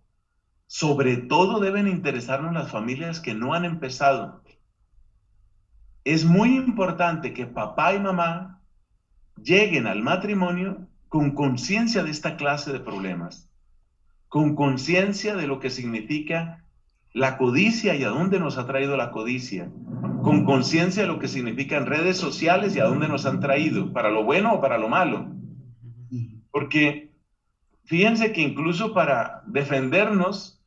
sobre 0.67 1.17
todo 1.17 1.61
deben 1.61 1.87
interesarnos 1.87 2.53
las 2.53 2.71
familias 2.71 3.21
que 3.21 3.35
no 3.35 3.55
han 3.55 3.65
empezado. 3.65 4.43
Es 6.05 6.25
muy 6.25 6.57
importante 6.57 7.35
que 7.35 7.47
papá 7.47 7.93
y 7.95 8.01
mamá 8.01 8.63
lleguen 9.43 9.87
al 9.87 10.03
matrimonio 10.03 10.89
con 11.09 11.35
conciencia 11.35 12.03
de 12.03 12.11
esta 12.11 12.37
clase 12.37 12.73
de 12.73 12.81
problemas, 12.81 13.51
con 14.29 14.55
conciencia 14.55 15.37
de 15.37 15.47
lo 15.47 15.61
que 15.61 15.71
significa 15.71 16.65
la 17.13 17.39
codicia 17.39 17.95
y 17.95 18.05
a 18.05 18.09
dónde 18.09 18.39
nos 18.39 18.59
ha 18.59 18.67
traído 18.67 18.97
la 18.97 19.11
codicia, 19.11 19.71
con 20.23 20.45
conciencia 20.45 21.03
de 21.03 21.09
lo 21.09 21.19
que 21.19 21.29
significan 21.29 21.87
redes 21.87 22.17
sociales 22.17 22.77
y 22.77 22.81
a 22.81 22.85
dónde 22.85 23.09
nos 23.09 23.27
han 23.27 23.41
traído, 23.41 23.93
para 23.93 24.11
lo 24.11 24.25
bueno 24.25 24.55
o 24.55 24.61
para 24.61 24.79
lo 24.79 24.89
malo. 24.89 25.38
Porque 26.51 27.11
fíjense 27.85 28.33
que 28.33 28.43
incluso 28.43 28.95
para 28.95 29.43
defendernos 29.47 30.61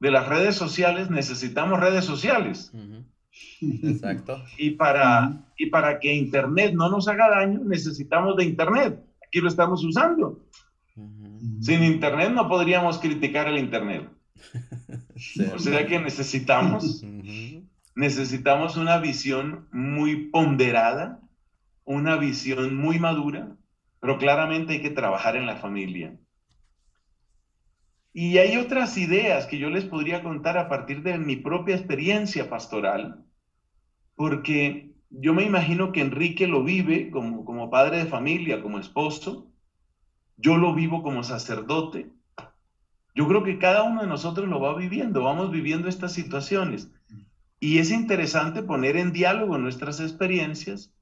de 0.00 0.10
las 0.10 0.28
redes 0.28 0.56
sociales 0.56 1.10
necesitamos 1.10 1.78
redes 1.78 2.04
sociales. 2.04 2.72
Exacto. 3.60 4.42
Y 4.58 4.70
para, 4.70 5.44
y 5.56 5.66
para 5.66 6.00
que 6.00 6.14
Internet 6.14 6.74
no 6.74 6.90
nos 6.90 7.08
haga 7.08 7.28
daño, 7.28 7.60
necesitamos 7.64 8.36
de 8.36 8.44
Internet. 8.44 9.00
Aquí 9.26 9.40
lo 9.40 9.48
estamos 9.48 9.84
usando. 9.84 10.40
Sin 11.60 11.82
Internet 11.84 12.32
no 12.32 12.48
podríamos 12.48 12.98
criticar 12.98 13.48
el 13.48 13.58
Internet. 13.58 14.08
O 15.54 15.58
sea 15.58 15.86
que 15.86 15.98
necesitamos, 15.98 17.04
necesitamos 17.94 18.76
una 18.76 18.98
visión 18.98 19.68
muy 19.70 20.28
ponderada, 20.30 21.20
una 21.84 22.16
visión 22.16 22.74
muy 22.76 22.98
madura, 22.98 23.56
pero 24.00 24.18
claramente 24.18 24.74
hay 24.74 24.82
que 24.82 24.90
trabajar 24.90 25.36
en 25.36 25.46
la 25.46 25.56
familia. 25.56 26.18
Y 28.12 28.38
hay 28.38 28.56
otras 28.56 28.96
ideas 28.96 29.46
que 29.46 29.58
yo 29.58 29.70
les 29.70 29.84
podría 29.84 30.22
contar 30.22 30.58
a 30.58 30.68
partir 30.68 31.02
de 31.02 31.16
mi 31.18 31.36
propia 31.36 31.76
experiencia 31.76 32.50
pastoral, 32.50 33.24
porque 34.16 34.90
yo 35.10 35.32
me 35.32 35.44
imagino 35.44 35.92
que 35.92 36.00
Enrique 36.00 36.48
lo 36.48 36.64
vive 36.64 37.10
como, 37.10 37.44
como 37.44 37.70
padre 37.70 37.98
de 37.98 38.06
familia, 38.06 38.62
como 38.62 38.78
esposo, 38.78 39.48
yo 40.36 40.56
lo 40.56 40.74
vivo 40.74 41.02
como 41.02 41.22
sacerdote. 41.22 42.10
Yo 43.14 43.28
creo 43.28 43.42
que 43.42 43.58
cada 43.58 43.82
uno 43.82 44.02
de 44.02 44.06
nosotros 44.08 44.48
lo 44.48 44.60
va 44.60 44.74
viviendo, 44.76 45.22
vamos 45.22 45.50
viviendo 45.50 45.88
estas 45.88 46.12
situaciones. 46.12 46.90
Y 47.58 47.78
es 47.78 47.90
interesante 47.90 48.62
poner 48.62 48.96
en 48.96 49.12
diálogo 49.12 49.58
nuestras 49.58 50.00
experiencias 50.00 50.94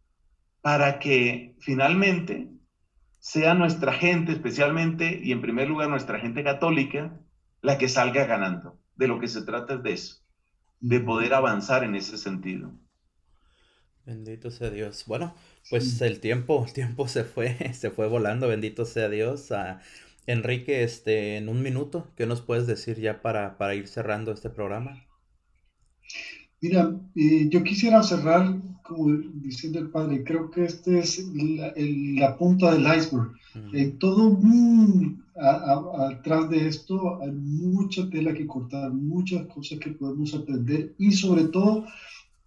para 0.60 0.98
que 0.98 1.54
finalmente 1.60 2.48
sea 3.28 3.52
nuestra 3.52 3.92
gente, 3.92 4.32
especialmente 4.32 5.20
y 5.22 5.32
en 5.32 5.42
primer 5.42 5.68
lugar 5.68 5.90
nuestra 5.90 6.18
gente 6.18 6.42
católica, 6.42 7.20
la 7.60 7.76
que 7.76 7.86
salga 7.86 8.24
ganando. 8.24 8.80
De 8.96 9.06
lo 9.06 9.20
que 9.20 9.28
se 9.28 9.42
trata 9.42 9.74
es 9.74 9.82
de 9.82 9.92
eso, 9.92 10.24
de 10.80 11.00
poder 11.00 11.34
avanzar 11.34 11.84
en 11.84 11.94
ese 11.94 12.16
sentido. 12.16 12.72
Bendito 14.06 14.50
sea 14.50 14.70
Dios. 14.70 15.04
Bueno, 15.06 15.34
pues 15.68 16.00
el 16.00 16.20
tiempo, 16.20 16.64
el 16.66 16.72
tiempo 16.72 17.06
se 17.06 17.24
fue, 17.24 17.54
se 17.74 17.90
fue 17.90 18.08
volando, 18.08 18.48
bendito 18.48 18.86
sea 18.86 19.10
Dios. 19.10 19.52
Ah, 19.52 19.82
Enrique, 20.26 20.82
este, 20.82 21.36
en 21.36 21.50
un 21.50 21.62
minuto, 21.62 22.10
¿qué 22.16 22.24
nos 22.24 22.40
puedes 22.40 22.66
decir 22.66 22.98
ya 22.98 23.20
para, 23.20 23.58
para 23.58 23.74
ir 23.74 23.88
cerrando 23.88 24.32
este 24.32 24.48
programa? 24.48 25.04
Mira, 26.60 26.96
eh, 27.14 27.48
yo 27.48 27.62
quisiera 27.62 28.02
cerrar, 28.02 28.56
como 28.82 29.12
diciendo 29.34 29.78
el 29.78 29.90
padre, 29.90 30.24
creo 30.24 30.50
que 30.50 30.64
este 30.64 30.98
es 30.98 31.24
la, 32.18 32.36
punta 32.36 32.72
del 32.72 32.82
iceberg. 32.82 33.32
En 33.72 33.98
todo 33.98 34.36
atrás 35.40 36.50
de 36.50 36.66
esto 36.66 37.20
hay 37.22 37.30
mucha 37.30 38.08
tela 38.10 38.34
que 38.34 38.46
cortar, 38.46 38.92
muchas 38.92 39.46
cosas 39.46 39.78
que 39.78 39.90
podemos 39.90 40.34
aprender 40.34 40.94
y 40.98 41.12
sobre 41.12 41.44
todo 41.44 41.84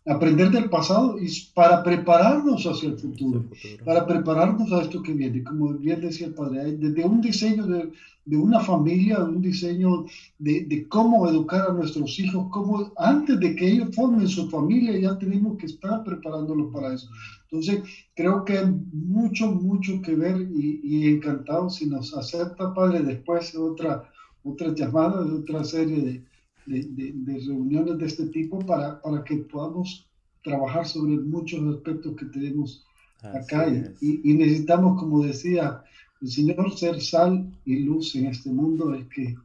aprender 0.05 0.49
del 0.49 0.69
pasado 0.69 1.17
y 1.19 1.27
para 1.53 1.83
prepararnos 1.83 2.65
hacia 2.65 2.89
el 2.89 2.97
futuro, 2.97 3.45
para 3.85 4.05
prepararnos 4.05 4.71
a 4.71 4.81
esto 4.81 5.01
que 5.03 5.13
viene. 5.13 5.43
Como 5.43 5.73
bien 5.73 6.01
decía 6.01 6.27
el 6.27 6.33
padre, 6.33 6.71
desde 6.73 7.05
un 7.05 7.21
diseño 7.21 7.67
de, 7.67 7.91
de 8.25 8.37
una 8.37 8.59
familia, 8.59 9.23
un 9.23 9.41
diseño 9.41 10.05
de, 10.39 10.65
de, 10.65 10.87
cómo 10.87 11.29
educar 11.29 11.69
a 11.69 11.73
nuestros 11.73 12.17
hijos, 12.19 12.47
cómo 12.49 12.91
antes 12.97 13.39
de 13.39 13.55
que 13.55 13.67
ellos 13.67 13.95
formen 13.95 14.27
su 14.27 14.49
familia 14.49 14.97
ya 14.97 15.17
tenemos 15.19 15.57
que 15.57 15.67
estar 15.67 16.03
preparándolos 16.03 16.73
para 16.73 16.95
eso. 16.95 17.07
Entonces, 17.51 17.83
creo 18.15 18.43
que 18.43 18.57
hay 18.57 18.73
mucho, 18.93 19.51
mucho 19.51 20.01
que 20.01 20.15
ver 20.15 20.47
y, 20.51 20.81
y 20.83 21.07
encantado 21.09 21.69
si 21.69 21.85
nos 21.85 22.15
acepta, 22.15 22.73
padre, 22.73 23.03
después 23.03 23.53
de 23.53 23.59
otra, 23.59 24.03
otra 24.43 24.73
llamada, 24.73 25.23
de 25.23 25.33
otra 25.33 25.63
serie 25.63 26.01
de 26.01 26.30
de, 26.71 27.41
reuniones 27.45 27.97
de 27.97 28.05
este 28.05 28.27
tipo 28.27 28.59
para, 28.59 29.01
para 29.01 29.23
que 29.23 29.37
podamos 29.37 30.07
trabajar 30.43 30.85
sobre 30.87 31.17
muchos 31.17 31.61
aspectos 31.75 32.15
que 32.15 32.25
tenemos 32.25 32.85
acá. 33.21 33.67
Y, 34.01 34.33
necesitamos, 34.33 34.99
como 34.99 35.23
decía 35.23 35.83
el 36.21 36.27
Señor, 36.27 36.77
ser 36.77 37.01
sal 37.01 37.47
y 37.65 37.79
luz 37.79 38.15
en 38.15 38.27
este 38.27 38.49
mundo. 38.49 38.93
Es 38.93 39.05
que 39.07 39.35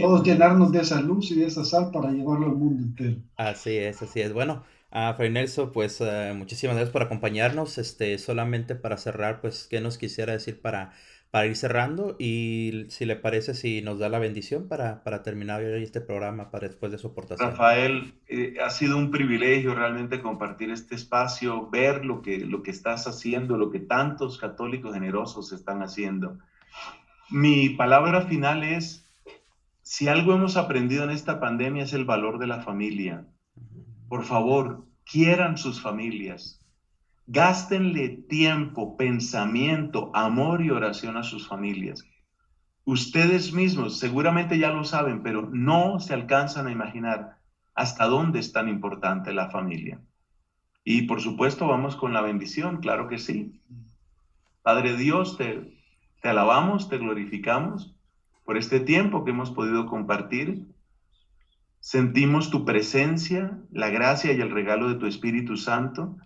todos 0.00 0.24
llenarnos 0.24 0.72
de 0.72 0.80
esa 0.80 1.00
luz 1.00 1.30
y 1.30 1.36
de 1.36 1.46
esa 1.46 1.64
sal 1.64 1.90
para 1.92 2.10
llevarlo 2.10 2.46
al 2.46 2.56
mundo 2.56 2.82
entero. 2.82 3.16
Así 3.36 3.76
es, 3.76 4.02
así 4.02 4.20
es. 4.20 4.32
Bueno, 4.32 4.62
a 4.90 5.14
Fray 5.14 5.30
Nelson, 5.30 5.72
pues 5.72 6.00
uh, 6.00 6.34
muchísimas 6.36 6.76
gracias 6.76 6.92
por 6.92 7.02
acompañarnos. 7.02 7.78
Este, 7.78 8.18
solamente 8.18 8.74
para 8.74 8.96
cerrar, 8.96 9.40
pues, 9.40 9.66
¿qué 9.68 9.80
nos 9.80 9.98
quisiera 9.98 10.32
decir 10.32 10.60
para 10.60 10.92
para 11.34 11.46
ir 11.46 11.56
cerrando 11.56 12.14
y 12.16 12.86
si 12.90 13.04
le 13.06 13.16
parece, 13.16 13.54
si 13.54 13.82
nos 13.82 13.98
da 13.98 14.08
la 14.08 14.20
bendición 14.20 14.68
para, 14.68 15.02
para 15.02 15.24
terminar 15.24 15.64
este 15.64 16.00
programa, 16.00 16.52
para 16.52 16.68
después 16.68 16.92
de 16.92 16.98
su 16.98 17.08
aportación. 17.08 17.50
Rafael, 17.50 18.14
eh, 18.28 18.54
ha 18.64 18.70
sido 18.70 18.96
un 18.96 19.10
privilegio 19.10 19.74
realmente 19.74 20.22
compartir 20.22 20.70
este 20.70 20.94
espacio, 20.94 21.68
ver 21.70 22.04
lo 22.04 22.22
que, 22.22 22.38
lo 22.38 22.62
que 22.62 22.70
estás 22.70 23.08
haciendo, 23.08 23.56
lo 23.56 23.72
que 23.72 23.80
tantos 23.80 24.38
católicos 24.38 24.94
generosos 24.94 25.50
están 25.50 25.82
haciendo. 25.82 26.38
Mi 27.30 27.70
palabra 27.70 28.26
final 28.26 28.62
es, 28.62 29.10
si 29.82 30.06
algo 30.06 30.34
hemos 30.34 30.56
aprendido 30.56 31.02
en 31.02 31.10
esta 31.10 31.40
pandemia 31.40 31.82
es 31.82 31.94
el 31.94 32.04
valor 32.04 32.38
de 32.38 32.46
la 32.46 32.60
familia. 32.60 33.26
Por 34.08 34.22
favor, 34.22 34.84
quieran 35.04 35.58
sus 35.58 35.82
familias 35.82 36.63
Gástenle 37.26 38.08
tiempo, 38.28 38.98
pensamiento, 38.98 40.10
amor 40.14 40.62
y 40.62 40.70
oración 40.70 41.16
a 41.16 41.22
sus 41.22 41.48
familias. 41.48 42.04
Ustedes 42.84 43.54
mismos 43.54 43.98
seguramente 43.98 44.58
ya 44.58 44.70
lo 44.70 44.84
saben, 44.84 45.22
pero 45.22 45.48
no 45.50 46.00
se 46.00 46.12
alcanzan 46.12 46.66
a 46.66 46.72
imaginar 46.72 47.38
hasta 47.74 48.04
dónde 48.06 48.40
es 48.40 48.52
tan 48.52 48.68
importante 48.68 49.32
la 49.32 49.50
familia. 49.50 50.02
Y 50.84 51.02
por 51.02 51.22
supuesto 51.22 51.66
vamos 51.66 51.96
con 51.96 52.12
la 52.12 52.20
bendición, 52.20 52.76
claro 52.82 53.08
que 53.08 53.18
sí. 53.18 53.62
Padre 54.62 54.94
Dios, 54.94 55.38
te, 55.38 55.78
te 56.20 56.28
alabamos, 56.28 56.90
te 56.90 56.98
glorificamos 56.98 57.94
por 58.44 58.58
este 58.58 58.80
tiempo 58.80 59.24
que 59.24 59.30
hemos 59.30 59.50
podido 59.50 59.86
compartir. 59.86 60.66
Sentimos 61.80 62.50
tu 62.50 62.66
presencia, 62.66 63.58
la 63.70 63.88
gracia 63.88 64.34
y 64.34 64.40
el 64.42 64.50
regalo 64.50 64.90
de 64.90 64.96
tu 64.96 65.06
Espíritu 65.06 65.56
Santo 65.56 66.18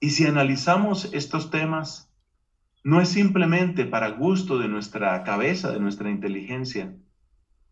y 0.00 0.10
si 0.10 0.24
analizamos 0.24 1.10
estos 1.12 1.50
temas, 1.50 2.10
no 2.82 3.02
es 3.02 3.10
simplemente 3.10 3.84
para 3.84 4.08
gusto 4.08 4.58
de 4.58 4.66
nuestra 4.66 5.22
cabeza, 5.22 5.70
de 5.70 5.78
nuestra 5.78 6.10
inteligencia, 6.10 6.94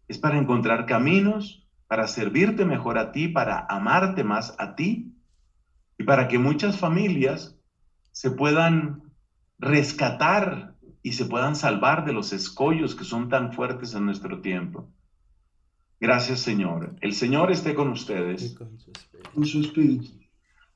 es 0.06 0.18
para 0.18 0.38
encontrar 0.38 0.84
caminos, 0.84 1.66
para 1.86 2.06
servirte 2.06 2.66
mejor 2.66 2.98
a 2.98 3.12
ti, 3.12 3.28
para 3.28 3.66
amarte 3.70 4.24
más 4.24 4.54
a 4.58 4.74
ti 4.74 5.14
y 5.98 6.04
para 6.04 6.28
que 6.28 6.38
muchas 6.38 6.78
familias 6.78 7.58
se 8.12 8.30
puedan 8.30 9.02
rescatar 9.58 10.76
y 11.02 11.12
se 11.12 11.24
puedan 11.24 11.56
salvar 11.56 12.04
de 12.04 12.12
los 12.12 12.34
escollos 12.34 12.94
que 12.94 13.04
son 13.04 13.30
tan 13.30 13.54
fuertes 13.54 13.94
en 13.94 14.04
nuestro 14.04 14.42
tiempo. 14.42 14.90
Gracias 15.98 16.40
Señor. 16.40 16.94
El 17.00 17.14
Señor 17.14 17.50
esté 17.50 17.74
con 17.74 17.88
ustedes. 17.88 18.54
Con 19.34 19.46
su 19.46 19.60
espíritu. 19.60 20.17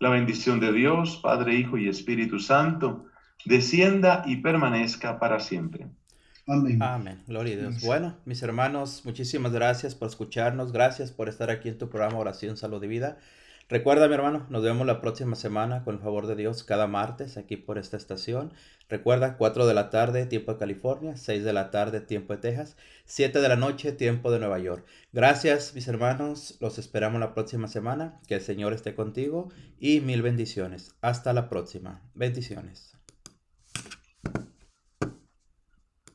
La 0.03 0.09
bendición 0.09 0.59
de 0.59 0.73
Dios, 0.73 1.21
Padre, 1.23 1.55
Hijo 1.55 1.79
y 1.79 1.89
Espíritu 1.89 2.41
Santo, 2.41 3.07
descienda 3.45 4.25
y 4.27 4.39
permanezca 4.39 5.21
para 5.21 5.39
siempre. 5.39 5.87
Amén. 6.45 6.83
Amén. 6.83 7.23
Gloria 7.29 7.55
a 7.55 7.59
Dios. 7.59 7.83
Bueno, 7.83 8.17
mis 8.25 8.43
hermanos, 8.43 9.03
muchísimas 9.05 9.53
gracias 9.53 9.95
por 9.95 10.09
escucharnos. 10.09 10.73
Gracias 10.73 11.13
por 11.13 11.29
estar 11.29 11.51
aquí 11.51 11.69
en 11.69 11.79
tu 11.79 11.89
programa 11.89 12.19
Oración, 12.19 12.57
Salud 12.57 12.83
y 12.83 12.89
Vida. 12.89 13.19
Recuerda, 13.73 14.07
mi 14.07 14.13
hermano, 14.13 14.45
nos 14.51 14.63
vemos 14.63 14.87
la 14.87 15.01
próxima 15.01 15.35
semana 15.35 15.83
con 15.83 15.95
el 15.95 16.01
favor 16.03 16.27
de 16.27 16.37
Dios 16.37 16.63
cada 16.63 16.87
martes 16.87 17.39
aquí 17.39 17.57
por 17.57 17.79
esta 17.79 17.97
estación. 17.97 18.53
Recuerda, 18.91 19.39
4 19.39 19.67
de 19.67 19.73
la 19.73 19.89
tarde, 19.89 20.27
tiempo 20.27 20.53
de 20.53 20.59
California, 20.59 21.17
6 21.17 21.43
de 21.43 21.55
la 21.55 21.71
tarde, 21.71 22.03
tiempo 22.03 22.35
de 22.35 22.41
Texas, 22.41 22.77
7 23.07 23.41
de 23.41 23.49
la 23.49 23.57
noche, 23.57 23.93
tiempo 23.93 24.31
de 24.31 24.41
Nueva 24.41 24.59
York. 24.59 24.85
Gracias, 25.15 25.75
mis 25.75 25.89
hermanos. 25.89 26.59
Los 26.61 26.79
esperamos 26.79 27.19
la 27.19 27.33
próxima 27.33 27.67
semana. 27.67 28.21
Que 28.29 28.35
el 28.35 28.43
Señor 28.43 28.75
esté 28.75 28.95
contigo 28.95 29.49
y 29.81 30.01
mil 30.01 30.21
bendiciones. 30.21 30.95
Hasta 31.01 31.33
la 31.33 31.49
próxima. 31.49 32.03
Bendiciones. 32.15 32.92